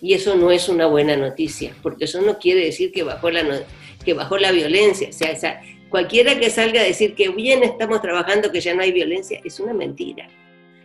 y 0.00 0.12
eso 0.12 0.36
no 0.36 0.50
es 0.50 0.68
una 0.68 0.86
buena 0.86 1.16
noticia, 1.16 1.74
porque 1.82 2.04
eso 2.04 2.20
no 2.20 2.38
quiere 2.38 2.66
decir 2.66 2.92
que 2.92 3.02
bajó 3.02 3.30
la, 3.30 3.62
que 4.04 4.12
bajó 4.12 4.36
la 4.36 4.52
violencia. 4.52 5.08
O 5.08 5.12
sea, 5.12 5.62
cualquiera 5.88 6.38
que 6.38 6.50
salga 6.50 6.80
a 6.80 6.84
decir 6.84 7.14
que 7.14 7.28
bien 7.30 7.62
estamos 7.62 8.00
trabajando, 8.02 8.50
que 8.50 8.60
ya 8.60 8.74
no 8.74 8.82
hay 8.82 8.92
violencia, 8.92 9.40
es 9.44 9.60
una 9.60 9.74
mentira. 9.74 10.28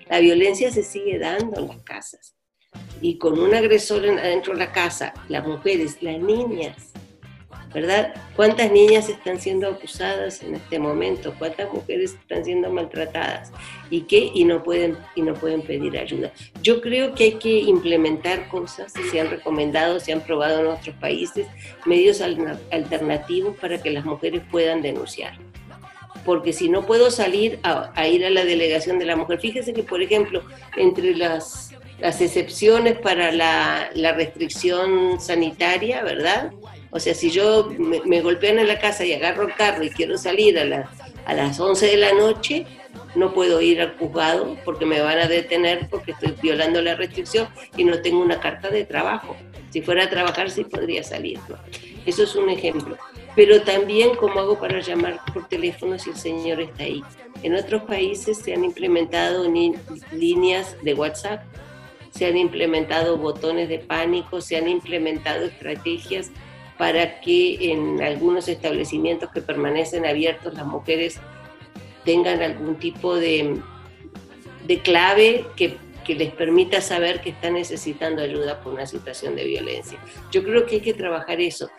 La 0.10 0.20
violencia 0.20 0.72
se 0.72 0.84
sigue 0.84 1.20
dando 1.20 1.60
en 1.60 1.68
las 1.68 1.82
casas. 1.84 2.36
Y 3.02 3.18
con 3.18 3.40
un 3.40 3.54
agresor 3.54 4.08
adentro 4.08 4.54
de 4.54 4.60
la 4.60 4.72
casa, 4.72 5.14
las 5.28 5.48
mujeres, 5.48 5.98
las 6.02 6.20
niñas, 6.20 6.94
¿verdad? 7.74 8.14
¿Cuántas 8.36 8.72
niñas 8.72 9.10
están 9.10 9.40
siendo 9.40 9.68
acusadas 9.68 10.42
en 10.42 10.56
este 10.56 10.80
momento? 10.80 11.36
¿Cuántas 11.38 11.72
mujeres 11.72 12.16
están 12.16 12.44
siendo 12.44 12.72
maltratadas? 12.72 13.52
¿Y 13.90 14.02
qué? 14.02 14.32
Y 14.34 14.46
no 14.46 14.64
pueden, 14.64 14.98
y 15.16 15.22
no 15.22 15.34
pueden 15.34 15.62
pedir 15.62 15.98
ayuda. 15.98 16.32
Yo 16.62 16.82
creo 16.82 17.14
que 17.14 17.26
hay 17.26 17.34
que 17.34 17.60
implementar 17.60 18.48
cosas, 18.48 18.92
se 19.12 19.20
han 19.20 19.30
recomendado, 19.30 20.00
se 20.00 20.12
han 20.12 20.22
probado 20.22 20.62
en 20.62 20.68
otros 20.68 20.96
países, 20.96 21.48
medios 21.86 22.22
alternativos 22.22 23.56
para 23.58 23.82
que 23.82 23.92
las 23.92 24.06
mujeres 24.06 24.42
puedan 24.50 24.82
denunciar. 24.82 25.38
Porque 26.26 26.54
si 26.54 26.70
no 26.70 26.86
puedo 26.86 27.12
salir 27.12 27.60
a, 27.64 28.08
ir 28.08 28.26
a 28.26 28.30
la 28.30 28.44
delegación 28.46 29.00
de 29.00 29.06
la 29.06 29.16
mujer, 29.16 29.40
fíjese 29.40 29.74
que, 29.74 29.84
por 29.84 30.02
ejemplo, 30.02 30.44
entre 30.76 31.16
las, 31.16 31.74
las 32.00 32.20
excepciones 32.20 33.00
para 33.00 33.32
la, 33.32 33.90
la 33.94 34.12
restricción 34.14 35.20
sanitaria, 35.20 36.04
¿verdad? 36.04 36.52
O 36.92 37.00
sea, 37.00 37.14
si 37.14 37.30
yo 37.30 37.70
me, 37.78 38.22
golpean 38.22 38.60
en 38.60 38.68
la 38.68 38.80
casa 38.80 39.06
y 39.06 39.14
agarro 39.14 39.48
el 39.48 39.54
carro 39.54 39.84
y 39.84 39.90
quiero 39.90 40.18
salir 40.18 40.58
a, 40.58 40.90
a 41.26 41.34
las 41.34 41.60
11 41.60 41.86
de 41.86 41.98
la 41.98 42.14
noche, 42.14 42.66
no 43.16 43.34
puedo 43.34 43.62
ir 43.62 43.82
al 43.82 43.98
juzgado 43.98 44.58
porque 44.66 44.86
me 44.86 45.02
van 45.02 45.20
a 45.20 45.28
detener 45.28 45.88
porque 45.90 46.12
estoy 46.12 46.36
violando 46.42 46.82
la 46.82 46.96
restricción 46.96 47.48
y 47.78 47.84
no 47.84 48.02
tengo 48.02 48.22
una 48.22 48.40
carta 48.40 48.70
de 48.70 48.86
trabajo. 48.86 49.36
Si 49.70 49.82
fuera 49.82 50.06
a 50.06 50.10
trabajar 50.10 50.50
sí 50.50 50.64
podría 50.64 51.04
salir. 51.04 51.40
Eso 52.06 52.24
es 52.24 52.36
un 52.36 52.50
ejemplo. 52.50 52.98
Pero 53.36 53.62
también 53.62 54.16
cómo 54.16 54.40
hago 54.40 54.60
para 54.60 54.80
llamar 54.80 55.20
por 55.34 55.48
teléfono 55.48 55.98
si 56.00 56.10
el 56.10 56.16
señor 56.16 56.62
está 56.62 56.84
ahí. 56.84 57.04
En 57.44 57.56
otros 57.56 57.84
países 57.84 58.40
se 58.40 58.54
han 58.54 58.64
implementado 58.66 59.46
líneas 60.12 60.76
de 60.82 60.94
WhatsApp, 60.94 61.44
se 62.12 62.26
han 62.26 62.38
implementado 62.38 63.18
botones 63.18 63.70
de 63.70 63.80
pánico, 63.80 64.42
se 64.42 64.58
han 64.58 64.68
implementado 64.68 65.46
estrategias 65.46 66.32
para 66.80 67.20
que 67.20 67.72
en 67.74 68.02
algunos 68.02 68.48
establecimientos 68.48 69.30
que 69.32 69.42
permanecen 69.42 70.06
abiertos 70.06 70.54
las 70.54 70.66
mujeres 70.66 71.20
tengan 72.06 72.42
algún 72.42 72.80
tipo 72.80 73.18
de, 73.18 73.60
de 74.66 74.80
clave 74.80 75.46
que, 75.58 75.76
que, 76.06 76.16
les 76.16 76.32
permita 76.32 76.80
saber 76.80 77.20
que 77.20 77.32
están 77.32 77.56
necesitando 77.56 78.22
ayuda 78.22 78.62
por 78.62 78.76
una 78.76 78.88
situación 78.88 79.36
de 79.36 79.44
violencia. 79.44 80.00
Yo 80.32 80.42
creo 80.42 80.66
que 80.66 80.76
hay 80.76 80.82
que 80.82 80.94
trabajar 80.94 81.42
eso. 81.42 81.70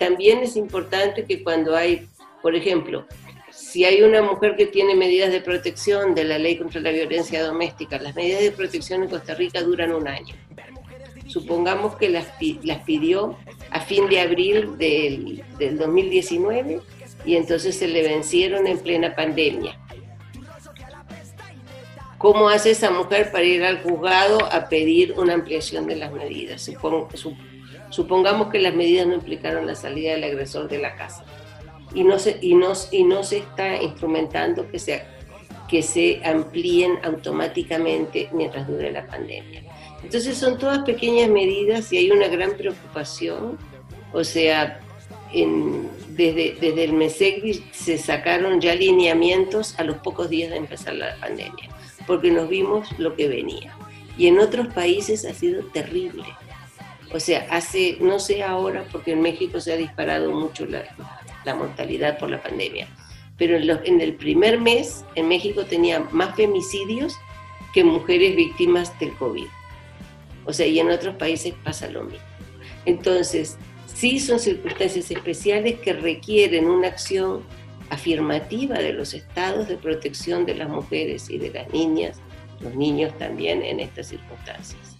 también 0.00 0.40
es 0.40 0.56
importante 0.56 1.24
que 1.24 1.44
cuando 1.44 1.76
hay, 1.76 2.08
por 2.42 2.56
ejemplo, 2.56 3.06
si 3.52 3.84
hay 3.84 4.02
una 4.02 4.20
mujer 4.20 4.56
que 4.56 4.66
tiene 4.66 4.96
medidas 4.96 5.30
de 5.30 5.42
protección 5.42 6.12
de 6.12 6.24
la 6.24 6.38
ley 6.38 6.58
contra 6.58 6.80
la 6.80 6.90
violencia 6.90 7.40
doméstica, 7.44 8.00
las 8.00 8.16
medidas 8.16 8.42
de 8.42 8.50
protección 8.50 9.04
en 9.04 9.10
Costa 9.10 9.36
Rica 9.36 9.62
duran 9.62 9.92
un 9.92 10.08
año. 10.08 10.34
Supongamos 11.34 11.96
que 11.96 12.10
las, 12.10 12.28
las 12.62 12.78
pidió 12.84 13.36
a 13.70 13.80
fin 13.80 14.08
de 14.08 14.20
abril 14.20 14.78
del, 14.78 15.42
del 15.58 15.76
2019 15.78 16.80
y 17.26 17.34
entonces 17.34 17.76
se 17.76 17.88
le 17.88 18.04
vencieron 18.04 18.68
en 18.68 18.78
plena 18.78 19.16
pandemia. 19.16 19.76
¿Cómo 22.18 22.48
hace 22.48 22.70
esa 22.70 22.92
mujer 22.92 23.32
para 23.32 23.42
ir 23.42 23.64
al 23.64 23.82
juzgado 23.82 24.44
a 24.44 24.68
pedir 24.68 25.14
una 25.16 25.34
ampliación 25.34 25.88
de 25.88 25.96
las 25.96 26.12
medidas? 26.12 26.70
supongamos 27.90 28.48
que 28.50 28.60
las 28.60 28.74
medidas 28.76 29.08
no 29.08 29.14
implicaron 29.14 29.66
la 29.66 29.74
salida 29.74 30.12
del 30.12 30.22
agresor 30.22 30.68
de 30.68 30.78
la 30.78 30.94
casa 30.94 31.24
y 31.96 32.04
no 32.04 32.20
se, 32.20 32.38
y 32.40 32.54
no, 32.54 32.74
y 32.92 33.02
no 33.02 33.24
se 33.24 33.38
está 33.38 33.82
instrumentando 33.82 34.70
que 34.70 34.78
se, 34.78 35.02
que 35.68 35.82
se 35.82 36.20
amplíen 36.24 37.00
automáticamente 37.02 38.28
mientras 38.32 38.68
dure 38.68 38.92
la 38.92 39.04
pandemia. 39.04 39.63
Entonces 40.04 40.36
son 40.36 40.58
todas 40.58 40.80
pequeñas 40.80 41.30
medidas 41.30 41.90
y 41.92 41.96
hay 41.96 42.10
una 42.10 42.28
gran 42.28 42.52
preocupación. 42.58 43.58
O 44.12 44.22
sea, 44.22 44.80
desde, 45.32 46.56
desde 46.60 46.84
el 46.84 46.92
MESEC 46.92 47.72
se 47.72 47.96
sacaron 47.96 48.60
ya 48.60 48.74
lineamientos 48.74 49.74
a 49.78 49.84
los 49.84 49.96
pocos 49.96 50.28
días 50.28 50.50
de 50.50 50.58
empezar 50.58 50.94
la 50.94 51.16
pandemia, 51.16 51.70
porque 52.06 52.30
nos 52.30 52.48
vimos 52.48 52.86
lo 52.98 53.16
que 53.16 53.28
venía. 53.28 53.74
Y 54.16 54.26
en 54.26 54.38
otros 54.38 54.68
países 54.68 55.24
ha 55.24 55.32
sido 55.32 55.64
terrible. 55.72 56.24
O 57.12 57.18
sea, 57.18 57.46
hace, 57.50 57.96
no 58.00 58.20
sé 58.20 58.42
ahora, 58.42 58.84
porque 58.92 59.12
en 59.12 59.22
México 59.22 59.58
se 59.58 59.72
ha 59.72 59.76
disparado 59.76 60.32
mucho 60.32 60.66
la, 60.66 60.84
la 61.44 61.54
mortalidad 61.54 62.18
por 62.18 62.30
la 62.30 62.42
pandemia, 62.42 62.88
pero 63.38 63.56
en, 63.56 63.68
en 63.84 64.00
el 64.00 64.14
primer 64.14 64.60
mes 64.60 65.04
en 65.14 65.28
México 65.28 65.64
tenía 65.64 66.00
más 66.12 66.36
femicidios 66.36 67.16
que 67.72 67.82
mujeres 67.82 68.36
víctimas 68.36 68.96
del 69.00 69.14
COVID. 69.14 69.46
O 70.46 70.52
sea, 70.52 70.66
y 70.66 70.78
en 70.78 70.90
otros 70.90 71.16
países 71.16 71.54
pasa 71.64 71.88
lo 71.88 72.04
mismo. 72.04 72.24
Entonces, 72.84 73.58
Sí 73.94 74.18
son 74.18 74.40
circunstancias 74.40 75.10
especiales 75.10 75.78
que 75.78 75.92
requieren 75.92 76.66
una 76.66 76.88
acción 76.88 77.44
afirmativa 77.90 78.76
de 78.76 78.92
los 78.92 79.14
estados 79.14 79.68
de 79.68 79.76
protección 79.76 80.44
de 80.46 80.56
las 80.56 80.68
mujeres 80.68 81.30
y 81.30 81.38
de 81.38 81.50
las 81.50 81.72
niñas, 81.72 82.18
los 82.60 82.74
niños 82.74 83.16
también 83.18 83.62
en 83.62 83.78
estas 83.78 84.08
circunstancias. 84.08 84.96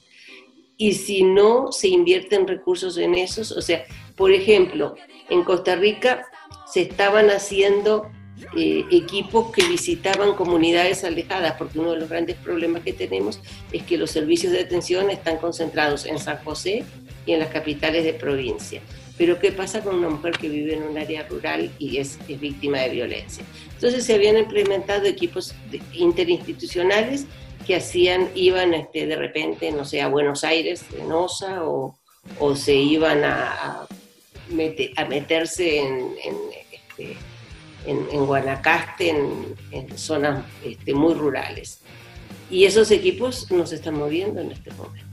Y 0.76 0.92
si 0.92 1.24
no 1.24 1.72
se 1.72 1.88
invierten 1.88 2.46
recursos 2.46 2.96
en 2.96 3.16
esos, 3.16 3.50
o 3.52 3.62
sea, 3.62 3.84
por 4.16 4.32
ejemplo, 4.32 4.94
en 5.28 5.42
Costa 5.42 5.74
Rica 5.74 6.24
se 6.72 6.82
estaban 6.82 7.30
haciendo 7.30 8.10
eh, 8.56 8.84
equipos 8.90 9.50
que 9.52 9.66
visitaban 9.66 10.34
comunidades 10.34 11.04
alejadas, 11.04 11.54
porque 11.58 11.78
uno 11.78 11.92
de 11.92 12.00
los 12.00 12.08
grandes 12.08 12.36
problemas 12.36 12.82
que 12.82 12.92
tenemos 12.92 13.40
es 13.72 13.82
que 13.82 13.98
los 13.98 14.10
servicios 14.10 14.52
de 14.52 14.60
atención 14.60 15.10
están 15.10 15.38
concentrados 15.38 16.06
en 16.06 16.18
San 16.18 16.38
José 16.44 16.84
y 17.26 17.32
en 17.32 17.40
las 17.40 17.48
capitales 17.48 18.04
de 18.04 18.14
provincia. 18.14 18.80
Pero 19.16 19.38
¿qué 19.38 19.52
pasa 19.52 19.80
con 19.82 19.96
una 19.96 20.08
mujer 20.08 20.36
que 20.38 20.48
vive 20.48 20.74
en 20.74 20.82
un 20.82 20.98
área 20.98 21.26
rural 21.26 21.70
y 21.78 21.98
es, 21.98 22.18
víctima 22.26 22.80
de 22.80 22.90
violencia? 22.90 23.44
Entonces 23.74 24.04
se 24.04 24.14
habían 24.14 24.36
implementado 24.36 25.06
equipos 25.06 25.54
interinstitucionales 25.92 27.26
que 27.64 27.76
hacían, 27.76 28.28
iban 28.34 28.74
este, 28.74 29.06
de 29.06 29.16
repente, 29.16 29.70
no 29.70 29.84
sé, 29.84 30.02
a 30.02 30.08
Buenos 30.08 30.44
Aires, 30.44 30.84
en 30.98 31.10
OSA, 31.12 31.64
o, 31.64 31.96
o 32.38 32.56
se 32.56 32.74
iban 32.74 33.24
a, 33.24 33.86
a, 34.96 35.04
meterse 35.06 35.78
en, 35.78 36.10
este, 36.72 37.16
en, 37.86 38.26
Guanacaste, 38.26 39.10
en, 39.70 39.98
zonas 39.98 40.44
este, 40.64 40.94
muy 40.94 41.14
rurales. 41.14 41.80
Y 42.50 42.64
esos 42.64 42.90
equipos 42.90 43.50
no 43.50 43.66
se 43.66 43.76
están 43.76 43.94
moviendo 43.94 44.40
en 44.40 44.52
este 44.52 44.70
momento. 44.72 45.04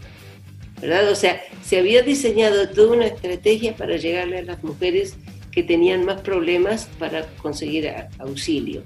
O 1.12 1.16
sea, 1.16 1.42
se 1.64 1.78
había 1.78 2.02
diseñado 2.02 2.70
toda 2.70 2.96
una 2.96 3.06
estrategia 3.06 3.76
para 3.76 3.98
llegarle 3.98 4.40
a 4.40 4.44
las 4.44 4.64
mujeres 4.64 5.16
que 5.52 5.64
tenían 5.64 6.06
más 6.06 6.22
problemas 6.22 6.90
para 6.98 7.28
conseguir 7.38 7.94
auxilio. 8.18 8.84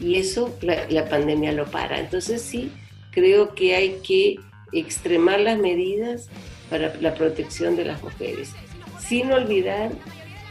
Y 0.00 0.16
eso 0.16 0.56
la, 0.62 1.08
pandemia 1.10 1.52
lo 1.52 1.66
para. 1.66 2.00
Entonces 2.00 2.40
sí, 2.40 2.70
creo 3.10 3.54
que 3.54 3.74
hay 3.74 3.98
que 4.06 4.36
extremar 4.72 5.40
las 5.40 5.58
medidas 5.58 6.28
para 6.70 6.94
la 7.00 7.14
protección 7.14 7.76
de 7.76 7.84
las 7.84 8.02
mujeres, 8.02 8.52
sin 8.98 9.30
olvidar 9.32 9.90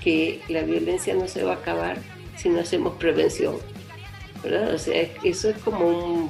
que 0.04 0.42
la 0.50 0.62
violencia 0.62 1.14
no 1.16 1.28
se 1.28 1.44
va 1.44 1.54
a 1.54 1.56
acabar 1.56 1.98
si 2.40 2.50
no 2.50 2.60
hacemos 2.60 2.96
prevención. 2.98 3.58
¿verdad? 4.44 4.74
O 4.74 4.78
sea, 4.78 5.08
eso 5.24 5.50
es 5.50 5.58
como 5.58 5.88
un, 5.88 6.30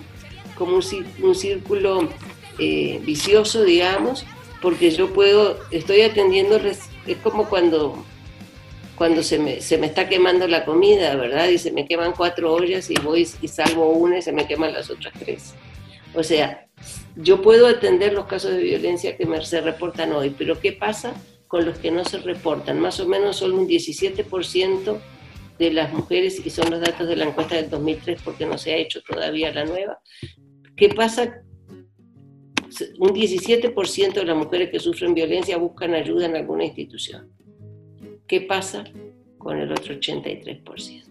como 0.55 0.76
un 0.76 1.36
círculo 1.36 2.10
eh, 2.57 2.99
vicioso, 3.03 3.64
digamos, 3.64 4.26
porque 4.62 4.91
yo 4.91 5.14
puedo, 5.14 5.57
estoy 5.72 6.01
atendiendo, 6.01 6.57
es 6.57 7.18
como 7.24 7.47
cuando, 7.47 8.03
cuando 8.95 9.24
se, 9.24 9.39
me, 9.39 9.62
se 9.62 9.78
me 9.78 9.88
está 9.88 10.10
quemando 10.10 10.47
la 10.47 10.66
comida, 10.66 11.16
¿verdad? 11.16 11.47
Y 11.49 11.57
se 11.57 11.72
me 11.72 11.88
queman 11.88 12.14
cuatro 12.14 12.53
ollas 12.53 12.89
y 12.89 12.95
voy 12.95 13.28
y 13.41 13.47
salvo 13.47 13.91
una 13.91 14.18
y 14.18 14.22
se 14.22 14.32
me 14.32 14.47
queman 14.47 14.74
las 14.74 14.89
otras 14.89 15.14
tres. 15.18 15.53
O 16.14 16.24
sea, 16.24 16.68
yo 17.16 17.41
puedo 17.41 17.68
atender 17.68 18.14
los 18.14 18.26
casos 18.26 18.51
de 18.51 18.64
violencia 18.64 19.16
que 19.16 19.26
me, 19.26 19.43
se 19.45 19.62
reportan 19.62 20.12
hoy, 20.12 20.34
pero 20.38 20.60
¿qué 20.60 20.74
pasa 20.74 21.14
con 21.47 21.66
los 21.66 21.78
que 21.78 21.91
no 21.91 22.03
se 22.03 22.18
reportan? 22.18 22.80
Más 22.80 22.99
o 22.99 23.07
menos 23.07 23.38
solo 23.38 23.57
un 23.57 23.68
17% 23.68 24.97
de 25.60 25.72
las 25.72 25.93
mujeres, 25.93 26.43
y 26.43 26.49
son 26.49 26.72
los 26.72 26.80
datos 26.80 27.07
de 27.07 27.16
la 27.16 27.26
encuesta 27.26 27.55
del 27.55 27.70
2003 27.70 28.22
porque 28.24 28.45
no 28.45 28.57
se 28.57 28.72
ha 28.72 28.78
hecho 28.78 29.01
todavía 29.01 29.53
la 29.53 29.66
nueva, 29.66 29.99
¿qué 30.76 30.89
pasa 30.89 31.43
un 32.99 33.10
17% 33.10 34.14
de 34.14 34.26
las 34.26 34.38
mujeres 34.38 34.70
que 34.70 34.80
sufren 34.80 35.14
violencia 35.14 35.57
buscan 35.57 35.93
ayuda 35.93 36.26
en 36.26 36.36
alguna 36.36 36.66
institución. 36.66 37.32
¿Qué 38.28 38.41
pasa 38.41 38.84
con 39.38 39.57
el 39.57 39.72
otro 39.72 39.95
83%? 39.95 41.10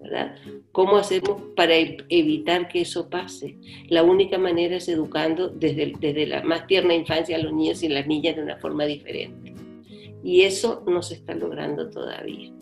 ¿verdad? 0.00 0.36
¿Cómo 0.72 0.96
hacemos 0.96 1.42
para 1.54 1.76
e-, 1.76 1.98
evitar 2.08 2.68
que 2.68 2.80
eso 2.80 3.08
pase? 3.08 3.56
La 3.88 4.02
única 4.02 4.38
manera 4.38 4.76
es 4.76 4.88
educando 4.88 5.48
desde, 5.48 5.92
desde 5.98 6.26
la 6.26 6.42
más 6.42 6.66
tierna 6.66 6.94
infancia 6.94 7.36
a 7.36 7.40
los 7.40 7.52
niños 7.52 7.82
y 7.82 7.88
las 7.88 8.06
niñas 8.06 8.36
de 8.36 8.42
una 8.42 8.56
forma 8.56 8.84
diferente. 8.84 9.54
Y 10.24 10.42
eso 10.42 10.84
no 10.86 11.02
se 11.02 11.14
está 11.14 11.34
logrando 11.34 11.88
todavía. 11.88 12.52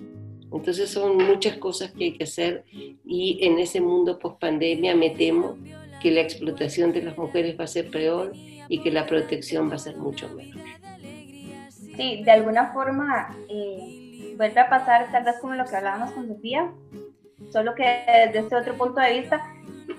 Entonces 0.57 0.91
son 0.91 1.17
muchas 1.17 1.57
cosas 1.59 1.93
que 1.93 2.05
hay 2.05 2.13
que 2.13 2.25
hacer 2.25 2.65
y 3.05 3.39
en 3.43 3.59
ese 3.59 3.81
mundo 3.81 4.19
post 4.19 4.41
pandemia 4.41 4.95
me 4.95 5.11
temo 5.11 5.57
que 6.01 6.11
la 6.11 6.21
explotación 6.21 6.93
de 6.93 7.03
las 7.03 7.17
mujeres 7.17 7.59
va 7.59 7.65
a 7.65 7.69
ser 7.69 7.91
peor 7.91 8.33
y 8.69 8.81
que 8.81 8.91
la 8.91 9.07
protección 9.07 9.71
va 9.71 9.77
a 9.77 9.79
ser 9.79 9.97
mucho 9.97 10.29
menor. 10.31 10.65
Sí, 11.97 12.23
de 12.25 12.31
alguna 12.31 12.73
forma 12.73 13.35
eh, 13.49 14.35
vuelve 14.37 14.61
a 14.61 14.69
pasar 14.69 15.11
tal 15.11 15.25
vez 15.25 15.37
como 15.41 15.55
lo 15.55 15.65
que 15.65 15.77
hablábamos 15.77 16.11
con 16.13 16.29
Sofía, 16.29 16.71
solo 17.51 17.75
que 17.75 17.85
desde 18.27 18.41
este 18.41 18.57
otro 18.57 18.75
punto 18.75 19.01
de 19.01 19.21
vista, 19.21 19.41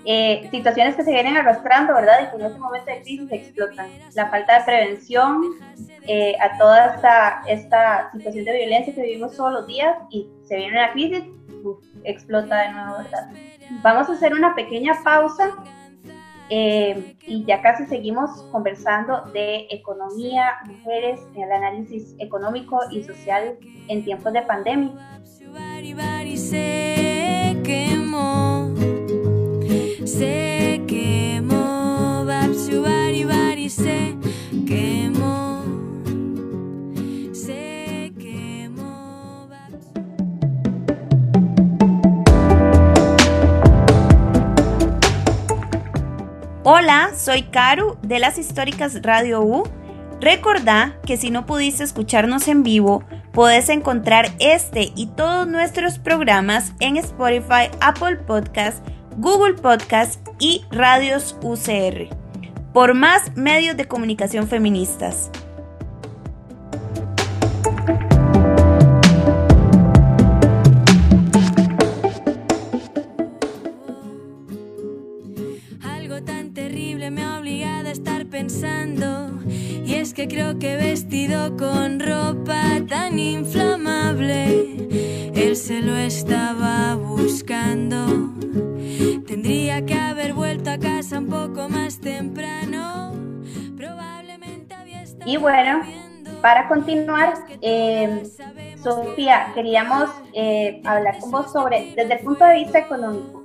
eh, 0.04 0.48
situaciones 0.50 0.96
que 0.96 1.02
se 1.02 1.10
vienen 1.10 1.36
arrastrando, 1.36 1.94
¿verdad? 1.94 2.20
Y 2.22 2.30
que 2.30 2.36
en 2.36 2.46
este 2.46 2.58
momento 2.58 2.90
de 2.90 3.02
crisis 3.02 3.32
explotan. 3.32 3.88
La 4.14 4.30
falta 4.30 4.58
de 4.58 4.64
prevención 4.64 5.42
eh, 6.06 6.34
a 6.40 6.56
toda 6.58 6.94
esta, 6.94 7.42
esta 7.46 8.10
situación 8.12 8.44
de 8.44 8.56
violencia 8.58 8.94
que 8.94 9.02
vivimos 9.02 9.36
todos 9.36 9.52
los 9.52 9.66
días 9.66 9.96
y 10.10 10.28
se 10.44 10.56
viene 10.56 10.76
la 10.80 10.92
crisis, 10.92 11.24
explota 12.04 12.62
de 12.62 12.72
nuevo, 12.72 12.98
¿verdad? 12.98 13.30
Vamos 13.82 14.08
a 14.08 14.12
hacer 14.12 14.32
una 14.32 14.54
pequeña 14.54 14.94
pausa 15.04 15.54
Eh, 16.50 17.14
y 17.26 17.44
ya 17.44 17.60
casi 17.60 17.84
seguimos 17.86 18.42
conversando 18.50 19.20
de 19.34 19.66
economía, 19.70 20.54
mujeres, 20.64 21.20
el 21.36 21.52
análisis 21.52 22.14
económico 22.18 22.80
y 22.90 23.02
social 23.02 23.58
en 23.88 24.02
tiempos 24.02 24.32
de 24.32 24.40
pandemia. 24.42 24.92
Hola, 46.70 47.12
soy 47.16 47.44
Karu 47.44 47.96
de 48.02 48.18
las 48.18 48.36
Históricas 48.36 49.00
Radio 49.00 49.40
U. 49.40 49.62
Recordá 50.20 50.98
que 51.06 51.16
si 51.16 51.30
no 51.30 51.46
pudiste 51.46 51.82
escucharnos 51.82 52.46
en 52.46 52.62
vivo, 52.62 53.04
puedes 53.32 53.70
encontrar 53.70 54.28
este 54.38 54.92
y 54.94 55.06
todos 55.06 55.48
nuestros 55.48 55.98
programas 55.98 56.74
en 56.78 56.98
Spotify, 56.98 57.70
Apple 57.80 58.16
Podcast, 58.16 58.86
Google 59.16 59.54
Podcast 59.54 60.20
y 60.38 60.66
Radios 60.70 61.38
UCR, 61.42 62.14
por 62.74 62.92
más 62.92 63.34
medios 63.34 63.78
de 63.78 63.86
comunicación 63.86 64.46
feministas. 64.46 65.30
Creo 80.26 80.58
que 80.58 80.74
vestido 80.76 81.56
con 81.56 82.00
ropa 82.00 82.80
tan 82.88 83.18
inflamable, 83.18 84.88
él 85.34 85.54
se 85.54 85.80
lo 85.80 85.94
estaba 85.94 86.96
buscando. 86.96 88.06
Tendría 89.26 89.84
que 89.86 89.94
haber 89.94 90.32
vuelto 90.32 90.70
a 90.70 90.78
casa 90.78 91.18
un 91.18 91.28
poco 91.28 91.68
más 91.68 92.00
temprano. 92.00 93.12
Probablemente 93.76 94.74
había 94.74 95.02
estado 95.02 95.30
Y 95.30 95.36
bueno, 95.36 95.82
para 96.42 96.66
continuar, 96.66 97.34
eh, 97.60 98.24
Sofía, 98.82 99.52
queríamos 99.54 100.10
eh, 100.32 100.80
hablar 100.84 101.18
con 101.20 101.30
vos 101.30 101.52
sobre, 101.52 101.92
desde 101.94 102.14
el 102.14 102.20
punto 102.20 102.44
de 102.44 102.54
vista 102.54 102.78
económico, 102.78 103.44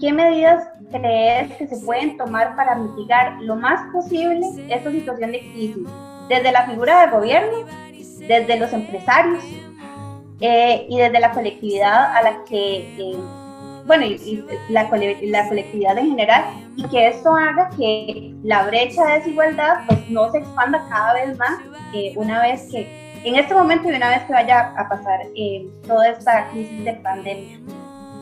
¿qué 0.00 0.12
medidas 0.12 0.66
crees 0.92 1.52
que 1.56 1.66
se 1.66 1.76
pueden 1.84 2.16
tomar 2.16 2.54
para 2.56 2.74
mitigar 2.76 3.40
lo 3.40 3.56
más 3.56 3.80
posible 3.92 4.46
esta 4.68 4.90
situación 4.90 5.32
de 5.32 5.40
crisis? 5.40 5.86
Desde 6.28 6.52
la 6.52 6.66
figura 6.66 7.00
del 7.00 7.10
gobierno, 7.10 7.64
desde 8.28 8.58
los 8.58 8.72
empresarios 8.72 9.42
eh, 10.40 10.86
y 10.88 10.98
desde 10.98 11.20
la 11.20 11.30
colectividad 11.32 12.16
a 12.16 12.22
la 12.22 12.44
que, 12.44 12.78
eh, 12.98 13.16
bueno, 13.86 14.04
y, 14.06 14.44
la, 14.68 14.84
la, 14.84 15.48
colectividad 15.48 15.98
en 15.98 16.10
general, 16.10 16.44
y 16.76 16.84
que 16.88 17.08
esto 17.08 17.34
haga 17.34 17.70
que 17.76 18.34
la 18.42 18.64
brecha 18.64 19.04
de 19.04 19.14
desigualdad 19.14 19.84
pues, 19.86 20.08
no 20.10 20.30
se 20.32 20.38
expanda 20.38 20.84
cada 20.88 21.14
vez 21.14 21.38
más 21.38 21.60
eh, 21.94 22.12
una 22.16 22.42
vez 22.42 22.68
que, 22.70 22.88
en 23.24 23.36
este 23.36 23.54
momento 23.54 23.88
y 23.88 23.94
una 23.94 24.08
vez 24.08 24.22
que 24.22 24.32
vaya 24.32 24.74
a 24.76 24.88
pasar 24.88 25.20
toda 25.86 26.08
esta 26.08 26.48
crisis 26.50 26.84
de 26.84 26.92
pandemia. 26.94 27.58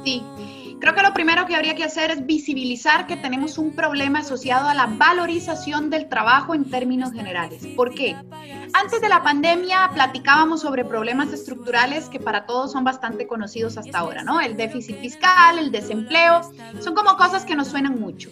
Sí, 0.04 0.22
Creo 0.80 0.94
que 0.94 1.02
lo 1.02 1.12
primero 1.12 1.44
que 1.46 1.54
habría 1.54 1.74
que 1.74 1.84
hacer 1.84 2.10
es 2.10 2.24
visibilizar 2.24 3.06
que 3.06 3.16
tenemos 3.16 3.58
un 3.58 3.76
problema 3.76 4.20
asociado 4.20 4.66
a 4.66 4.74
la 4.74 4.86
valorización 4.86 5.90
del 5.90 6.08
trabajo 6.08 6.54
en 6.54 6.70
términos 6.70 7.12
generales. 7.12 7.66
¿Por 7.76 7.94
qué? 7.94 8.16
Antes 8.72 9.00
de 9.02 9.08
la 9.10 9.22
pandemia 9.22 9.90
platicábamos 9.92 10.62
sobre 10.62 10.86
problemas 10.86 11.32
estructurales 11.34 12.08
que 12.08 12.18
para 12.18 12.46
todos 12.46 12.72
son 12.72 12.84
bastante 12.84 13.26
conocidos 13.26 13.76
hasta 13.76 13.98
ahora, 13.98 14.22
¿no? 14.22 14.40
El 14.40 14.56
déficit 14.56 14.98
fiscal, 15.00 15.58
el 15.58 15.70
desempleo, 15.70 16.40
son 16.80 16.94
como 16.94 17.16
cosas 17.16 17.44
que 17.44 17.54
nos 17.54 17.68
suenan 17.68 18.00
mucho. 18.00 18.30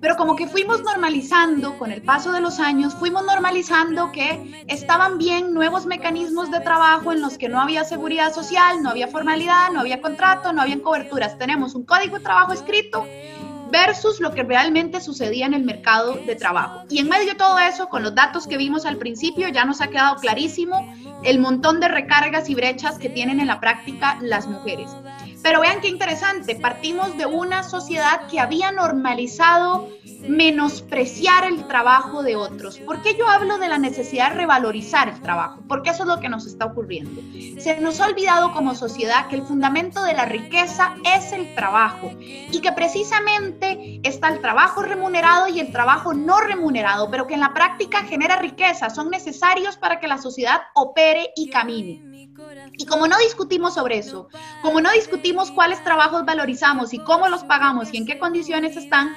Pero 0.00 0.16
como 0.16 0.36
que 0.36 0.46
fuimos 0.46 0.82
normalizando 0.82 1.78
con 1.78 1.92
el 1.92 2.02
paso 2.02 2.32
de 2.32 2.40
los 2.40 2.60
años, 2.60 2.94
fuimos 2.94 3.24
normalizando 3.24 4.12
que 4.12 4.64
estaban 4.68 5.18
bien 5.18 5.52
nuevos 5.52 5.86
mecanismos 5.86 6.50
de 6.50 6.60
trabajo 6.60 7.12
en 7.12 7.20
los 7.20 7.36
que 7.36 7.48
no 7.48 7.60
había 7.60 7.84
seguridad 7.84 8.32
social, 8.32 8.82
no 8.82 8.90
había 8.90 9.08
formalidad, 9.08 9.70
no 9.72 9.80
había 9.80 10.00
contrato, 10.00 10.52
no 10.52 10.62
había 10.62 10.80
coberturas. 10.80 11.38
Tenemos 11.38 11.74
un 11.74 11.84
código 11.90 12.16
de 12.16 12.24
trabajo 12.24 12.52
escrito 12.52 13.06
versus 13.70 14.20
lo 14.20 14.32
que 14.32 14.42
realmente 14.42 15.00
sucedía 15.00 15.46
en 15.46 15.54
el 15.54 15.62
mercado 15.62 16.14
de 16.14 16.34
trabajo. 16.36 16.84
Y 16.88 16.98
en 16.98 17.08
medio 17.08 17.26
de 17.26 17.34
todo 17.34 17.58
eso, 17.58 17.88
con 17.88 18.02
los 18.02 18.14
datos 18.14 18.46
que 18.46 18.56
vimos 18.56 18.84
al 18.84 18.96
principio, 18.96 19.48
ya 19.48 19.64
nos 19.64 19.80
ha 19.80 19.88
quedado 19.88 20.16
clarísimo 20.16 20.92
el 21.22 21.38
montón 21.38 21.80
de 21.80 21.88
recargas 21.88 22.48
y 22.48 22.54
brechas 22.54 22.98
que 22.98 23.08
tienen 23.08 23.40
en 23.40 23.46
la 23.46 23.60
práctica 23.60 24.18
las 24.22 24.46
mujeres. 24.46 24.90
Pero 25.42 25.60
vean 25.60 25.80
qué 25.80 25.88
interesante, 25.88 26.56
partimos 26.56 27.16
de 27.16 27.26
una 27.26 27.62
sociedad 27.62 28.26
que 28.28 28.40
había 28.40 28.72
normalizado 28.72 29.88
menospreciar 30.28 31.44
el 31.44 31.66
trabajo 31.66 32.22
de 32.22 32.36
otros. 32.36 32.78
¿Por 32.78 33.02
qué 33.02 33.14
yo 33.16 33.28
hablo 33.28 33.58
de 33.58 33.68
la 33.68 33.78
necesidad 33.78 34.30
de 34.30 34.36
revalorizar 34.36 35.08
el 35.08 35.20
trabajo? 35.20 35.60
Porque 35.68 35.90
eso 35.90 36.02
es 36.02 36.08
lo 36.08 36.20
que 36.20 36.28
nos 36.28 36.46
está 36.46 36.66
ocurriendo. 36.66 37.20
Se 37.60 37.80
nos 37.80 38.00
ha 38.00 38.06
olvidado 38.06 38.52
como 38.52 38.74
sociedad 38.74 39.28
que 39.28 39.36
el 39.36 39.42
fundamento 39.42 40.02
de 40.04 40.14
la 40.14 40.24
riqueza 40.24 40.96
es 41.16 41.32
el 41.32 41.54
trabajo 41.54 42.12
y 42.18 42.60
que 42.60 42.72
precisamente 42.72 44.00
está 44.02 44.28
el 44.28 44.40
trabajo 44.40 44.82
remunerado 44.82 45.48
y 45.48 45.60
el 45.60 45.72
trabajo 45.72 46.14
no 46.14 46.40
remunerado, 46.40 47.10
pero 47.10 47.26
que 47.26 47.34
en 47.34 47.40
la 47.40 47.54
práctica 47.54 48.02
genera 48.02 48.36
riqueza, 48.36 48.90
son 48.90 49.10
necesarios 49.10 49.76
para 49.76 50.00
que 50.00 50.08
la 50.08 50.18
sociedad 50.18 50.60
opere 50.74 51.30
y 51.36 51.50
camine. 51.50 52.29
Y 52.76 52.86
como 52.86 53.06
no 53.06 53.18
discutimos 53.18 53.74
sobre 53.74 53.98
eso, 53.98 54.28
como 54.62 54.80
no 54.80 54.90
discutimos 54.92 55.50
cuáles 55.50 55.82
trabajos 55.84 56.24
valorizamos 56.24 56.94
y 56.94 56.98
cómo 56.98 57.28
los 57.28 57.44
pagamos 57.44 57.92
y 57.92 57.98
en 57.98 58.06
qué 58.06 58.18
condiciones 58.18 58.76
están, 58.76 59.14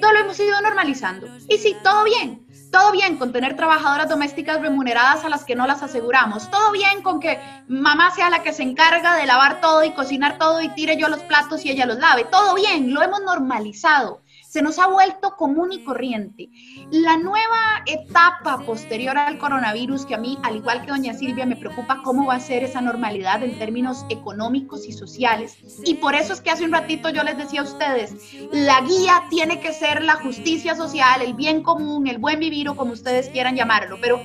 todo 0.00 0.12
lo 0.12 0.20
hemos 0.20 0.38
ido 0.38 0.60
normalizando. 0.60 1.28
Y 1.48 1.58
sí, 1.58 1.76
todo 1.82 2.04
bien, 2.04 2.44
todo 2.70 2.92
bien 2.92 3.16
con 3.16 3.32
tener 3.32 3.56
trabajadoras 3.56 4.08
domésticas 4.08 4.60
remuneradas 4.60 5.24
a 5.24 5.28
las 5.28 5.44
que 5.44 5.54
no 5.54 5.66
las 5.66 5.82
aseguramos. 5.82 6.50
Todo 6.50 6.72
bien 6.72 7.02
con 7.02 7.20
que 7.20 7.38
mamá 7.68 8.10
sea 8.10 8.30
la 8.30 8.42
que 8.42 8.52
se 8.52 8.62
encarga 8.62 9.16
de 9.16 9.26
lavar 9.26 9.60
todo 9.60 9.84
y 9.84 9.92
cocinar 9.92 10.38
todo 10.38 10.60
y 10.60 10.68
tire 10.70 10.96
yo 10.96 11.08
los 11.08 11.20
platos 11.20 11.64
y 11.64 11.70
ella 11.70 11.86
los 11.86 11.98
lave. 11.98 12.24
Todo 12.24 12.54
bien, 12.54 12.92
lo 12.92 13.02
hemos 13.02 13.22
normalizado 13.22 14.20
se 14.54 14.62
nos 14.62 14.78
ha 14.78 14.86
vuelto 14.86 15.34
común 15.34 15.72
y 15.72 15.82
corriente. 15.82 16.48
La 16.92 17.16
nueva 17.16 17.82
etapa 17.86 18.58
posterior 18.64 19.18
al 19.18 19.36
coronavirus, 19.36 20.06
que 20.06 20.14
a 20.14 20.18
mí, 20.18 20.38
al 20.44 20.54
igual 20.54 20.82
que 20.82 20.92
doña 20.92 21.12
Silvia, 21.12 21.44
me 21.44 21.56
preocupa 21.56 22.02
cómo 22.04 22.26
va 22.26 22.36
a 22.36 22.40
ser 22.40 22.62
esa 22.62 22.80
normalidad 22.80 23.42
en 23.42 23.58
términos 23.58 24.06
económicos 24.10 24.86
y 24.86 24.92
sociales. 24.92 25.58
Y 25.84 25.94
por 25.94 26.14
eso 26.14 26.32
es 26.32 26.40
que 26.40 26.52
hace 26.52 26.64
un 26.64 26.70
ratito 26.70 27.10
yo 27.10 27.24
les 27.24 27.36
decía 27.36 27.62
a 27.62 27.64
ustedes, 27.64 28.14
la 28.52 28.80
guía 28.82 29.24
tiene 29.28 29.58
que 29.58 29.72
ser 29.72 30.04
la 30.04 30.14
justicia 30.22 30.76
social, 30.76 31.20
el 31.20 31.34
bien 31.34 31.64
común, 31.64 32.06
el 32.06 32.18
buen 32.18 32.38
vivir 32.38 32.68
o 32.68 32.76
como 32.76 32.92
ustedes 32.92 33.30
quieran 33.30 33.56
llamarlo. 33.56 33.98
Pero 34.00 34.20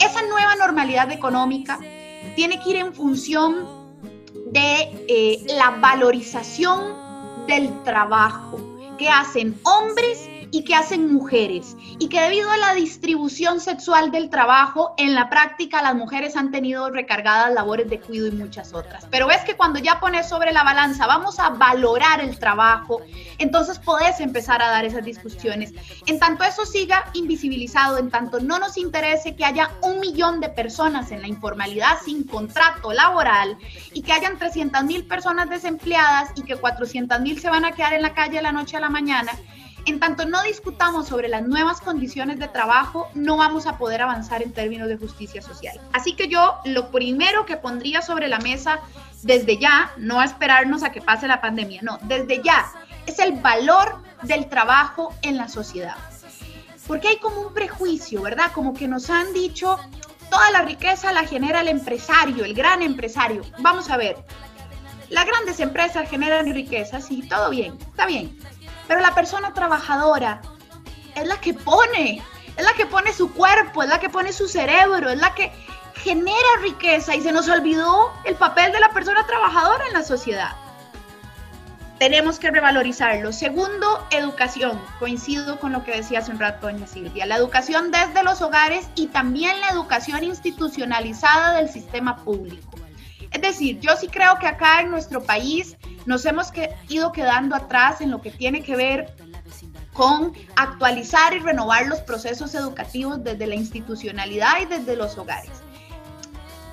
esa 0.00 0.20
nueva 0.28 0.54
normalidad 0.56 1.10
económica 1.10 1.78
tiene 2.34 2.60
que 2.60 2.70
ir 2.72 2.76
en 2.76 2.92
función 2.92 3.66
de 4.52 5.06
eh, 5.08 5.46
la 5.56 5.70
valorización 5.80 7.46
del 7.46 7.82
trabajo 7.84 8.75
que 8.96 9.08
hacen 9.08 9.60
hombres 9.64 10.30
y 10.56 10.64
que 10.64 10.74
hacen 10.74 11.12
mujeres. 11.12 11.76
Y 11.98 12.08
que 12.08 12.18
debido 12.18 12.50
a 12.50 12.56
la 12.56 12.72
distribución 12.72 13.60
sexual 13.60 14.10
del 14.10 14.30
trabajo, 14.30 14.94
en 14.96 15.14
la 15.14 15.28
práctica 15.28 15.82
las 15.82 15.94
mujeres 15.94 16.34
han 16.34 16.50
tenido 16.50 16.88
recargadas 16.88 17.52
labores 17.52 17.90
de 17.90 18.00
cuidado 18.00 18.28
y 18.28 18.30
muchas 18.30 18.72
otras. 18.72 19.06
Pero 19.10 19.26
ves 19.26 19.42
que 19.42 19.54
cuando 19.54 19.78
ya 19.78 20.00
pones 20.00 20.26
sobre 20.30 20.54
la 20.54 20.64
balanza, 20.64 21.06
vamos 21.06 21.38
a 21.40 21.50
valorar 21.50 22.22
el 22.22 22.38
trabajo, 22.38 23.02
entonces 23.36 23.78
podés 23.78 24.18
empezar 24.20 24.62
a 24.62 24.70
dar 24.70 24.86
esas 24.86 25.04
discusiones. 25.04 25.74
En 26.06 26.18
tanto 26.18 26.42
eso 26.42 26.64
siga 26.64 27.04
invisibilizado, 27.12 27.98
en 27.98 28.10
tanto 28.10 28.40
no 28.40 28.58
nos 28.58 28.78
interese 28.78 29.36
que 29.36 29.44
haya 29.44 29.72
un 29.82 30.00
millón 30.00 30.40
de 30.40 30.48
personas 30.48 31.12
en 31.12 31.20
la 31.20 31.28
informalidad 31.28 31.98
sin 32.02 32.24
contrato 32.24 32.94
laboral 32.94 33.58
y 33.92 34.00
que 34.00 34.14
hayan 34.14 34.38
300 34.38 34.84
mil 34.84 35.06
personas 35.06 35.50
desempleadas 35.50 36.30
y 36.34 36.44
que 36.44 36.56
400 36.56 37.20
mil 37.20 37.38
se 37.38 37.50
van 37.50 37.66
a 37.66 37.72
quedar 37.72 37.92
en 37.92 38.00
la 38.00 38.14
calle 38.14 38.36
de 38.36 38.42
la 38.42 38.52
noche 38.52 38.78
a 38.78 38.80
la 38.80 38.88
mañana, 38.88 39.32
en 39.86 40.00
tanto 40.00 40.26
no 40.26 40.42
discutamos 40.42 41.06
sobre 41.06 41.28
las 41.28 41.42
nuevas 41.42 41.80
condiciones 41.80 42.38
de 42.38 42.48
trabajo, 42.48 43.08
no 43.14 43.36
vamos 43.36 43.66
a 43.66 43.78
poder 43.78 44.02
avanzar 44.02 44.42
en 44.42 44.52
términos 44.52 44.88
de 44.88 44.96
justicia 44.96 45.40
social. 45.40 45.80
Así 45.92 46.14
que 46.14 46.28
yo 46.28 46.56
lo 46.64 46.90
primero 46.90 47.46
que 47.46 47.56
pondría 47.56 48.02
sobre 48.02 48.28
la 48.28 48.38
mesa 48.40 48.80
desde 49.22 49.58
ya, 49.58 49.92
no 49.96 50.20
a 50.20 50.24
esperarnos 50.24 50.82
a 50.82 50.90
que 50.90 51.00
pase 51.00 51.28
la 51.28 51.40
pandemia, 51.40 51.80
no, 51.82 51.98
desde 52.02 52.42
ya, 52.42 52.66
es 53.06 53.18
el 53.20 53.32
valor 53.32 54.02
del 54.22 54.48
trabajo 54.48 55.14
en 55.22 55.36
la 55.36 55.48
sociedad. 55.48 55.96
Porque 56.86 57.08
hay 57.08 57.16
como 57.18 57.40
un 57.40 57.54
prejuicio, 57.54 58.22
¿verdad? 58.22 58.52
Como 58.52 58.74
que 58.74 58.88
nos 58.88 59.08
han 59.10 59.32
dicho, 59.32 59.78
toda 60.30 60.50
la 60.50 60.62
riqueza 60.62 61.12
la 61.12 61.24
genera 61.24 61.60
el 61.60 61.68
empresario, 61.68 62.44
el 62.44 62.54
gran 62.54 62.82
empresario. 62.82 63.42
Vamos 63.58 63.90
a 63.90 63.96
ver, 63.96 64.16
las 65.08 65.26
grandes 65.26 65.60
empresas 65.60 66.08
generan 66.08 66.52
riqueza, 66.52 67.00
sí, 67.00 67.22
todo 67.28 67.50
bien, 67.50 67.76
está 67.90 68.06
bien. 68.06 68.36
Pero 68.86 69.00
la 69.00 69.14
persona 69.14 69.52
trabajadora 69.52 70.40
es 71.14 71.26
la 71.26 71.40
que 71.40 71.54
pone, 71.54 72.22
es 72.56 72.64
la 72.64 72.72
que 72.74 72.86
pone 72.86 73.12
su 73.12 73.32
cuerpo, 73.32 73.82
es 73.82 73.88
la 73.88 74.00
que 74.00 74.08
pone 74.08 74.32
su 74.32 74.48
cerebro, 74.48 75.10
es 75.10 75.18
la 75.18 75.34
que 75.34 75.52
genera 75.96 76.60
riqueza 76.60 77.16
y 77.16 77.20
se 77.20 77.32
nos 77.32 77.48
olvidó 77.48 78.12
el 78.24 78.36
papel 78.36 78.72
de 78.72 78.80
la 78.80 78.90
persona 78.90 79.26
trabajadora 79.26 79.86
en 79.86 79.92
la 79.94 80.04
sociedad. 80.04 80.52
Tenemos 81.98 82.38
que 82.38 82.50
revalorizarlo. 82.50 83.32
Segundo, 83.32 84.06
educación. 84.10 84.80
Coincido 84.98 85.58
con 85.58 85.72
lo 85.72 85.82
que 85.82 85.96
decía 85.96 86.18
hace 86.18 86.30
un 86.30 86.38
rato 86.38 86.66
doña 86.66 86.86
Silvia. 86.86 87.24
La 87.24 87.36
educación 87.36 87.90
desde 87.90 88.22
los 88.22 88.42
hogares 88.42 88.86
y 88.94 89.06
también 89.06 89.58
la 89.60 89.70
educación 89.70 90.22
institucionalizada 90.22 91.56
del 91.56 91.70
sistema 91.70 92.16
público. 92.18 92.85
Es 93.30 93.40
decir, 93.40 93.80
yo 93.80 93.96
sí 93.96 94.08
creo 94.08 94.38
que 94.38 94.46
acá 94.46 94.80
en 94.80 94.90
nuestro 94.90 95.22
país 95.22 95.76
nos 96.06 96.24
hemos 96.24 96.52
ido 96.88 97.12
quedando 97.12 97.56
atrás 97.56 98.00
en 98.00 98.10
lo 98.10 98.20
que 98.20 98.30
tiene 98.30 98.62
que 98.62 98.76
ver 98.76 99.14
con 99.92 100.32
actualizar 100.56 101.32
y 101.34 101.38
renovar 101.38 101.86
los 101.86 102.00
procesos 102.00 102.54
educativos 102.54 103.24
desde 103.24 103.46
la 103.46 103.54
institucionalidad 103.54 104.60
y 104.60 104.66
desde 104.66 104.94
los 104.94 105.16
hogares. 105.16 105.50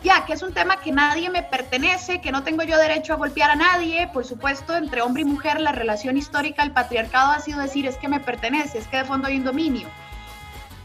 Ya, 0.04 0.26
que 0.26 0.34
es 0.34 0.42
un 0.42 0.54
tema 0.54 0.82
que 0.82 0.92
nadie 0.92 1.30
me 1.30 1.44
pertenece, 1.44 2.20
que 2.20 2.34
no 2.34 2.44
tengo 2.44 2.64
yo 2.64 2.78
derecho 2.78 3.14
a 3.14 3.16
golpear 3.16 3.52
a 3.52 3.56
nadie, 3.56 4.10
por 4.12 4.26
supuesto, 4.26 4.76
entre 4.76 5.02
hombre 5.02 5.22
y 5.22 5.26
mujer 5.26 5.62
la 5.62 5.72
relación 5.72 6.18
histórica 6.18 6.62
del 6.64 6.74
patriarcado 6.74 7.32
ha 7.32 7.40
sido 7.40 7.62
decir 7.62 7.88
es 7.88 7.96
que 7.96 8.10
me 8.10 8.20
pertenece, 8.20 8.80
es 8.80 8.88
que 8.88 8.98
de 8.98 9.06
fondo 9.06 9.30
hay 9.30 9.38
un 9.38 9.46
dominio. 9.46 9.88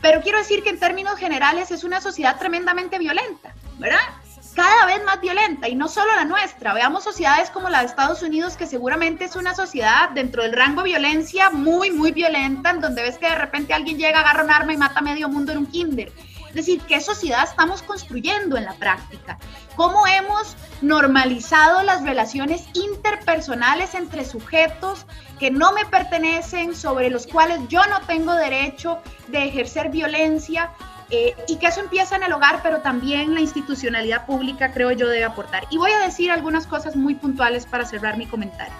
Pero 0.00 0.20
quiero 0.22 0.38
decir 0.38 0.62
que 0.62 0.70
en 0.70 0.78
términos 0.78 1.18
generales 1.18 1.72
es 1.72 1.82
una 1.82 2.00
sociedad 2.00 2.38
tremendamente 2.38 3.00
violenta, 3.00 3.52
¿verdad? 3.78 3.98
Cada 4.54 4.86
vez 4.86 5.04
más 5.04 5.20
violenta 5.20 5.68
y 5.68 5.74
no 5.74 5.88
solo 5.88 6.14
la 6.14 6.24
nuestra. 6.24 6.74
Veamos 6.74 7.04
sociedades 7.04 7.50
como 7.50 7.68
la 7.68 7.80
de 7.80 7.86
Estados 7.86 8.22
Unidos, 8.22 8.56
que 8.56 8.66
seguramente 8.66 9.24
es 9.24 9.36
una 9.36 9.54
sociedad 9.54 10.10
dentro 10.10 10.42
del 10.42 10.52
rango 10.52 10.82
violencia 10.82 11.50
muy, 11.50 11.90
muy 11.90 12.12
violenta, 12.12 12.70
en 12.70 12.80
donde 12.80 13.02
ves 13.02 13.18
que 13.18 13.28
de 13.28 13.34
repente 13.34 13.74
alguien 13.74 13.98
llega, 13.98 14.20
agarra 14.20 14.44
un 14.44 14.50
arma 14.50 14.72
y 14.72 14.76
mata 14.76 15.00
a 15.00 15.02
medio 15.02 15.28
mundo 15.28 15.52
en 15.52 15.58
un 15.58 15.66
kinder. 15.66 16.12
Es 16.48 16.54
decir, 16.54 16.80
¿qué 16.88 17.00
sociedad 17.00 17.44
estamos 17.44 17.82
construyendo 17.82 18.56
en 18.56 18.64
la 18.64 18.72
práctica? 18.72 19.38
¿Cómo 19.76 20.06
hemos 20.06 20.56
normalizado 20.80 21.82
las 21.82 22.02
relaciones 22.02 22.64
interpersonales 22.72 23.94
entre 23.94 24.24
sujetos 24.24 25.04
que 25.38 25.50
no 25.50 25.72
me 25.72 25.84
pertenecen, 25.84 26.74
sobre 26.74 27.10
los 27.10 27.26
cuales 27.26 27.60
yo 27.68 27.84
no 27.86 28.00
tengo 28.06 28.34
derecho 28.34 28.98
de 29.28 29.44
ejercer 29.44 29.90
violencia 29.90 30.72
eh, 31.10 31.34
y 31.46 31.56
que 31.56 31.66
eso 31.66 31.80
empieza 31.80 32.16
en 32.16 32.22
el 32.22 32.32
hogar, 32.32 32.60
pero 32.62 32.80
también 32.80 33.34
la 33.34 33.40
institucionalidad 33.40 34.26
pública, 34.26 34.72
creo 34.72 34.92
yo, 34.92 35.08
debe 35.08 35.24
aportar. 35.24 35.64
Y 35.70 35.78
voy 35.78 35.90
a 35.90 36.00
decir 36.00 36.30
algunas 36.30 36.66
cosas 36.66 36.96
muy 36.96 37.14
puntuales 37.14 37.66
para 37.66 37.86
cerrar 37.86 38.18
mi 38.18 38.26
comentario. 38.26 38.74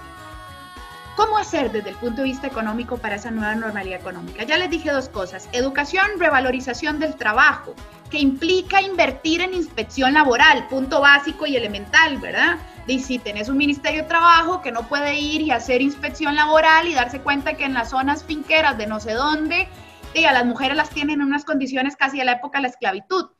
¿Cómo 1.17 1.37
hacer 1.37 1.73
desde 1.73 1.91
el 1.91 1.97
punto 1.97 2.19
de 2.19 2.29
vista 2.29 2.47
económico 2.47 2.99
para 2.99 3.17
esa 3.17 3.33
nueva 3.33 3.55
normalidad 3.57 3.99
económica? 3.99 4.45
Ya 4.45 4.57
les 4.57 4.71
dije 4.71 4.91
dos 4.91 5.09
cosas. 5.09 5.49
Educación, 5.51 6.07
revalorización 6.19 7.01
del 7.01 7.17
trabajo, 7.17 7.75
que 8.09 8.19
implica 8.19 8.81
invertir 8.81 9.41
en 9.41 9.53
inspección 9.53 10.15
laboral, 10.15 10.69
punto 10.69 11.01
básico 11.01 11.47
y 11.47 11.57
elemental, 11.57 12.19
¿verdad? 12.19 12.59
Y 12.87 13.01
si 13.01 13.19
tenés 13.19 13.49
un 13.49 13.57
Ministerio 13.57 14.03
de 14.03 14.09
Trabajo 14.09 14.63
que 14.63 14.71
no 14.71 14.87
puede 14.87 15.19
ir 15.19 15.41
y 15.41 15.51
hacer 15.51 15.83
inspección 15.83 16.37
laboral 16.37 16.87
y 16.87 16.95
darse 16.95 17.21
cuenta 17.21 17.55
que 17.55 17.65
en 17.65 17.75
las 17.75 17.91
zonas 17.91 18.23
finqueras 18.23 18.79
de 18.79 18.87
no 18.87 19.01
sé 19.01 19.13
dónde 19.13 19.69
y 20.15 20.25
a 20.25 20.33
las 20.33 20.45
mujeres 20.45 20.77
las 20.77 20.91
tienen 20.91 21.21
en 21.21 21.27
unas 21.27 21.45
condiciones 21.45 21.97
casi 21.97 22.19
de 22.19 22.25
la 22.25 22.33
época 22.33 22.59
de 22.59 22.63
la 22.63 22.69
esclavitud. 22.69 23.31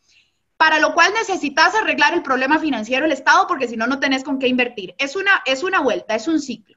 Para 0.57 0.81
lo 0.81 0.93
cual 0.95 1.13
necesitas 1.15 1.75
arreglar 1.75 2.15
el 2.15 2.23
problema 2.23 2.59
financiero 2.59 3.05
del 3.05 3.13
Estado 3.13 3.47
porque 3.47 3.69
si 3.69 3.77
no, 3.77 3.87
no 3.87 4.01
tenés 4.01 4.25
con 4.25 4.39
qué 4.39 4.49
invertir. 4.49 4.95
Es 4.99 5.15
una, 5.15 5.43
es 5.47 5.63
una 5.63 5.81
vuelta, 5.81 6.15
es 6.15 6.27
un 6.27 6.41
ciclo. 6.41 6.77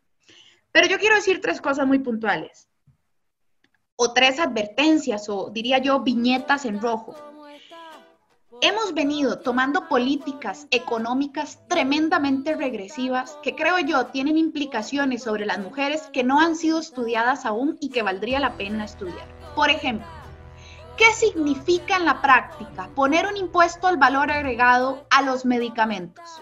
Pero 0.71 0.87
yo 0.87 0.99
quiero 0.99 1.15
decir 1.15 1.41
tres 1.41 1.59
cosas 1.61 1.87
muy 1.87 1.99
puntuales. 1.99 2.69
O 3.95 4.13
tres 4.13 4.39
advertencias, 4.39 5.27
o 5.29 5.49
diría 5.51 5.79
yo, 5.79 5.99
viñetas 6.01 6.65
en 6.65 6.79
rojo. 6.79 7.15
Hemos 8.61 8.93
venido 8.93 9.39
tomando 9.39 9.87
políticas 9.87 10.67
económicas 10.69 11.59
tremendamente 11.67 12.55
regresivas 12.55 13.39
que 13.41 13.55
creo 13.55 13.79
yo 13.79 14.05
tienen 14.07 14.37
implicaciones 14.37 15.23
sobre 15.23 15.47
las 15.47 15.57
mujeres 15.57 16.03
que 16.13 16.23
no 16.23 16.39
han 16.39 16.55
sido 16.55 16.79
estudiadas 16.79 17.45
aún 17.45 17.77
y 17.79 17.89
que 17.89 18.03
valdría 18.03 18.39
la 18.39 18.57
pena 18.57 18.85
estudiar. 18.85 19.40
Por 19.56 19.70
ejemplo, 19.70 20.08
¿qué 20.97 21.12
significa 21.14 21.97
en 21.97 22.06
la 22.06 22.22
práctica 22.22 22.89
poner 22.95 23.28
un 23.28 23.38
impuesto 23.38 23.88
al 23.88 23.97
valor 23.97 24.32
agregado 24.32 25.06
a 25.10 25.22
los 25.22 25.45
medicamentos? 25.45 26.41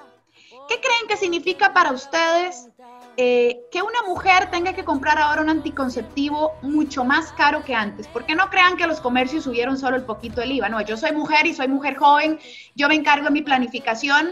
¿Qué 0.69 0.75
creen 0.79 1.07
que 1.07 1.17
significa 1.17 1.73
para 1.73 1.91
ustedes 1.91 2.69
eh, 3.17 3.61
que 3.71 3.81
una 3.81 4.03
mujer 4.07 4.51
tenga 4.51 4.73
que 4.73 4.85
comprar 4.85 5.17
ahora 5.17 5.41
un 5.41 5.49
anticonceptivo 5.49 6.53
mucho 6.61 7.03
más 7.03 7.31
caro 7.31 7.63
que 7.63 7.73
antes? 7.73 8.07
Porque 8.07 8.35
no 8.35 8.51
crean 8.51 8.77
que 8.77 8.85
los 8.85 9.01
comercios 9.01 9.45
subieron 9.45 9.79
solo 9.79 9.97
el 9.97 10.03
poquito 10.03 10.43
el 10.43 10.51
IVA. 10.51 10.69
No, 10.69 10.79
yo 10.81 10.95
soy 10.95 11.11
mujer 11.11 11.47
y 11.47 11.55
soy 11.55 11.67
mujer 11.67 11.95
joven, 11.95 12.39
yo 12.75 12.87
me 12.87 12.93
encargo 12.93 13.25
de 13.25 13.31
mi 13.31 13.41
planificación 13.41 14.31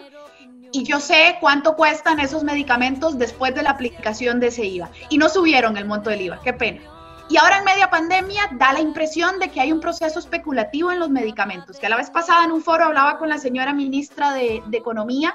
y 0.72 0.84
yo 0.84 1.00
sé 1.00 1.38
cuánto 1.40 1.76
cuestan 1.76 2.20
esos 2.20 2.44
medicamentos 2.44 3.18
después 3.18 3.56
de 3.56 3.64
la 3.64 3.72
aplicación 3.72 4.40
de 4.40 4.48
ese 4.48 4.66
IVA. 4.66 4.92
Y 5.10 5.18
no 5.18 5.30
subieron 5.30 5.76
el 5.78 5.86
monto 5.86 6.12
del 6.12 6.22
IVA, 6.22 6.40
qué 6.44 6.54
pena. 6.54 6.82
Y 7.30 7.36
ahora 7.38 7.58
en 7.58 7.66
media 7.66 7.90
pandemia 7.90 8.50
da 8.54 8.72
la 8.72 8.80
impresión 8.80 9.38
de 9.40 9.50
que 9.50 9.60
hay 9.60 9.74
un 9.74 9.82
proceso 9.82 10.20
especulativo 10.20 10.92
en 10.94 11.00
los 11.00 11.10
medicamentos, 11.10 11.78
que 11.78 11.86
a 11.86 11.90
la 11.90 11.98
vez 11.98 12.10
pasada 12.10 12.46
en 12.46 12.52
un 12.54 12.64
foro 12.64 12.86
hablaba 12.86 13.18
con 13.18 13.28
la 13.28 13.38
señora 13.38 13.74
ministra 13.74 14.34
de, 14.34 14.64
Economía 14.72 15.34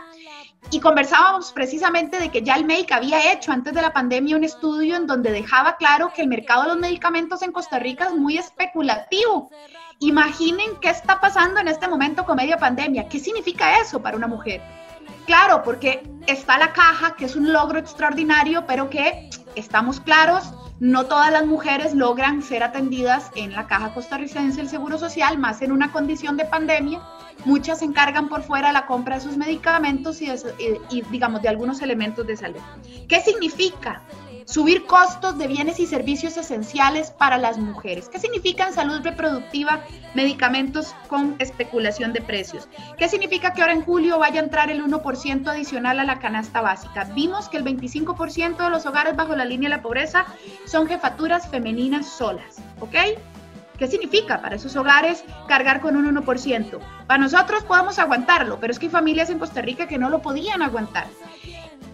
y 0.71 0.79
conversábamos 0.79 1.53
precisamente 1.53 2.19
de 2.19 2.31
que 2.31 2.43
ya 2.43 2.55
el 2.55 2.65
MEIC 2.65 2.93
había 2.93 3.33
hecho 3.33 3.51
antes 3.51 3.75
de 3.75 3.83
la 3.83 3.93
pandemia 3.93 4.37
un 4.37 4.45
estudio 4.45 4.95
en 4.97 5.07
donde 5.07 5.33
dejaba 5.33 5.77
claro 5.77 6.13
que 6.15 6.23
el 6.23 6.29
mercado 6.29 6.63
de 6.63 6.69
los 6.69 6.79
medicamentos 6.79 7.43
en 7.43 7.51
Costa 7.51 7.81
Rica 7.81 8.07
es 8.07 8.15
muy 8.15 8.39
especulativo. 8.39 9.51
Imaginen 9.99 10.77
qué 10.81 10.91
está 10.91 11.21
pasando 11.21 11.61
en 11.61 11.69
este 11.69 11.89
momento 11.89 12.25
con 12.25 12.37
media 12.37 12.57
pandemia. 12.57 13.09
¿Qué 13.09 13.19
significa 13.19 13.81
eso 13.81 14.01
para 14.01 14.17
una 14.17 14.29
mujer? 14.29 14.63
Claro, 15.27 15.63
porque 15.65 16.03
está 16.27 16.57
la 16.57 16.73
caja, 16.73 17.17
que 17.17 17.25
es 17.25 17.35
un 17.35 17.53
logro 17.53 17.81
extraordinario, 17.81 18.65
pero 18.67 18.89
que 18.89 19.29
estamos 19.57 20.01
claros, 20.01 20.53
no 20.83 21.07
todas 21.07 21.31
las 21.31 21.47
mujeres 21.47 21.95
logran 21.95 22.43
ser 22.43 22.65
atendidas 22.65 23.31
en 23.37 23.53
la 23.53 23.69
caja 23.69 23.95
costarricense 23.95 24.57
del 24.57 24.69
Seguro 24.69 24.99
Social, 24.99 25.39
más 25.39 25.63
en 25.63 25.71
una 25.71 25.93
condición 25.93 26.37
de 26.37 26.45
pandemia. 26.45 27.01
Muchas 27.45 27.79
se 27.79 27.85
encargan 27.85 28.29
por 28.29 28.43
fuera 28.43 28.73
la 28.73 28.85
compra 28.87 29.15
de 29.15 29.21
sus 29.21 29.37
medicamentos 29.37 30.21
y, 30.21 30.29
y 30.91 31.03
digamos, 31.03 31.41
de 31.41 31.49
algunos 31.49 31.83
elementos 31.83 32.27
de 32.27 32.37
salud. 32.37 32.59
¿Qué 33.07 33.21
significa? 33.21 34.03
Subir 34.53 34.85
costos 34.85 35.39
de 35.39 35.47
bienes 35.47 35.81
y 35.81 35.87
servicios 35.87 36.37
esenciales 36.37 37.11
para 37.11 37.39
las 37.39 37.57
mujeres. 37.57 38.11
¿Qué 38.11 38.19
significa 38.19 38.67
en 38.67 38.75
salud 38.75 39.01
reproductiva 39.03 39.81
medicamentos 40.13 40.95
con 41.09 41.37
especulación 41.39 42.13
de 42.13 42.21
precios? 42.21 42.69
¿Qué 42.99 43.09
significa 43.09 43.55
que 43.55 43.63
ahora 43.63 43.73
en 43.73 43.81
julio 43.81 44.19
vaya 44.19 44.41
a 44.41 44.45
entrar 44.45 44.71
el 44.71 44.85
1% 44.85 45.49
adicional 45.49 46.01
a 46.01 46.05
la 46.05 46.19
canasta 46.19 46.61
básica? 46.61 47.05
Vimos 47.15 47.49
que 47.49 47.57
el 47.57 47.65
25% 47.65 48.59
de 48.59 48.69
los 48.69 48.85
hogares 48.85 49.17
bajo 49.17 49.35
la 49.35 49.47
línea 49.47 49.71
de 49.71 49.77
la 49.77 49.83
pobreza 49.83 50.27
son 50.67 50.87
jefaturas 50.87 51.49
femeninas 51.49 52.07
solas, 52.07 52.59
¿ok? 52.81 52.97
¿Qué 53.79 53.89
significa 53.89 54.43
para 54.43 54.57
esos 54.57 54.77
hogares 54.77 55.25
cargar 55.49 55.81
con 55.81 55.97
un 55.97 56.15
1%? 56.15 56.79
Para 57.07 57.19
nosotros 57.19 57.65
podemos 57.65 57.99
aguantarlo, 57.99 58.61
pero 58.61 58.71
es 58.71 58.79
que 58.79 58.87
hay 58.87 58.93
familias 58.93 59.31
en 59.31 59.39
Costa 59.39 59.63
Rica 59.63 59.89
que 59.89 59.97
no 59.97 60.11
lo 60.11 60.21
podían 60.21 60.61
aguantar. 60.61 61.07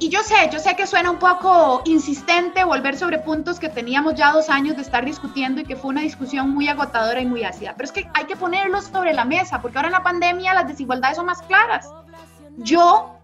Y 0.01 0.11
yo 0.11 0.23
sé, 0.23 0.49
yo 0.53 0.61
sé 0.61 0.77
que 0.77 0.87
suena 0.87 1.11
un 1.11 1.19
poco 1.19 1.83
insistente 1.85 2.63
volver 2.63 2.97
sobre 2.97 3.19
puntos 3.19 3.59
que 3.59 3.69
teníamos 3.69 4.15
ya 4.15 4.31
dos 4.31 4.49
años 4.49 4.77
de 4.77 4.83
estar 4.83 5.05
discutiendo 5.05 5.61
y 5.61 5.65
que 5.65 5.75
fue 5.75 5.91
una 5.91 6.03
discusión 6.03 6.51
muy 6.51 6.69
agotadora 6.69 7.21
y 7.21 7.27
muy 7.27 7.43
ácida, 7.43 7.75
pero 7.77 7.87
es 7.87 7.93
que 7.93 8.09
hay 8.15 8.27
que 8.27 8.37
ponerlos 8.37 8.85
sobre 8.85 9.13
la 9.13 9.25
mesa, 9.25 9.61
porque 9.61 9.79
ahora 9.79 9.89
en 9.89 9.95
la 9.95 10.05
pandemia 10.05 10.55
las 10.55 10.69
desigualdades 10.69 11.17
son 11.17 11.27
más 11.27 11.43
claras. 11.43 11.91
Yo 12.59 13.19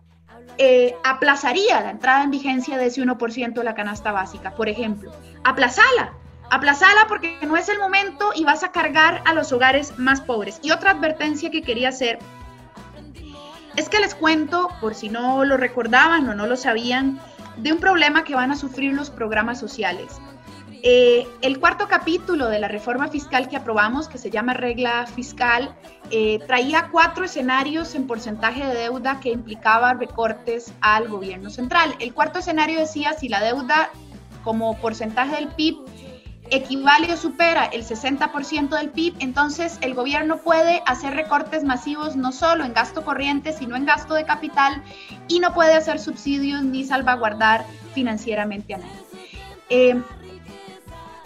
eh, 0.59 0.97
aplazaría 1.05 1.81
la 1.81 1.91
entrada 1.91 2.25
en 2.25 2.33
vigencia 2.33 2.77
de 2.77 2.87
ese 2.87 3.03
1% 3.03 3.53
de 3.53 3.65
la 3.65 3.75
canasta 3.75 4.11
básica, 4.11 4.51
por 4.57 4.69
ejemplo. 4.69 5.13
Aplazala, 5.45 6.13
aplazala 6.51 7.07
porque 7.07 7.39
no 7.47 7.57
es 7.57 7.69
el 7.69 7.79
momento 7.79 8.33
y 8.35 8.43
vas 8.45 8.65
a 8.65 8.73
cargar 8.73 9.23
a 9.27 9.33
los 9.33 9.53
hogares 9.53 9.97
más 9.99 10.21
pobres. 10.21 10.59
Y 10.63 10.73
otra 10.73 10.91
advertencia 10.91 11.51
que 11.51 11.63
quería 11.63 11.91
hacer 11.91 12.19
es 13.77 13.89
que 13.89 13.99
les 14.01 14.15
cuento, 14.15 14.69
por 14.81 14.95
si 14.95 15.09
no 15.09 15.45
lo 15.45 15.57
recordaban 15.57 16.29
o 16.29 16.35
no 16.35 16.47
lo 16.47 16.57
sabían, 16.57 17.21
de 17.57 17.73
un 17.73 17.79
problema 17.79 18.25
que 18.25 18.35
van 18.35 18.51
a 18.51 18.57
sufrir 18.57 18.93
los 18.93 19.11
programas 19.11 19.59
sociales. 19.59 20.21
Eh, 20.87 21.27
el 21.41 21.61
cuarto 21.61 21.89
capítulo 21.89 22.49
de 22.49 22.59
la 22.59 22.69
reforma 22.69 23.09
fiscal 23.09 23.49
que 23.49 23.57
aprobamos, 23.57 24.07
que 24.07 24.19
se 24.19 24.31
llama 24.31 24.53
regla 24.53 25.07
fiscal, 25.07 25.75
eh, 26.11 26.41
traía 26.47 26.91
cuatro 26.93 27.25
escenarios 27.25 27.95
en 27.95 28.07
porcentaje 28.07 28.67
de 28.67 28.75
deuda 28.75 29.19
que 29.19 29.31
implicaba 29.31 29.95
recortes 29.95 30.75
al 30.83 31.09
gobierno 31.09 31.49
central. 31.49 31.95
El 32.01 32.13
cuarto 32.13 32.41
escenario 32.41 32.79
decía 32.79 33.15
si 33.15 33.31
la 33.31 33.43
deuda 33.43 33.89
como 34.43 34.77
porcentaje 34.77 35.37
del 35.37 35.49
PIB 35.49 35.79
equivale 36.51 37.13
o 37.13 37.17
supera 37.17 37.65
el 37.65 37.85
60% 37.85 38.77
del 38.77 38.91
PIB, 38.91 39.15
entonces 39.21 39.79
el 39.81 39.95
gobierno 39.95 40.39
puede 40.39 40.83
hacer 40.87 41.15
recortes 41.15 41.65
masivos 41.65 42.17
no 42.17 42.33
solo 42.33 42.65
en 42.65 42.75
gasto 42.75 43.05
corriente, 43.05 43.53
sino 43.53 43.77
en 43.77 43.87
gasto 43.87 44.15
de 44.15 44.25
capital 44.25 44.83
y 45.29 45.41
no 45.41 45.55
puede 45.55 45.75
hacer 45.75 45.99
subsidios 45.99 46.63
ni 46.63 46.85
salvaguardar 46.85 47.65
financieramente 47.95 48.75
a 48.75 48.79
nadie. 48.79 49.05
Eh, 49.71 50.03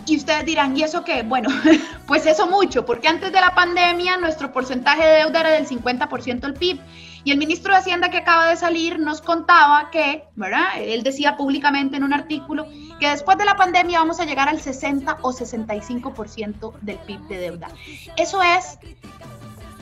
Y 0.09 0.17
ustedes 0.17 0.45
dirán, 0.47 0.77
¿y 0.77 0.83
eso 0.83 1.05
qué? 1.05 1.23
Bueno, 1.23 1.51
pues 2.07 2.25
eso 2.25 2.47
mucho, 2.47 2.87
porque 2.87 3.09
antes 3.09 3.31
de 3.31 3.41
la 3.41 3.55
pandemia 3.55 4.17
nuestro 4.17 4.53
porcentaje 4.53 5.05
de 5.05 5.17
deuda 5.19 5.41
era 5.41 5.51
del 5.51 5.69
50% 5.69 6.41
del 6.41 6.55
PIB. 6.55 6.81
Y 7.25 7.33
el 7.33 7.39
ministro 7.39 7.73
de 7.73 7.81
Hacienda 7.81 8.11
que 8.11 8.19
acaba 8.19 8.49
de 8.49 8.57
salir 8.57 8.99
nos 8.99 9.21
contaba 9.21 9.91
que, 9.91 10.25
¿verdad? 10.35 10.81
Él 10.81 11.03
decía 11.03 11.37
públicamente 11.37 11.97
en 11.97 12.05
un 12.05 12.15
artículo 12.15 12.67
que 12.99 13.09
después 13.09 13.37
de 13.37 13.45
la 13.45 13.57
pandemia 13.57 13.99
vamos 13.99 14.19
a 14.19 14.25
llegar 14.25 14.49
al 14.49 14.61
60 14.61 15.19
o 15.21 15.33
65% 15.33 16.73
del 16.81 16.97
PIB 16.99 17.21
de 17.29 17.39
deuda. 17.39 17.69
Eso 18.17 18.43
es 18.43 18.79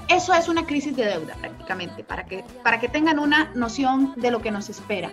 eso 0.09 0.35
es 0.35 0.49
una 0.49 0.67
crisis 0.67 0.97
de 0.97 1.05
deuda 1.05 1.35
prácticamente, 1.35 2.05
para 2.05 2.27
que, 2.27 2.45
para 2.63 2.79
que 2.79 2.89
tengan 2.89 3.19
una 3.19 3.51
noción 3.55 4.15
de 4.17 4.31
lo 4.31 4.41
que 4.41 4.51
nos 4.51 4.69
espera. 4.69 5.13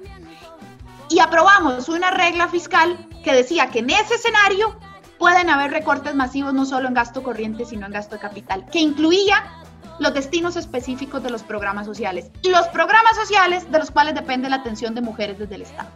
Y 1.10 1.20
aprobamos 1.20 1.90
una 1.90 2.12
regla 2.12 2.48
fiscal 2.48 3.08
que 3.24 3.34
decía 3.34 3.70
que 3.70 3.80
en 3.80 3.90
ese 3.90 4.16
escenario 4.16 4.78
pueden 5.24 5.50
haber 5.50 5.72
recortes 5.72 6.16
masivos 6.16 6.54
no 6.54 6.66
solo 6.66 6.90
en 6.90 6.94
gasto 6.94 7.24
corriente, 7.24 7.64
sino 7.64 7.86
en 7.86 7.94
gasto 7.94 8.16
de 8.16 8.22
capital, 8.22 8.66
que 8.70 8.80
incluía 8.80 9.42
los 10.00 10.14
destinos 10.14 10.58
específicos 10.58 11.24
de 11.24 11.30
los 11.30 11.44
programas 11.44 11.86
sociales. 11.86 12.30
Los 12.44 12.68
programas 12.68 13.16
sociales 13.16 13.72
de 13.72 13.80
los 13.80 13.90
cuales 13.90 14.16
depende 14.16 14.50
la 14.50 14.58
atención 14.58 14.94
de 14.96 15.00
mujeres 15.00 15.40
desde 15.40 15.56
el 15.56 15.62
Estado. 15.62 15.88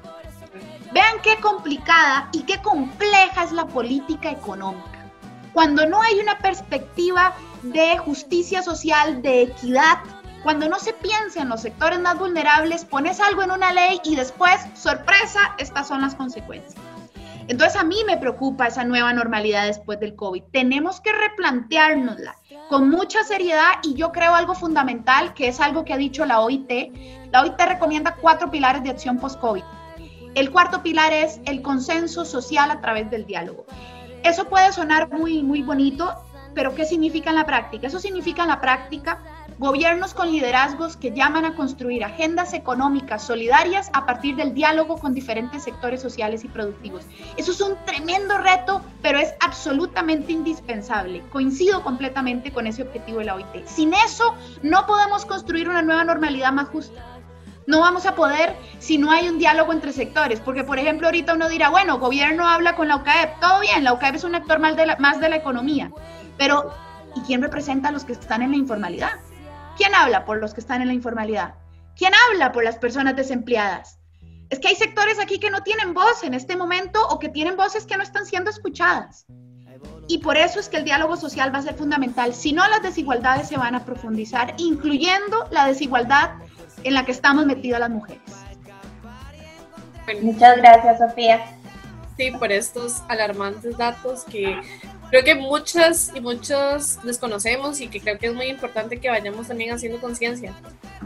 Vean 0.94 1.18
qué 1.24 1.42
complicada 1.42 2.30
y 2.32 2.44
qué 2.44 2.62
compleja 2.62 3.44
es 3.44 3.52
la 3.52 3.66
política 3.68 4.32
económica. 4.32 5.12
Cuando 5.52 5.86
no 5.86 6.02
hay 6.02 6.22
una 6.22 6.38
perspectiva 6.38 7.34
de 7.64 7.98
justicia 7.98 8.64
social, 8.64 9.22
de 9.22 9.42
equidad, 9.42 9.98
cuando 10.42 10.70
no 10.70 10.80
se 10.80 10.94
piensa 10.94 11.42
en 11.42 11.50
los 11.50 11.64
sectores 11.64 12.00
más 12.00 12.18
vulnerables, 12.18 12.86
pones 12.86 13.20
algo 13.20 13.44
en 13.44 13.52
una 13.52 13.74
ley 13.74 14.00
y 14.06 14.16
después, 14.16 14.56
sorpresa, 14.74 15.54
estas 15.58 15.86
son 15.90 16.00
las 16.00 16.16
consecuencias. 16.16 16.82
Entonces 17.48 17.80
a 17.80 17.86
mí 17.86 17.96
me 18.06 18.18
preocupa 18.18 18.68
esa 18.68 18.84
nueva 18.84 19.14
normalidad 19.14 19.66
después 19.66 20.00
del 20.00 20.16
COVID. 20.16 20.44
Tenemos 20.52 21.00
que 21.00 21.14
replanteárnosla 21.14 22.36
con 22.70 22.90
mucha 22.90 23.24
seriedad 23.24 23.72
y 23.84 23.94
yo 23.94 24.12
creo 24.12 24.36
algo 24.36 24.54
fundamental, 24.54 25.34
que 25.34 25.48
es 25.48 25.62
algo 25.62 25.86
que 25.86 25.94
ha 25.94 25.98
dicho 25.98 26.26
la 26.26 26.42
OIT. 26.42 26.72
La 27.32 27.44
OIT 27.44 27.60
recomienda 27.60 28.18
cuatro 28.20 28.52
pilares 28.52 28.84
de 28.84 28.90
acción 28.90 29.18
post-COVID. 29.18 29.64
El 30.36 30.52
cuarto 30.52 30.84
pilar 30.84 31.14
es 31.14 31.40
el 31.46 31.62
consenso 31.62 32.26
social 32.26 32.70
a 32.70 32.82
través 32.82 33.10
del 33.10 33.26
diálogo. 33.26 33.66
Eso 34.24 34.50
puede 34.50 34.72
sonar 34.74 35.10
muy, 35.10 35.42
muy 35.42 35.64
bonito, 35.64 36.14
pero 36.54 36.76
¿qué 36.76 36.86
significa 36.86 37.30
en 37.30 37.38
la 37.38 37.46
práctica? 37.46 37.88
Eso 37.88 38.00
significa 38.00 38.42
en 38.42 38.50
la 38.50 38.60
práctica 38.60 39.22
Gobiernos 39.60 40.14
con 40.14 40.32
liderazgos 40.32 40.98
que 40.98 41.12
llaman 41.14 41.44
a 41.44 41.56
construir 41.56 42.04
agendas 42.04 42.54
económicas 42.54 43.24
solidarias 43.24 43.90
a 43.92 44.06
partir 44.06 44.36
del 44.36 44.54
diálogo 44.54 45.00
con 45.00 45.16
diferentes 45.16 45.64
sectores 45.64 46.00
sociales 46.00 46.44
y 46.44 46.48
productivos. 46.48 47.06
Eso 47.38 47.52
es 47.52 47.62
un 47.62 47.76
tremendo 47.84 48.38
reto, 48.38 48.84
pero 49.02 49.18
es 49.18 49.34
absolutamente 49.40 50.32
indispensable. 50.32 51.24
Coincido 51.32 51.82
completamente 51.82 52.52
con 52.52 52.68
ese 52.68 52.84
objetivo 52.84 53.18
de 53.18 53.26
la 53.26 53.34
OIT. 53.34 53.66
Sin 53.66 53.96
eso, 53.96 54.36
no 54.62 54.86
podemos 54.86 55.26
construir 55.26 55.68
una 55.68 55.82
nueva 55.82 56.04
normalidad 56.04 56.52
más 56.52 56.70
justa. 56.70 57.04
No 57.66 57.80
vamos 57.80 58.06
a 58.06 58.14
poder 58.14 58.56
si 58.78 59.00
no 59.00 59.10
hay 59.10 59.28
un 59.28 59.40
diálogo 59.40 59.74
entre 59.74 59.92
sectores, 59.92 60.40
porque 60.40 60.66
por 60.66 60.78
ejemplo 60.78 61.08
ahorita 61.08 61.34
uno 61.34 61.50
dirá, 61.50 61.70
bueno, 61.70 61.98
gobierno 61.98 62.48
habla 62.48 62.76
con 62.76 62.90
la 62.90 62.98
UCAEP, 62.98 63.40
todo 63.40 63.60
bien, 63.62 63.84
la 63.84 63.94
UCAEP 63.94 64.16
es 64.18 64.24
un 64.24 64.36
actor 64.36 64.60
más 64.60 64.76
de 64.76 64.86
la, 64.86 64.98
más 64.98 65.20
de 65.20 65.30
la 65.30 65.36
economía, 65.36 65.92
pero 66.38 66.72
¿y 67.16 67.22
quién 67.22 67.42
representa 67.42 67.90
a 67.90 67.92
los 67.92 68.06
que 68.06 68.14
están 68.14 68.44
en 68.44 68.52
la 68.52 68.58
informalidad? 68.58 69.10
¿Quién 69.78 69.94
habla 69.94 70.26
por 70.26 70.40
los 70.40 70.54
que 70.54 70.60
están 70.60 70.82
en 70.82 70.88
la 70.88 70.94
informalidad? 70.94 71.54
¿Quién 71.96 72.12
habla 72.28 72.52
por 72.52 72.64
las 72.64 72.78
personas 72.78 73.16
desempleadas? 73.16 74.00
Es 74.50 74.60
que 74.60 74.70
hay 74.70 74.76
sectores 74.76 75.20
aquí 75.20 75.40
que 75.40 75.52
no 75.52 75.62
tienen 75.62 75.94
voz 75.94 76.24
en 76.24 76.34
este 76.34 76.56
momento 76.56 77.00
o 77.10 77.20
que 77.20 77.30
tienen 77.30 77.56
voces 77.56 77.86
que 77.86 77.96
no 77.96 78.04
están 78.04 78.26
siendo 78.26 78.50
escuchadas. 78.50 79.28
Y 80.08 80.20
por 80.20 80.38
eso 80.38 80.60
es 80.60 80.70
que 80.70 80.78
el 80.78 80.86
diálogo 80.86 81.16
social 81.18 81.54
va 81.54 81.60
a 81.60 81.62
ser 81.62 81.76
fundamental. 81.76 82.34
Si 82.34 82.54
no, 82.54 82.68
las 82.68 82.82
desigualdades 82.82 83.50
se 83.50 83.58
van 83.58 83.76
a 83.76 83.86
profundizar, 83.86 84.56
incluyendo 84.58 85.48
la 85.52 85.68
desigualdad 85.68 86.32
en 86.84 86.94
la 86.94 87.06
que 87.06 87.12
estamos 87.12 87.46
metidas 87.46 87.80
las 87.80 87.90
mujeres. 87.90 88.22
Muchas 90.22 90.58
gracias, 90.58 91.00
Sofía. 91.00 91.46
Sí, 92.16 92.32
por 92.32 92.52
estos 92.52 93.04
alarmantes 93.10 93.78
datos 93.78 94.24
que 94.24 94.60
creo 95.10 95.24
que 95.24 95.36
muchas 95.36 96.12
y 96.14 96.22
muchos 96.22 97.02
desconocemos 97.04 97.80
y 97.80 97.88
que 97.88 98.00
creo 98.00 98.18
que 98.18 98.28
es 98.28 98.34
muy 98.34 98.48
importante 98.48 99.00
que 99.00 99.10
vayamos 99.10 99.48
también 99.48 99.72
haciendo 99.72 100.00
conciencia 100.00 100.54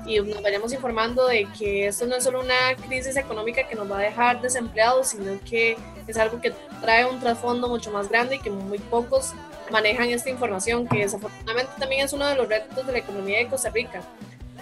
y 0.06 0.20
nos 0.20 0.42
vayamos 0.42 0.74
informando 0.74 1.28
de 1.28 1.48
que 1.58 1.88
esto 1.88 2.06
no 2.08 2.16
es 2.16 2.24
solo 2.24 2.42
una 2.42 2.76
crisis 2.88 3.16
económica 3.18 3.68
que 3.68 3.76
nos 3.76 3.90
va 3.92 4.00
a 4.00 4.02
dejar 4.02 4.42
desempleados, 4.42 5.10
sino 5.10 5.40
que 5.48 5.78
es 6.08 6.18
algo 6.18 6.42
que 6.42 6.54
trae 6.82 7.06
un 7.06 7.20
trasfondo 7.20 7.68
mucho 7.68 7.92
más 7.92 8.10
grande 8.10 8.36
y 8.36 8.40
que 8.40 8.50
muy 8.50 8.80
pocos 8.80 9.34
manejan 9.72 10.10
esta 10.10 10.30
información, 10.30 10.88
que 10.88 11.00
desafortunadamente 11.00 11.72
también 11.80 12.06
es 12.06 12.14
uno 12.14 12.28
de 12.28 12.36
los 12.36 12.48
retos 12.48 12.86
de 12.86 12.92
la 12.92 12.98
economía 13.00 13.40
de 13.40 13.48
Costa 13.48 13.70
Rica, 13.70 14.02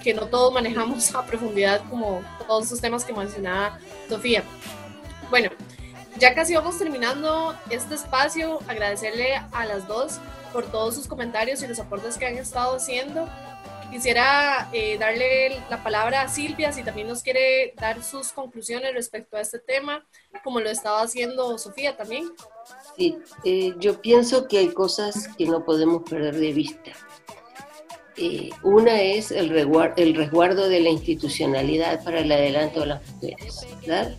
que 0.04 0.14
no 0.14 0.28
todos 0.28 0.54
manejamos 0.54 1.14
a 1.16 1.26
profundidad 1.26 1.82
como 1.90 2.22
todos 2.48 2.66
esos 2.66 2.82
temas 2.82 3.06
que 3.06 3.14
mencionaba 3.14 3.80
Sofía. 4.08 4.44
Bueno, 5.30 5.50
ya 6.20 6.36
casi 6.36 6.54
vamos 6.54 6.78
terminando 6.78 7.56
este 7.70 7.96
espacio. 7.96 8.60
Agradecerle 8.68 9.36
a 9.36 9.66
las 9.66 9.88
dos 9.88 10.20
por 10.52 10.66
todos 10.66 10.96
sus 10.96 11.08
comentarios 11.08 11.64
y 11.64 11.68
los 11.68 11.80
aportes 11.80 12.18
que 12.18 12.26
han 12.26 12.38
estado 12.38 12.76
haciendo. 12.76 13.28
Quisiera 13.90 14.70
eh, 14.72 14.98
darle 15.00 15.62
la 15.70 15.82
palabra 15.82 16.22
a 16.22 16.28
Silvia 16.28 16.72
si 16.72 16.84
también 16.84 17.08
nos 17.08 17.24
quiere 17.24 17.74
dar 17.78 18.04
sus 18.04 18.32
conclusiones 18.34 18.94
respecto 18.94 19.36
a 19.36 19.42
este 19.42 19.58
tema, 19.58 20.06
como 20.44 20.60
lo 20.60 20.70
estaba 20.70 21.02
haciendo 21.02 21.58
Sofía 21.58 21.98
también. 21.98 22.30
Sí, 22.96 23.18
eh, 23.44 23.74
yo 23.80 24.00
pienso 24.00 24.48
que 24.48 24.60
hay 24.60 24.68
cosas 24.68 25.30
que 25.38 25.46
no 25.46 25.66
podemos 25.66 26.08
perder 26.08 26.36
de 26.36 26.54
vista. 26.54 26.92
Eh, 28.16 28.50
una 28.64 29.02
es 29.02 29.32
el 29.32 29.50
resguardo, 29.50 29.96
el 29.96 30.14
resguardo 30.14 30.68
de 30.68 30.82
la 30.82 30.90
institucionalidad 30.90 32.04
para 32.04 32.20
el 32.20 32.32
adelanto 32.32 32.82
de 32.82 32.86
las 32.86 33.10
mujeres. 33.10 33.66
¿verdad? 33.82 34.16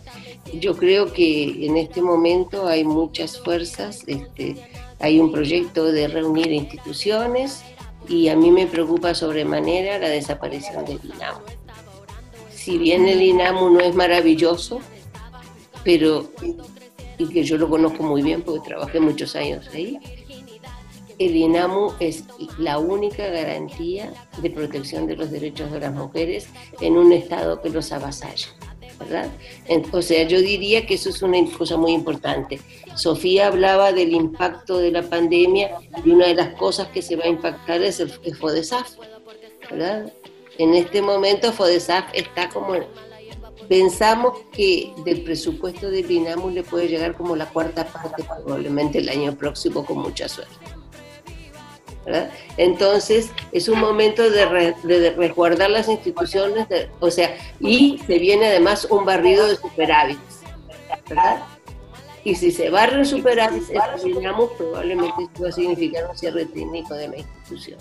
Yo 0.53 0.75
creo 0.75 1.13
que 1.13 1.65
en 1.65 1.77
este 1.77 2.01
momento 2.01 2.67
hay 2.67 2.83
muchas 2.83 3.39
fuerzas, 3.39 4.03
este, 4.07 4.55
hay 4.99 5.19
un 5.19 5.31
proyecto 5.31 5.85
de 5.91 6.07
reunir 6.07 6.51
instituciones 6.51 7.63
y 8.07 8.27
a 8.27 8.35
mí 8.35 8.51
me 8.51 8.67
preocupa 8.67 9.13
sobremanera 9.13 9.97
la 9.99 10.09
desaparición 10.09 10.85
del 10.85 10.99
INAMU. 11.03 11.41
Si 12.53 12.77
bien 12.77 13.07
el 13.07 13.21
INAMU 13.21 13.69
no 13.69 13.79
es 13.79 13.95
maravilloso, 13.95 14.81
pero 15.83 16.29
y 17.17 17.27
que 17.27 17.43
yo 17.43 17.57
lo 17.57 17.69
conozco 17.69 18.03
muy 18.03 18.21
bien 18.21 18.41
porque 18.41 18.69
trabajé 18.69 18.99
muchos 18.99 19.35
años 19.35 19.67
ahí, 19.73 19.99
el 21.19 21.35
INAMU 21.35 21.93
es 21.99 22.23
la 22.57 22.79
única 22.79 23.27
garantía 23.27 24.11
de 24.41 24.49
protección 24.49 25.05
de 25.05 25.15
los 25.15 25.29
derechos 25.29 25.71
de 25.71 25.79
las 25.79 25.93
mujeres 25.93 26.47
en 26.79 26.97
un 26.97 27.13
Estado 27.13 27.61
que 27.61 27.69
los 27.69 27.91
avasalla. 27.91 28.47
O 29.91 30.01
sea, 30.01 30.23
yo 30.27 30.41
diría 30.41 30.85
que 30.85 30.95
eso 30.95 31.09
es 31.09 31.21
una 31.21 31.39
cosa 31.57 31.77
muy 31.77 31.91
importante. 31.91 32.59
Sofía 32.95 33.47
hablaba 33.47 33.91
del 33.91 34.13
impacto 34.13 34.77
de 34.77 34.91
la 34.91 35.03
pandemia 35.03 35.71
y 36.03 36.11
una 36.11 36.27
de 36.27 36.35
las 36.35 36.55
cosas 36.55 36.87
que 36.89 37.01
se 37.01 37.15
va 37.15 37.25
a 37.25 37.29
impactar 37.29 37.81
es 37.81 37.99
el, 37.99 38.09
FODESAF, 38.09 38.95
¿verdad? 39.69 40.11
En 40.57 40.73
este 40.73 41.01
momento 41.01 41.51
FODESAF 41.51 42.05
está 42.13 42.49
como... 42.49 42.75
Pensamos 43.69 44.39
que 44.51 44.91
del 45.05 45.23
presupuesto 45.23 45.89
de 45.89 46.03
PINAMU 46.03 46.49
le 46.49 46.63
puede 46.63 46.89
llegar 46.89 47.15
como 47.15 47.37
la 47.37 47.45
cuarta 47.47 47.85
parte 47.85 48.23
probablemente 48.23 48.97
el 48.97 49.07
año 49.07 49.37
próximo 49.37 49.85
con 49.85 49.99
mucha 49.99 50.27
suerte. 50.27 50.70
Entonces, 52.57 53.31
es 53.51 53.67
un 53.67 53.79
momento 53.79 54.29
de, 54.29 55.13
resguardar 55.15 55.69
las 55.69 55.87
instituciones, 55.87 56.67
o 56.99 57.11
sea, 57.11 57.35
y 57.59 57.99
se 58.05 58.17
viene 58.17 58.47
además 58.47 58.87
un 58.89 59.05
barrido 59.05 59.47
de 59.47 59.55
superávits, 59.55 60.41
¿verdad? 61.07 61.43
Y 62.23 62.35
si 62.35 62.51
se 62.51 62.69
barren 62.69 63.05
superávits, 63.05 63.71
terminamos, 64.01 64.51
probablemente 64.57 65.23
esto 65.23 65.43
va 65.43 65.49
a 65.49 65.51
significar 65.51 66.09
un 66.09 66.17
cierre 66.17 66.45
técnico 66.45 66.93
de 66.93 67.07
la 67.07 67.17
institución. 67.17 67.79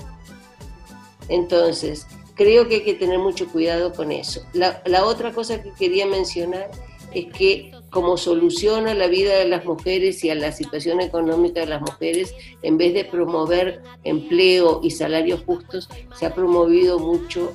Entonces, 1.28 2.06
creo 2.34 2.66
que 2.66 2.76
hay 2.76 2.84
que 2.84 2.94
tener 2.94 3.18
mucho 3.18 3.46
cuidado 3.48 3.92
con 3.92 4.10
eso. 4.12 4.42
La, 4.52 4.82
la 4.86 5.04
otra 5.04 5.32
cosa 5.32 5.62
que 5.62 5.72
quería 5.72 6.06
mencionar 6.06 6.70
es 7.12 7.26
que 7.32 7.72
como 7.90 8.16
solución 8.16 8.86
a 8.86 8.94
la 8.94 9.08
vida 9.08 9.36
de 9.36 9.46
las 9.46 9.64
mujeres 9.64 10.22
y 10.24 10.30
a 10.30 10.34
la 10.34 10.52
situación 10.52 11.00
económica 11.00 11.60
de 11.60 11.66
las 11.66 11.80
mujeres, 11.80 12.34
en 12.62 12.78
vez 12.78 12.94
de 12.94 13.04
promover 13.04 13.82
empleo 14.04 14.80
y 14.82 14.90
salarios 14.92 15.42
justos, 15.44 15.88
se 16.16 16.26
ha 16.26 16.34
promovido 16.34 16.98
mucho 16.98 17.52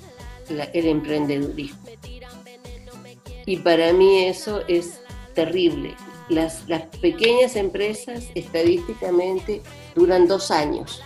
el 0.50 0.86
emprendedurismo. 0.86 1.80
Y 3.46 3.58
para 3.58 3.94
mí 3.94 4.26
eso 4.26 4.62
es 4.68 5.00
terrible. 5.34 5.96
Las, 6.30 6.68
las 6.68 6.84
pequeñas 6.98 7.56
empresas 7.56 8.26
estadísticamente 8.34 9.62
duran 9.96 10.28
dos 10.28 10.52
años 10.52 11.02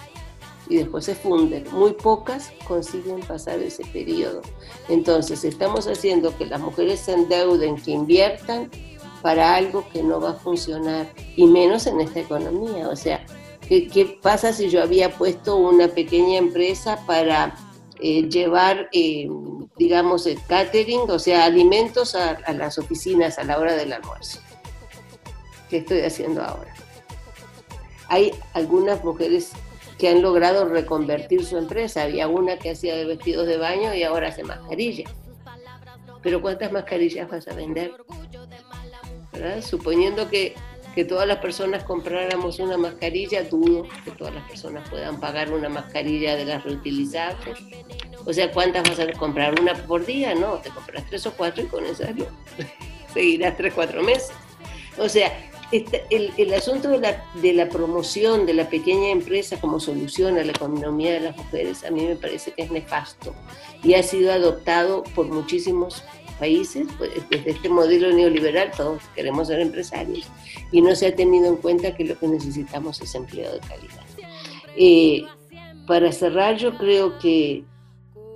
y 0.69 0.77
después 0.77 1.05
se 1.05 1.15
funden. 1.15 1.65
Muy 1.71 1.93
pocas 1.93 2.51
consiguen 2.67 3.19
pasar 3.21 3.59
ese 3.59 3.83
periodo. 3.85 4.41
Entonces, 4.87 5.43
estamos 5.43 5.87
haciendo 5.87 6.37
que 6.37 6.45
las 6.45 6.61
mujeres 6.61 7.01
se 7.01 7.13
endeuden, 7.13 7.75
que 7.75 7.91
inviertan 7.91 8.69
para 9.21 9.55
algo 9.55 9.87
que 9.91 10.03
no 10.03 10.19
va 10.19 10.31
a 10.31 10.33
funcionar, 10.33 11.07
y 11.35 11.45
menos 11.45 11.87
en 11.87 11.99
esta 12.01 12.19
economía. 12.21 12.89
O 12.89 12.95
sea, 12.95 13.25
¿qué, 13.67 14.19
pasa 14.21 14.53
si 14.53 14.69
yo 14.69 14.81
había 14.81 15.11
puesto 15.11 15.57
una 15.57 15.87
pequeña 15.87 16.37
empresa 16.37 16.99
para 17.05 17.55
eh, 17.99 18.29
llevar, 18.29 18.89
eh, 18.93 19.27
digamos, 19.77 20.27
catering, 20.47 21.09
o 21.09 21.19
sea, 21.19 21.45
alimentos 21.45 22.15
a, 22.15 22.31
a 22.45 22.53
las 22.53 22.77
oficinas 22.77 23.37
a 23.39 23.43
la 23.43 23.57
hora 23.59 23.75
del 23.75 23.93
almuerzo? 23.93 24.39
¿Qué 25.69 25.77
estoy 25.77 26.01
haciendo 26.01 26.43
ahora? 26.43 26.73
Hay 28.07 28.33
algunas 28.53 29.03
mujeres 29.03 29.51
que 29.99 30.07
han 30.07 30.21
logrado 30.21 30.67
reconvertir 30.67 31.45
su 31.45 31.57
empresa. 31.57 32.03
Había 32.03 32.27
una 32.27 32.57
que 32.57 32.71
hacía 32.71 32.95
de 32.95 33.05
vestidos 33.05 33.45
de 33.45 33.57
baño 33.57 33.93
y 33.93 34.03
ahora 34.03 34.29
hace 34.29 34.43
mascarillas. 34.43 35.11
Pero 36.23 36.41
¿cuántas 36.41 36.71
mascarillas 36.71 37.29
vas 37.29 37.47
a 37.47 37.53
vender? 37.53 37.91
Suponiendo 39.61 40.29
que, 40.29 40.55
que 40.95 41.05
todas 41.05 41.27
las 41.27 41.37
personas 41.37 41.83
compráramos 41.83 42.59
una 42.59 42.77
mascarilla, 42.77 43.43
dudo 43.43 43.87
que 44.03 44.11
todas 44.11 44.33
las 44.33 44.47
personas 44.47 44.89
puedan 44.89 45.19
pagar 45.19 45.51
una 45.51 45.69
mascarilla 45.69 46.35
de 46.35 46.45
las 46.45 46.63
reutilizables. 46.63 47.59
O 48.25 48.33
sea, 48.33 48.51
¿cuántas 48.51 48.89
vas 48.89 48.99
a 48.99 49.11
comprar? 49.13 49.59
¿Una 49.59 49.73
por 49.73 50.05
día? 50.05 50.35
No, 50.35 50.57
te 50.57 50.69
compras 50.69 51.05
tres 51.09 51.25
o 51.25 51.33
cuatro 51.33 51.63
y 51.63 51.67
con 51.67 51.85
esas 51.85 52.09
seguirás 53.13 53.57
tres, 53.57 53.73
cuatro 53.73 54.03
meses. 54.03 54.31
O 54.97 55.07
sea, 55.07 55.31
este, 55.71 56.03
el, 56.09 56.33
el, 56.37 56.51
asunto 56.55 56.89
de 56.89 56.97
la, 56.97 57.23
de 57.35 57.53
la, 57.53 57.69
promoción 57.69 58.47
de 58.47 58.55
la 58.55 58.67
pequeña 58.69 59.09
empresa 59.09 59.61
como 59.61 59.79
solución 59.79 60.39
a 60.39 60.43
la 60.43 60.51
economía 60.51 61.13
de 61.13 61.19
las 61.19 61.37
mujeres 61.37 61.83
a 61.83 61.91
mí 61.91 62.07
me 62.07 62.15
parece 62.15 62.53
que 62.53 62.63
es 62.63 62.71
nefasto 62.71 63.35
y 63.83 63.93
ha 63.93 64.01
sido 64.01 64.33
adoptado 64.33 65.03
por 65.13 65.27
muchísimos 65.27 66.03
países, 66.39 66.87
pues, 66.97 67.11
desde 67.29 67.51
este 67.51 67.69
modelo 67.69 68.11
neoliberal 68.11 68.71
todos 68.75 69.03
queremos 69.13 69.47
ser 69.47 69.59
empresarios 69.59 70.25
y 70.71 70.81
no 70.81 70.95
se 70.95 71.07
ha 71.07 71.15
tenido 71.15 71.47
en 71.47 71.57
cuenta 71.57 71.95
que 71.95 72.05
lo 72.05 72.17
que 72.17 72.27
necesitamos 72.27 73.01
es 73.01 73.13
empleo 73.13 73.53
de 73.53 73.59
calidad. 73.59 74.05
Eh, 74.75 75.23
para 75.85 76.11
cerrar, 76.11 76.57
yo 76.57 76.77
creo 76.77 77.19
que 77.19 77.63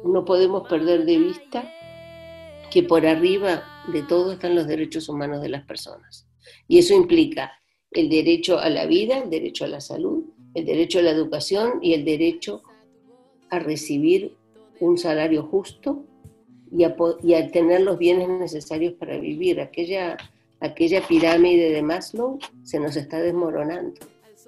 no 0.03 0.25
podemos 0.25 0.67
perder 0.67 1.05
de 1.05 1.17
vista 1.17 1.71
que 2.69 2.83
por 2.83 3.05
arriba 3.05 3.63
de 3.91 4.01
todo 4.01 4.33
están 4.33 4.55
los 4.55 4.67
derechos 4.67 5.07
humanos 5.07 5.41
de 5.41 5.49
las 5.49 5.63
personas. 5.63 6.27
Y 6.67 6.79
eso 6.79 6.93
implica 6.93 7.53
el 7.91 8.09
derecho 8.09 8.59
a 8.59 8.69
la 8.69 8.85
vida, 8.85 9.19
el 9.19 9.29
derecho 9.29 9.65
a 9.65 9.67
la 9.67 9.81
salud, 9.81 10.23
el 10.55 10.65
derecho 10.65 10.99
a 10.99 11.03
la 11.03 11.11
educación 11.11 11.79
y 11.81 11.93
el 11.93 12.03
derecho 12.03 12.63
a 13.49 13.59
recibir 13.59 14.35
un 14.79 14.97
salario 14.97 15.43
justo 15.43 16.05
y 16.75 17.33
a, 17.33 17.51
tener 17.51 17.81
los 17.81 17.97
bienes 17.97 18.29
necesarios 18.29 18.93
para 18.93 19.17
vivir. 19.17 19.61
Aquella, 19.61 20.17
aquella 20.59 21.05
pirámide 21.07 21.71
de 21.71 21.81
Maslow 21.81 22.39
se 22.63 22.79
nos 22.79 22.95
está 22.95 23.19
desmoronando 23.19 23.99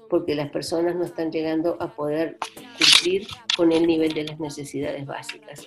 porque 0.10 0.36
las 0.36 0.50
personas 0.50 0.96
no 0.96 1.04
están 1.04 1.32
llegando 1.32 1.78
a 1.80 1.92
poder 1.92 2.38
cumplir 2.78 3.28
con 3.58 3.72
el 3.72 3.88
nivel 3.88 4.14
de 4.14 4.26
las 4.26 4.40
necesidades 4.40 5.06
básicas. 5.06 5.66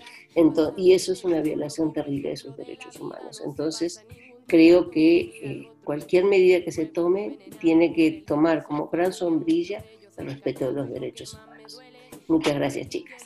y 0.76 0.92
eso 0.92 1.12
es 1.12 1.24
una 1.24 1.40
violación 1.40 1.92
terrible 1.92 2.30
de 2.30 2.36
sus 2.36 2.56
derechos 2.56 3.00
humanos. 3.00 3.42
Entonces, 3.44 4.04
creo 4.46 4.90
que 4.90 5.18
eh, 5.18 5.68
cualquier 5.84 6.24
medida 6.24 6.64
que 6.64 6.72
se 6.72 6.86
tome 6.86 7.38
tiene 7.61 7.92
que 7.92 8.22
tomar 8.26 8.64
como 8.64 8.88
gran 8.88 9.12
sombrilla 9.12 9.84
el 10.16 10.26
respeto 10.26 10.68
de 10.68 10.72
los 10.72 10.88
derechos 10.88 11.34
humanos. 11.34 11.80
Muchas 12.28 12.54
gracias, 12.54 12.88
chicas. 12.88 13.22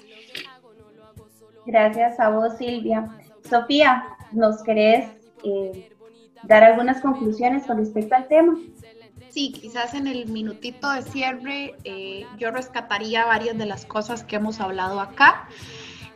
Gracias 1.66 2.18
a 2.18 2.30
vos, 2.30 2.56
Silvia. 2.58 3.21
Sofía, 3.52 4.04
¿nos 4.32 4.62
querés 4.62 5.10
eh, 5.44 5.90
dar 6.44 6.64
algunas 6.64 7.02
conclusiones 7.02 7.66
con 7.66 7.76
respecto 7.76 8.14
al 8.14 8.26
tema? 8.26 8.56
Sí, 9.28 9.52
quizás 9.52 9.92
en 9.92 10.06
el 10.06 10.26
minutito 10.26 10.90
de 10.90 11.02
cierre 11.02 11.74
eh, 11.84 12.26
yo 12.38 12.50
rescataría 12.50 13.26
varias 13.26 13.58
de 13.58 13.66
las 13.66 13.84
cosas 13.84 14.24
que 14.24 14.36
hemos 14.36 14.58
hablado 14.58 15.00
acá. 15.00 15.48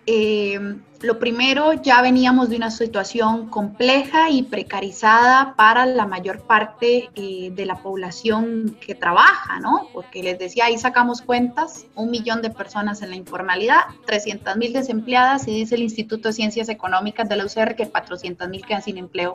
Eh, 0.06 0.58
lo 1.02 1.18
primero, 1.18 1.74
ya 1.74 2.00
veníamos 2.00 2.48
de 2.48 2.56
una 2.56 2.70
situación 2.70 3.48
compleja 3.48 4.30
y 4.30 4.44
precarizada 4.44 5.54
para 5.56 5.84
la 5.84 6.06
mayor 6.06 6.46
parte 6.46 7.10
eh, 7.14 7.50
de 7.52 7.66
la 7.66 7.82
población 7.82 8.78
que 8.80 8.94
trabaja, 8.94 9.60
¿no? 9.60 9.88
Porque 9.92 10.22
les 10.22 10.38
decía, 10.38 10.66
ahí 10.66 10.78
sacamos 10.78 11.20
cuentas, 11.20 11.86
un 11.94 12.10
millón 12.10 12.40
de 12.40 12.50
personas 12.50 13.02
en 13.02 13.10
la 13.10 13.16
informalidad, 13.16 13.80
300 14.06 14.56
mil 14.56 14.72
desempleadas 14.72 15.46
y 15.48 15.52
dice 15.52 15.74
el 15.74 15.82
Instituto 15.82 16.28
de 16.28 16.34
Ciencias 16.34 16.68
Económicas 16.68 17.28
de 17.28 17.36
la 17.36 17.44
UCR 17.44 17.74
que 17.76 17.88
400 17.88 18.48
mil 18.48 18.64
quedan 18.64 18.82
sin 18.82 18.96
empleo 18.96 19.34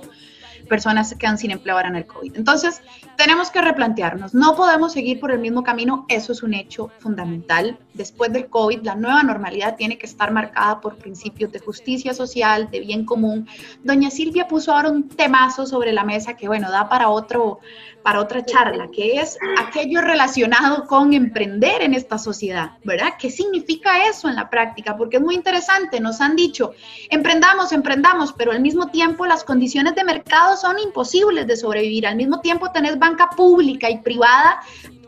personas 0.71 1.09
se 1.09 1.17
quedan 1.17 1.37
sin 1.37 1.51
empleo 1.51 1.75
ahora 1.75 1.89
en 1.89 1.97
el 1.97 2.05
COVID. 2.05 2.37
Entonces, 2.37 2.81
tenemos 3.17 3.51
que 3.51 3.61
replantearnos, 3.61 4.33
no 4.33 4.55
podemos 4.55 4.93
seguir 4.93 5.19
por 5.19 5.31
el 5.31 5.39
mismo 5.39 5.63
camino, 5.63 6.05
eso 6.07 6.31
es 6.31 6.43
un 6.43 6.53
hecho 6.53 6.89
fundamental. 6.99 7.77
Después 7.93 8.31
del 8.31 8.47
COVID, 8.47 8.81
la 8.83 8.95
nueva 8.95 9.21
normalidad 9.21 9.75
tiene 9.75 9.97
que 9.97 10.05
estar 10.05 10.31
marcada 10.31 10.79
por 10.79 10.95
principios 10.95 11.51
de 11.51 11.59
justicia 11.59 12.13
social, 12.13 12.71
de 12.71 12.79
bien 12.79 13.03
común. 13.03 13.49
Doña 13.83 14.09
Silvia 14.09 14.47
puso 14.47 14.73
ahora 14.73 14.89
un 14.89 15.09
temazo 15.09 15.65
sobre 15.65 15.91
la 15.91 16.05
mesa 16.05 16.37
que, 16.37 16.47
bueno, 16.47 16.71
da 16.71 16.87
para 16.87 17.09
otro, 17.09 17.59
para 18.03 18.19
otra 18.19 18.45
charla, 18.45 18.89
que 18.91 19.19
es 19.19 19.37
aquello 19.59 20.01
relacionado 20.01 20.85
con 20.87 21.13
emprender 21.13 21.81
en 21.81 21.93
esta 21.93 22.17
sociedad, 22.17 22.71
¿verdad? 22.83 23.13
¿Qué 23.19 23.29
significa 23.29 24.07
eso 24.07 24.27
en 24.29 24.35
la 24.35 24.49
práctica? 24.49 24.97
Porque 24.97 25.17
es 25.17 25.23
muy 25.23 25.35
interesante, 25.35 25.99
nos 25.99 26.21
han 26.21 26.35
dicho, 26.35 26.73
emprendamos, 27.09 27.71
emprendamos, 27.71 28.33
pero 28.33 28.51
al 28.51 28.61
mismo 28.61 28.87
tiempo 28.87 29.25
las 29.25 29.43
condiciones 29.43 29.95
de 29.95 30.03
mercado 30.03 30.57
son 30.57 30.79
imposibles 30.79 31.47
de 31.47 31.57
sobrevivir, 31.57 32.07
al 32.07 32.15
mismo 32.15 32.41
tiempo 32.41 32.71
tenés 32.71 32.97
banca 32.97 33.29
pública 33.29 33.89
y 33.89 33.99
privada 33.99 34.61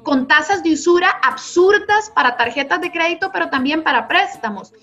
con 0.03 0.27
tasas 0.27 0.63
de 0.63 0.73
usura 0.73 1.09
absurdas 1.23 2.11
para 2.13 2.35
tarjetas 2.35 2.81
de 2.81 2.91
crédito, 2.91 3.31
pero 3.31 3.49
también 3.49 3.83
para 3.83 4.07
préstamos. 4.07 4.73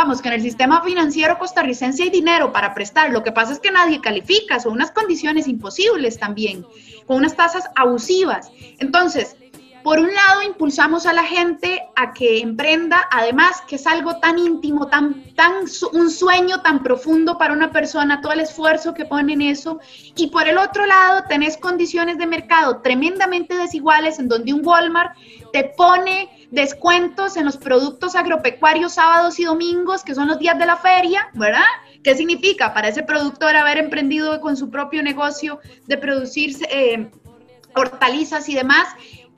Vamos, 0.00 0.22
que 0.22 0.28
en 0.28 0.34
el 0.34 0.42
sistema 0.42 0.80
financiero 0.80 1.40
costarricense 1.40 2.04
hay 2.04 2.10
dinero 2.10 2.52
para 2.52 2.72
prestar, 2.72 3.10
lo 3.10 3.24
que 3.24 3.32
pasa 3.32 3.52
es 3.52 3.58
que 3.58 3.72
nadie 3.72 4.00
califica, 4.00 4.60
son 4.60 4.74
unas 4.74 4.92
condiciones 4.92 5.48
imposibles 5.48 6.20
también 6.20 6.64
con 7.04 7.16
unas 7.16 7.34
tasas 7.34 7.64
abusivas. 7.74 8.48
Entonces, 8.78 9.34
por 9.82 9.98
un 9.98 10.14
lado, 10.14 10.42
impulsamos 10.42 11.04
a 11.04 11.12
la 11.12 11.24
gente 11.24 11.82
a 11.96 12.12
que 12.12 12.38
emprenda, 12.38 13.08
además 13.10 13.60
que 13.66 13.74
es 13.74 13.88
algo 13.88 14.20
tan 14.20 14.38
íntimo, 14.38 14.86
tan, 14.86 15.34
tan 15.34 15.64
un 15.92 16.10
sueño 16.12 16.62
tan 16.62 16.84
profundo 16.84 17.36
para 17.36 17.52
una 17.52 17.72
persona, 17.72 18.20
todo 18.20 18.32
el 18.34 18.40
esfuerzo 18.40 18.94
que 18.94 19.04
pone 19.04 19.32
en 19.32 19.42
eso. 19.42 19.80
Y 20.14 20.28
por 20.28 20.46
el 20.46 20.58
otro 20.58 20.86
lado, 20.86 21.24
tenés 21.28 21.56
condiciones 21.56 22.18
de 22.18 22.26
mercado 22.28 22.82
tremendamente 22.82 23.56
desiguales 23.56 24.20
en 24.20 24.28
donde 24.28 24.52
un 24.52 24.64
Walmart 24.64 25.16
te 25.52 25.64
pone 25.76 26.37
descuentos 26.50 27.36
en 27.36 27.44
los 27.44 27.56
productos 27.56 28.14
agropecuarios 28.14 28.94
sábados 28.94 29.38
y 29.38 29.44
domingos, 29.44 30.02
que 30.02 30.14
son 30.14 30.28
los 30.28 30.38
días 30.38 30.58
de 30.58 30.66
la 30.66 30.76
feria, 30.76 31.28
¿verdad? 31.34 31.66
¿Qué 32.02 32.14
significa 32.14 32.72
para 32.72 32.88
ese 32.88 33.02
productor 33.02 33.56
haber 33.56 33.78
emprendido 33.78 34.40
con 34.40 34.56
su 34.56 34.70
propio 34.70 35.02
negocio 35.02 35.60
de 35.86 35.98
producir 35.98 36.56
eh, 36.70 37.10
hortalizas 37.74 38.48
y 38.48 38.54
demás 38.54 38.88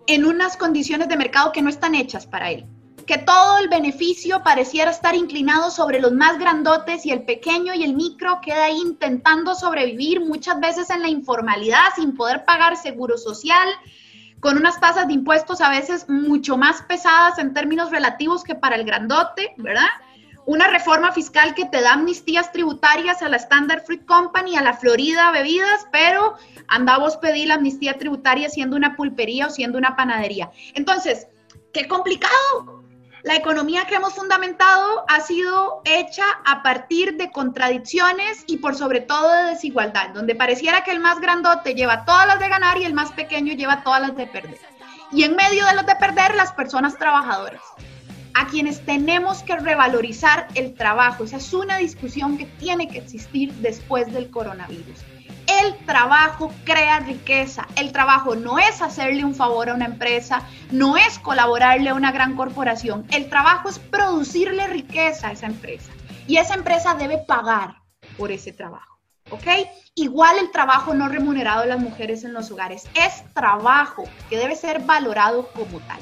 en 0.07 0.25
unas 0.25 0.57
condiciones 0.57 1.09
de 1.09 1.17
mercado 1.17 1.53
que 1.53 1.63
no 1.63 1.69
están 1.69 1.95
hechas 1.95 2.27
para 2.27 2.51
él? 2.51 2.67
Que 3.07 3.19
todo 3.19 3.59
el 3.59 3.69
beneficio 3.69 4.43
pareciera 4.45 4.93
estar 4.93 5.17
inclinado 5.17 5.73
sobre 5.73 6.01
los 6.01 6.13
más 6.13 6.39
grandotes 6.39 7.05
y 7.07 7.11
el 7.11 7.25
pequeño 7.25 7.75
y 7.75 7.83
el 7.83 7.95
micro 7.95 8.41
queda 8.41 8.67
ahí 8.67 8.79
intentando 8.79 9.57
sobrevivir 9.57 10.21
muchas 10.21 10.61
veces 10.61 10.91
en 10.91 11.03
la 11.03 11.09
informalidad 11.09 11.87
sin 11.97 12.15
poder 12.15 12.45
pagar 12.45 12.77
seguro 12.77 13.19
social, 13.19 13.69
con 14.41 14.57
unas 14.57 14.81
tasas 14.81 15.07
de 15.07 15.15
impuestos 15.15 15.61
a 15.61 15.71
veces 15.71 16.09
mucho 16.09 16.57
más 16.57 16.83
pesadas 16.83 17.39
en 17.39 17.55
términos 17.55 17.91
relativos 17.91 18.43
que 18.43 18.55
para 18.55 18.77
el 18.77 18.85
grandote, 18.85 19.55
¿verdad? 19.59 19.89
una 20.47 20.67
reforma 20.69 21.13
fiscal 21.13 21.55
que 21.55 21.67
te 21.67 21.81
da 21.81 21.93
amnistías 21.93 22.51
tributarias 22.51 23.23
a 23.23 23.29
la 23.29 23.37
Standard 23.37 23.85
Fruit 23.85 24.05
Company, 24.05 24.57
a 24.57 24.63
la 24.63 24.75
Florida 24.75 25.31
Bebidas, 25.31 25.87
pero 25.93 26.35
andamos 26.67 27.17
pedir 27.19 27.49
la 27.49 27.55
amnistía 27.55 27.99
tributaria 27.99 28.49
siendo 28.49 28.77
una 28.77 28.97
pulpería 28.97 29.47
o 29.47 29.51
siendo 29.51 29.79
una 29.79 29.95
panadería. 29.95 30.51
Entonces, 30.75 31.29
qué 31.73 31.87
complicado. 31.87 32.80
La 33.23 33.37
economía 33.37 33.87
que 33.87 33.97
hemos 33.97 34.15
fundamentado 34.15 35.05
ha 35.07 35.21
sido 35.21 35.83
hecha 35.85 36.25
a 36.47 36.63
partir 36.63 37.17
de 37.17 37.31
contradicciones 37.31 38.45
y 38.47 38.57
por 38.57 38.75
sobre 38.75 39.03
todo 39.03 39.31
de 39.31 39.51
desigualdad, 39.51 40.11
donde 40.11 40.35
pareciera 40.35 40.85
que 40.85 40.91
el 40.91 41.01
más 41.01 41.21
grandote 41.21 41.75
lleva 41.75 42.07
todas 42.07 42.27
las 42.27 42.41
de 42.41 42.49
ganar 42.49 42.79
y 42.79 42.85
el 42.85 42.95
más 42.95 43.13
pequeño 43.13 43.53
lleva 43.53 43.83
todas 43.83 44.01
las 44.01 44.17
de 44.17 44.27
perder. 44.27 44.59
Y 45.13 45.25
en 45.25 45.37
medio 45.37 45.67
de 45.67 45.75
los 45.75 45.85
de 45.85 45.97
perder, 45.97 46.35
las 46.35 46.53
personas 46.53 46.97
trabajadoras 46.97 47.61
a 48.35 48.47
quienes 48.47 48.85
tenemos 48.87 49.43
que 49.43 49.57
revalorizar 49.57 50.47
el 50.55 50.75
trabajo. 50.75 51.25
Esa 51.25 51.39
es 51.39 51.53
una 51.53 51.79
discusión 51.79 52.39
que 52.39 52.47
tiene 52.47 52.89
que 52.89 52.99
existir 52.99 53.53
después 53.55 54.11
del 54.13 54.31
coronavirus. 54.31 54.99
El 55.59 55.77
trabajo 55.85 56.53
crea 56.65 57.01
riqueza. 57.01 57.67
El 57.77 57.93
trabajo 57.93 58.37
no 58.37 58.59
es 58.59 58.81
hacerle 58.83 59.25
un 59.25 59.35
favor 59.35 59.69
a 59.69 59.75
una 59.75 59.87
empresa, 59.87 60.43
no 60.71 60.97
es 60.97 61.19
colaborarle 61.19 61.91
a 61.91 61.95
una 61.95 62.13
gran 62.13 62.37
corporación. 62.37 63.07
El 63.11 63.29
trabajo 63.29 63.69
es 63.69 63.79
producirle 63.79 64.67
riqueza 64.69 65.29
a 65.29 65.33
esa 65.33 65.47
empresa. 65.47 65.91
Y 66.27 66.37
esa 66.37 66.55
empresa 66.55 66.95
debe 66.95 67.19
pagar 67.19 67.77
por 68.17 68.31
ese 68.31 68.53
trabajo. 68.53 68.91
¿ok? 69.31 69.47
Igual 69.95 70.39
el 70.39 70.51
trabajo 70.51 70.95
no 70.95 71.09
remunerado 71.09 71.63
de 71.63 71.69
las 71.69 71.81
mujeres 71.81 72.25
en 72.25 72.33
los 72.33 72.51
hogares 72.51 72.89
es 72.95 73.25
trabajo 73.35 74.05
que 74.29 74.37
debe 74.37 74.57
ser 74.57 74.81
valorado 74.81 75.49
como 75.53 75.81
tal. 75.81 75.99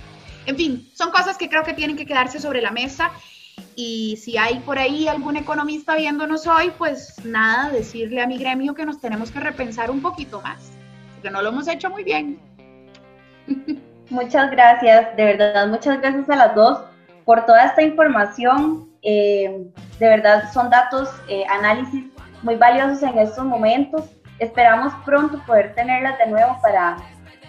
En 0.46 0.56
fin, 0.56 0.90
son 0.94 1.10
cosas 1.10 1.36
que 1.36 1.48
creo 1.48 1.62
que 1.62 1.74
tienen 1.74 1.96
que 1.96 2.06
quedarse 2.06 2.40
sobre 2.40 2.62
la 2.62 2.70
mesa 2.70 3.10
y 3.80 4.16
si 4.16 4.36
hay 4.36 4.58
por 4.58 4.76
ahí 4.76 5.06
algún 5.06 5.36
economista 5.36 5.94
viéndonos 5.94 6.48
hoy, 6.48 6.72
pues 6.76 7.24
nada, 7.24 7.70
decirle 7.70 8.20
a 8.20 8.26
mi 8.26 8.36
gremio 8.36 8.74
que 8.74 8.84
nos 8.84 9.00
tenemos 9.00 9.30
que 9.30 9.38
repensar 9.38 9.88
un 9.88 10.02
poquito 10.02 10.40
más, 10.40 10.72
porque 11.14 11.30
no 11.30 11.40
lo 11.42 11.50
hemos 11.50 11.68
hecho 11.68 11.88
muy 11.88 12.02
bien. 12.02 12.40
Muchas 14.10 14.50
gracias, 14.50 15.14
de 15.16 15.24
verdad, 15.24 15.68
muchas 15.68 16.00
gracias 16.00 16.28
a 16.28 16.34
las 16.34 16.54
dos 16.56 16.80
por 17.24 17.46
toda 17.46 17.66
esta 17.66 17.82
información. 17.82 18.88
Eh, 19.02 19.70
de 20.00 20.08
verdad, 20.08 20.50
son 20.52 20.70
datos, 20.70 21.08
eh, 21.28 21.44
análisis 21.48 22.06
muy 22.42 22.56
valiosos 22.56 23.02
en 23.04 23.16
estos 23.18 23.44
momentos. 23.44 24.06
Esperamos 24.40 24.92
pronto 25.04 25.40
poder 25.46 25.74
tenerlas 25.74 26.18
de 26.18 26.26
nuevo 26.26 26.58
para, 26.62 26.96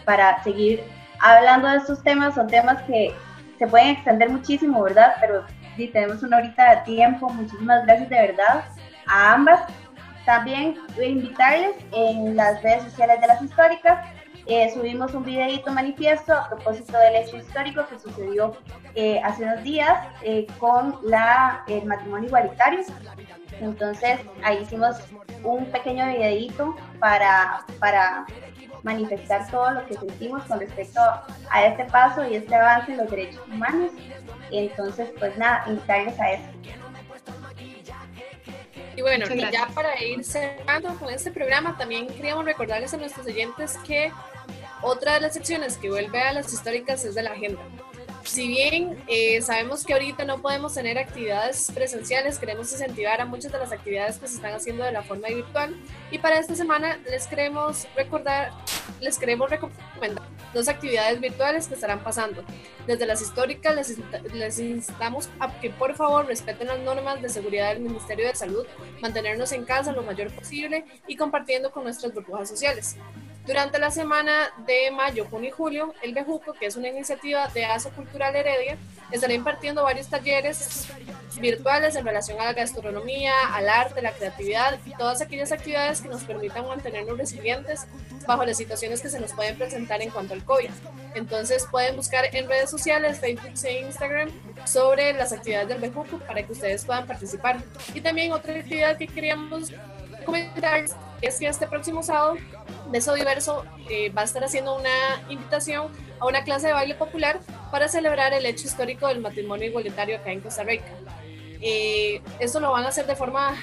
para 0.05 0.43
seguir 0.43 0.83
hablando 1.21 1.69
de 1.69 1.77
estos 1.77 2.03
temas. 2.03 2.35
Son 2.35 2.45
temas 2.47 2.83
que 2.83 3.15
se 3.57 3.65
pueden 3.65 3.87
extender 3.89 4.29
muchísimo, 4.29 4.83
¿verdad? 4.83 5.13
Pero 5.21 5.45
si 5.79 5.87
tenemos 5.87 6.21
una 6.23 6.37
horita 6.37 6.75
de 6.75 6.81
tiempo. 6.81 7.29
Muchísimas 7.29 7.85
gracias 7.85 8.09
de 8.09 8.15
verdad 8.15 8.65
a 9.07 9.33
ambas. 9.33 9.61
También 10.25 10.75
invitarles 11.01 11.75
en 11.93 12.35
las 12.35 12.61
redes 12.61 12.83
sociales 12.83 13.21
de 13.21 13.27
las 13.27 13.41
históricas. 13.41 14.05
Eh, 14.45 14.69
subimos 14.73 15.13
un 15.13 15.23
videito 15.23 15.71
manifiesto 15.71 16.33
a 16.33 16.49
propósito 16.49 16.97
del 16.97 17.15
hecho 17.15 17.37
histórico 17.37 17.85
que 17.87 17.99
sucedió 17.99 18.57
eh, 18.95 19.21
hace 19.23 19.43
unos 19.43 19.63
días 19.63 19.97
eh, 20.23 20.47
con 20.57 20.97
la, 21.03 21.63
el 21.67 21.85
matrimonio 21.85 22.27
igualitario. 22.27 22.81
Entonces 23.61 24.19
ahí 24.43 24.59
hicimos 24.61 24.97
un 25.43 25.65
pequeño 25.71 26.07
videito 26.07 26.75
para, 26.99 27.63
para 27.79 28.25
manifestar 28.83 29.49
todo 29.49 29.71
lo 29.71 29.85
que 29.85 29.95
sentimos 29.95 30.43
con 30.43 30.59
respecto 30.59 30.99
a 31.01 31.65
este 31.65 31.85
paso 31.85 32.27
y 32.27 32.35
este 32.35 32.55
avance 32.55 32.91
en 32.91 32.97
los 32.97 33.09
derechos 33.09 33.41
humanos. 33.47 33.91
Entonces, 34.51 35.09
pues 35.17 35.37
nada, 35.37 35.63
invitarles 35.67 36.19
a 36.19 36.31
eso. 36.31 36.49
Y 38.95 39.01
bueno, 39.01 39.25
y 39.33 39.39
ya 39.51 39.67
para 39.73 40.01
ir 40.03 40.23
cerrando 40.25 40.93
con 40.95 41.09
este 41.09 41.31
programa, 41.31 41.77
también 41.77 42.07
queríamos 42.07 42.43
recordarles 42.43 42.93
a 42.93 42.97
nuestros 42.97 43.25
oyentes 43.25 43.77
que 43.85 44.11
otra 44.81 45.13
de 45.13 45.21
las 45.21 45.33
secciones 45.33 45.77
que 45.77 45.89
vuelve 45.89 46.21
a 46.21 46.33
las 46.33 46.51
históricas 46.51 47.05
es 47.05 47.15
de 47.15 47.23
la 47.23 47.31
agenda 47.31 47.61
si 48.29 48.47
bien 48.47 48.95
eh, 49.07 49.41
sabemos 49.41 49.83
que 49.83 49.93
ahorita 49.93 50.23
no 50.23 50.39
podemos 50.39 50.75
tener 50.75 50.99
actividades 50.99 51.71
presenciales, 51.73 52.37
queremos 52.37 52.71
incentivar 52.71 53.19
a 53.21 53.25
muchas 53.25 53.51
de 53.51 53.57
las 53.57 53.71
actividades 53.71 54.19
que 54.19 54.27
se 54.27 54.35
están 54.35 54.53
haciendo 54.53 54.83
de 54.83 54.91
la 54.91 55.01
forma 55.01 55.29
virtual. 55.29 55.75
Y 56.11 56.19
para 56.19 56.37
esta 56.37 56.55
semana 56.55 56.99
les 57.09 57.25
queremos 57.25 57.87
recordar, 57.95 58.51
les 59.01 59.17
queremos 59.17 59.49
recomendar 59.49 60.23
dos 60.53 60.67
actividades 60.67 61.19
virtuales 61.19 61.67
que 61.67 61.73
estarán 61.73 62.03
pasando. 62.03 62.43
Desde 62.85 63.07
las 63.07 63.19
históricas 63.19 63.75
les, 63.75 63.97
les 64.31 64.59
instamos 64.59 65.27
a 65.39 65.59
que 65.59 65.71
por 65.71 65.95
favor 65.95 66.27
respeten 66.27 66.67
las 66.67 66.79
normas 66.79 67.23
de 67.23 67.29
seguridad 67.29 67.73
del 67.73 67.81
Ministerio 67.81 68.27
de 68.27 68.35
Salud, 68.35 68.65
mantenernos 69.01 69.51
en 69.53 69.65
casa 69.65 69.91
lo 69.91 70.03
mayor 70.03 70.31
posible 70.35 70.85
y 71.07 71.15
compartiendo 71.15 71.71
con 71.71 71.83
nuestras 71.83 72.13
burbujas 72.13 72.47
sociales. 72.47 72.95
Durante 73.49 73.79
la 73.79 73.89
semana 73.89 74.51
de 74.67 74.91
mayo, 74.91 75.25
junio 75.27 75.49
y 75.49 75.51
julio, 75.51 75.95
el 76.03 76.13
Bejuco, 76.13 76.53
que 76.53 76.67
es 76.67 76.75
una 76.75 76.89
iniciativa 76.89 77.47
de 77.47 77.65
ASO 77.65 77.89
Cultural 77.89 78.35
Heredia, 78.35 78.77
estará 79.11 79.33
impartiendo 79.33 79.81
varios 79.81 80.07
talleres 80.07 80.87
virtuales 81.41 81.95
en 81.95 82.05
relación 82.05 82.39
a 82.39 82.45
la 82.45 82.53
gastronomía, 82.53 83.33
al 83.51 83.67
arte, 83.67 84.03
la 84.03 84.11
creatividad 84.11 84.77
y 84.85 84.91
todas 84.91 85.21
aquellas 85.21 85.51
actividades 85.51 85.99
que 85.99 86.09
nos 86.09 86.25
permitan 86.25 86.67
mantenernos 86.67 87.17
resilientes 87.17 87.87
bajo 88.27 88.45
las 88.45 88.55
situaciones 88.55 89.01
que 89.01 89.09
se 89.09 89.19
nos 89.19 89.33
pueden 89.33 89.57
presentar 89.57 89.99
en 90.03 90.11
cuanto 90.11 90.35
al 90.35 90.45
COVID. 90.45 90.69
Entonces 91.15 91.65
pueden 91.71 91.95
buscar 91.95 92.25
en 92.31 92.47
redes 92.47 92.69
sociales, 92.69 93.19
Facebook 93.19 93.53
e 93.63 93.79
Instagram 93.79 94.29
sobre 94.67 95.13
las 95.13 95.33
actividades 95.33 95.69
del 95.69 95.79
Bejuco 95.79 96.19
para 96.19 96.43
que 96.43 96.51
ustedes 96.51 96.85
puedan 96.85 97.07
participar. 97.07 97.57
Y 97.95 98.01
también 98.01 98.31
otra 98.31 98.53
actividad 98.53 98.95
que 98.95 99.07
queríamos 99.07 99.71
comentar 100.23 100.85
es 101.21 101.39
que 101.39 101.47
este 101.47 101.67
próximo 101.67 102.03
sábado 102.03 102.37
Beso 102.89 103.13
Diverso 103.13 103.65
eh, 103.89 104.09
va 104.11 104.21
a 104.21 104.25
estar 104.25 104.43
haciendo 104.43 104.75
una 104.75 104.89
invitación 105.29 105.91
a 106.19 106.25
una 106.25 106.43
clase 106.43 106.67
de 106.67 106.73
baile 106.73 106.95
popular 106.95 107.39
para 107.71 107.87
celebrar 107.87 108.33
el 108.33 108.45
hecho 108.45 108.67
histórico 108.67 109.07
del 109.07 109.19
matrimonio 109.19 109.67
igualitario 109.67 110.17
acá 110.17 110.31
en 110.31 110.41
Costa 110.41 110.63
Rica. 110.63 110.85
Eh, 111.61 112.21
esto 112.39 112.59
lo 112.59 112.71
van 112.71 112.85
a 112.85 112.89
hacer 112.89 113.05
de 113.05 113.15
forma 113.15 113.55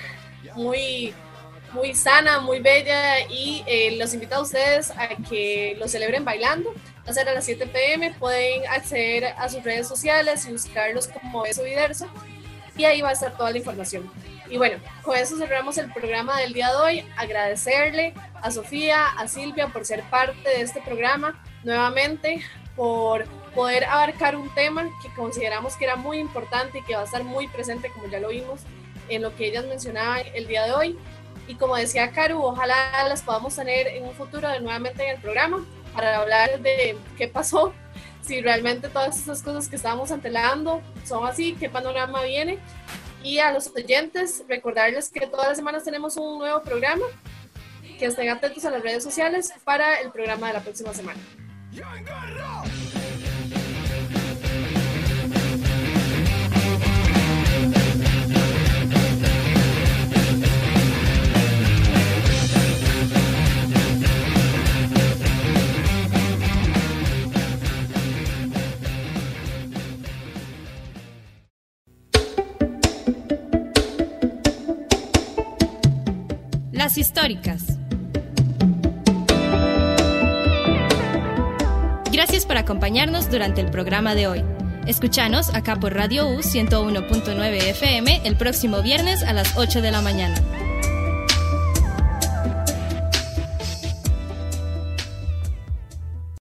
muy, 0.55 1.15
muy 1.73 1.95
sana, 1.95 2.41
muy 2.41 2.61
bella 2.61 3.21
y 3.29 3.65
eh, 3.67 3.97
los 3.99 4.15
invito 4.15 4.37
a 4.37 4.43
ustedes 4.43 4.91
a 4.93 5.09
que 5.29 5.77
lo 5.79 5.89
celebren 5.89 6.25
bailando. 6.25 6.73
Va 7.07 7.11
a 7.11 7.13
ser 7.13 7.29
a 7.29 7.35
las 7.35 7.45
7 7.45 7.67
pm, 7.67 8.15
pueden 8.15 8.67
acceder 8.67 9.27
a 9.37 9.49
sus 9.49 9.63
redes 9.63 9.89
sociales 9.89 10.47
y 10.47 10.53
buscarlos 10.53 11.09
como 11.09 11.43
Beso 11.43 11.63
Diverso 11.63 12.07
y 12.77 12.85
ahí 12.85 13.01
va 13.01 13.11
a 13.11 13.13
estar 13.13 13.37
toda 13.37 13.51
la 13.51 13.59
información. 13.59 14.11
Y 14.49 14.59
bueno, 14.59 14.79
con 15.03 15.17
eso 15.17 15.37
cerramos 15.37 15.77
el 15.79 15.93
programa 15.93 16.39
del 16.41 16.53
día 16.53 16.71
de 16.71 16.77
hoy. 16.77 17.05
Agradecerle 17.17 18.15
a 18.35 18.51
Sofía, 18.51 19.09
a 19.19 19.27
Silvia 19.29 19.69
por 19.69 19.85
ser 19.85 20.03
parte 20.05 20.49
de 20.49 20.61
este 20.61 20.81
programa 20.81 21.43
nuevamente, 21.65 22.43
por 22.77 23.27
poder 23.55 23.85
abarcar 23.85 24.37
un 24.37 24.53
tema 24.55 24.89
que 25.03 25.13
consideramos 25.15 25.77
que 25.77 25.85
era 25.85 25.97
muy 25.97 26.19
importante 26.19 26.79
y 26.79 26.83
que 26.83 26.95
va 26.95 27.03
a 27.03 27.05
estar 27.05 27.25
muy 27.25 27.49
presente, 27.49 27.91
como 27.91 28.07
ya 28.07 28.21
lo 28.21 28.29
vimos, 28.29 28.61
en 29.09 29.23
lo 29.23 29.35
que 29.35 29.47
ellas 29.47 29.65
mencionaban 29.67 30.23
el 30.35 30.47
día 30.47 30.65
de 30.65 30.73
hoy. 30.73 30.99
Y 31.49 31.55
como 31.57 31.77
decía 31.77 32.11
Caru, 32.13 32.43
ojalá 32.43 33.09
las 33.09 33.23
podamos 33.23 33.57
tener 33.57 33.89
en 33.89 34.05
un 34.05 34.15
futuro 34.15 34.49
de 34.49 34.61
nuevamente 34.61 35.05
en 35.05 35.17
el 35.17 35.23
programa 35.23 35.65
para 35.95 36.19
hablar 36.19 36.61
de 36.61 36.97
qué 37.17 37.27
pasó, 37.29 37.73
si 38.21 38.41
realmente 38.43 38.89
todas 38.89 39.17
esas 39.17 39.43
cosas 39.43 39.69
que 39.69 39.77
estábamos 39.77 40.11
antelando 40.11 40.83
son 41.05 41.27
así, 41.27 41.55
qué 41.59 41.71
panorama 41.71 42.23
viene 42.23 42.59
y 43.27 43.41
a 43.41 43.51
los 43.51 43.73
oyentes, 43.75 44.45
recordarles 44.49 45.09
que 45.11 45.27
todas 45.27 45.49
las 45.49 45.57
semanas 45.57 45.83
tenemos 45.83 46.17
un 46.17 46.39
nuevo 46.39 46.63
programa, 46.63 47.05
que 47.99 48.07
estén 48.07 48.29
atentos 48.29 48.65
a 48.65 48.71
las 48.71 48.83
redes 48.83 49.03
sociales 49.03 49.53
para 49.65 50.01
el 50.01 50.13
programa 50.13 50.47
de 50.47 50.53
la 50.53 50.61
próxima 50.61 50.95
semana. 50.95 51.19
Históricas. 76.99 77.79
Gracias 82.13 82.47
por 82.47 82.57
acompañarnos 82.57 83.31
durante 83.31 83.61
el 83.61 83.71
programa 83.71 84.15
de 84.15 84.27
hoy. 84.27 84.45
Escuchanos 84.87 85.53
acá 85.55 85.77
por 85.77 85.95
Radio 85.95 86.29
U 86.29 86.39
101.9 86.39 87.63
FM 87.71 88.23
el 88.25 88.37
próximo 88.37 88.83
viernes 88.83 89.23
a 89.23 89.33
las 89.33 89.57
8 89.57 89.83
de 89.83 89.91
la 89.91 90.01
mañana. 90.01 90.37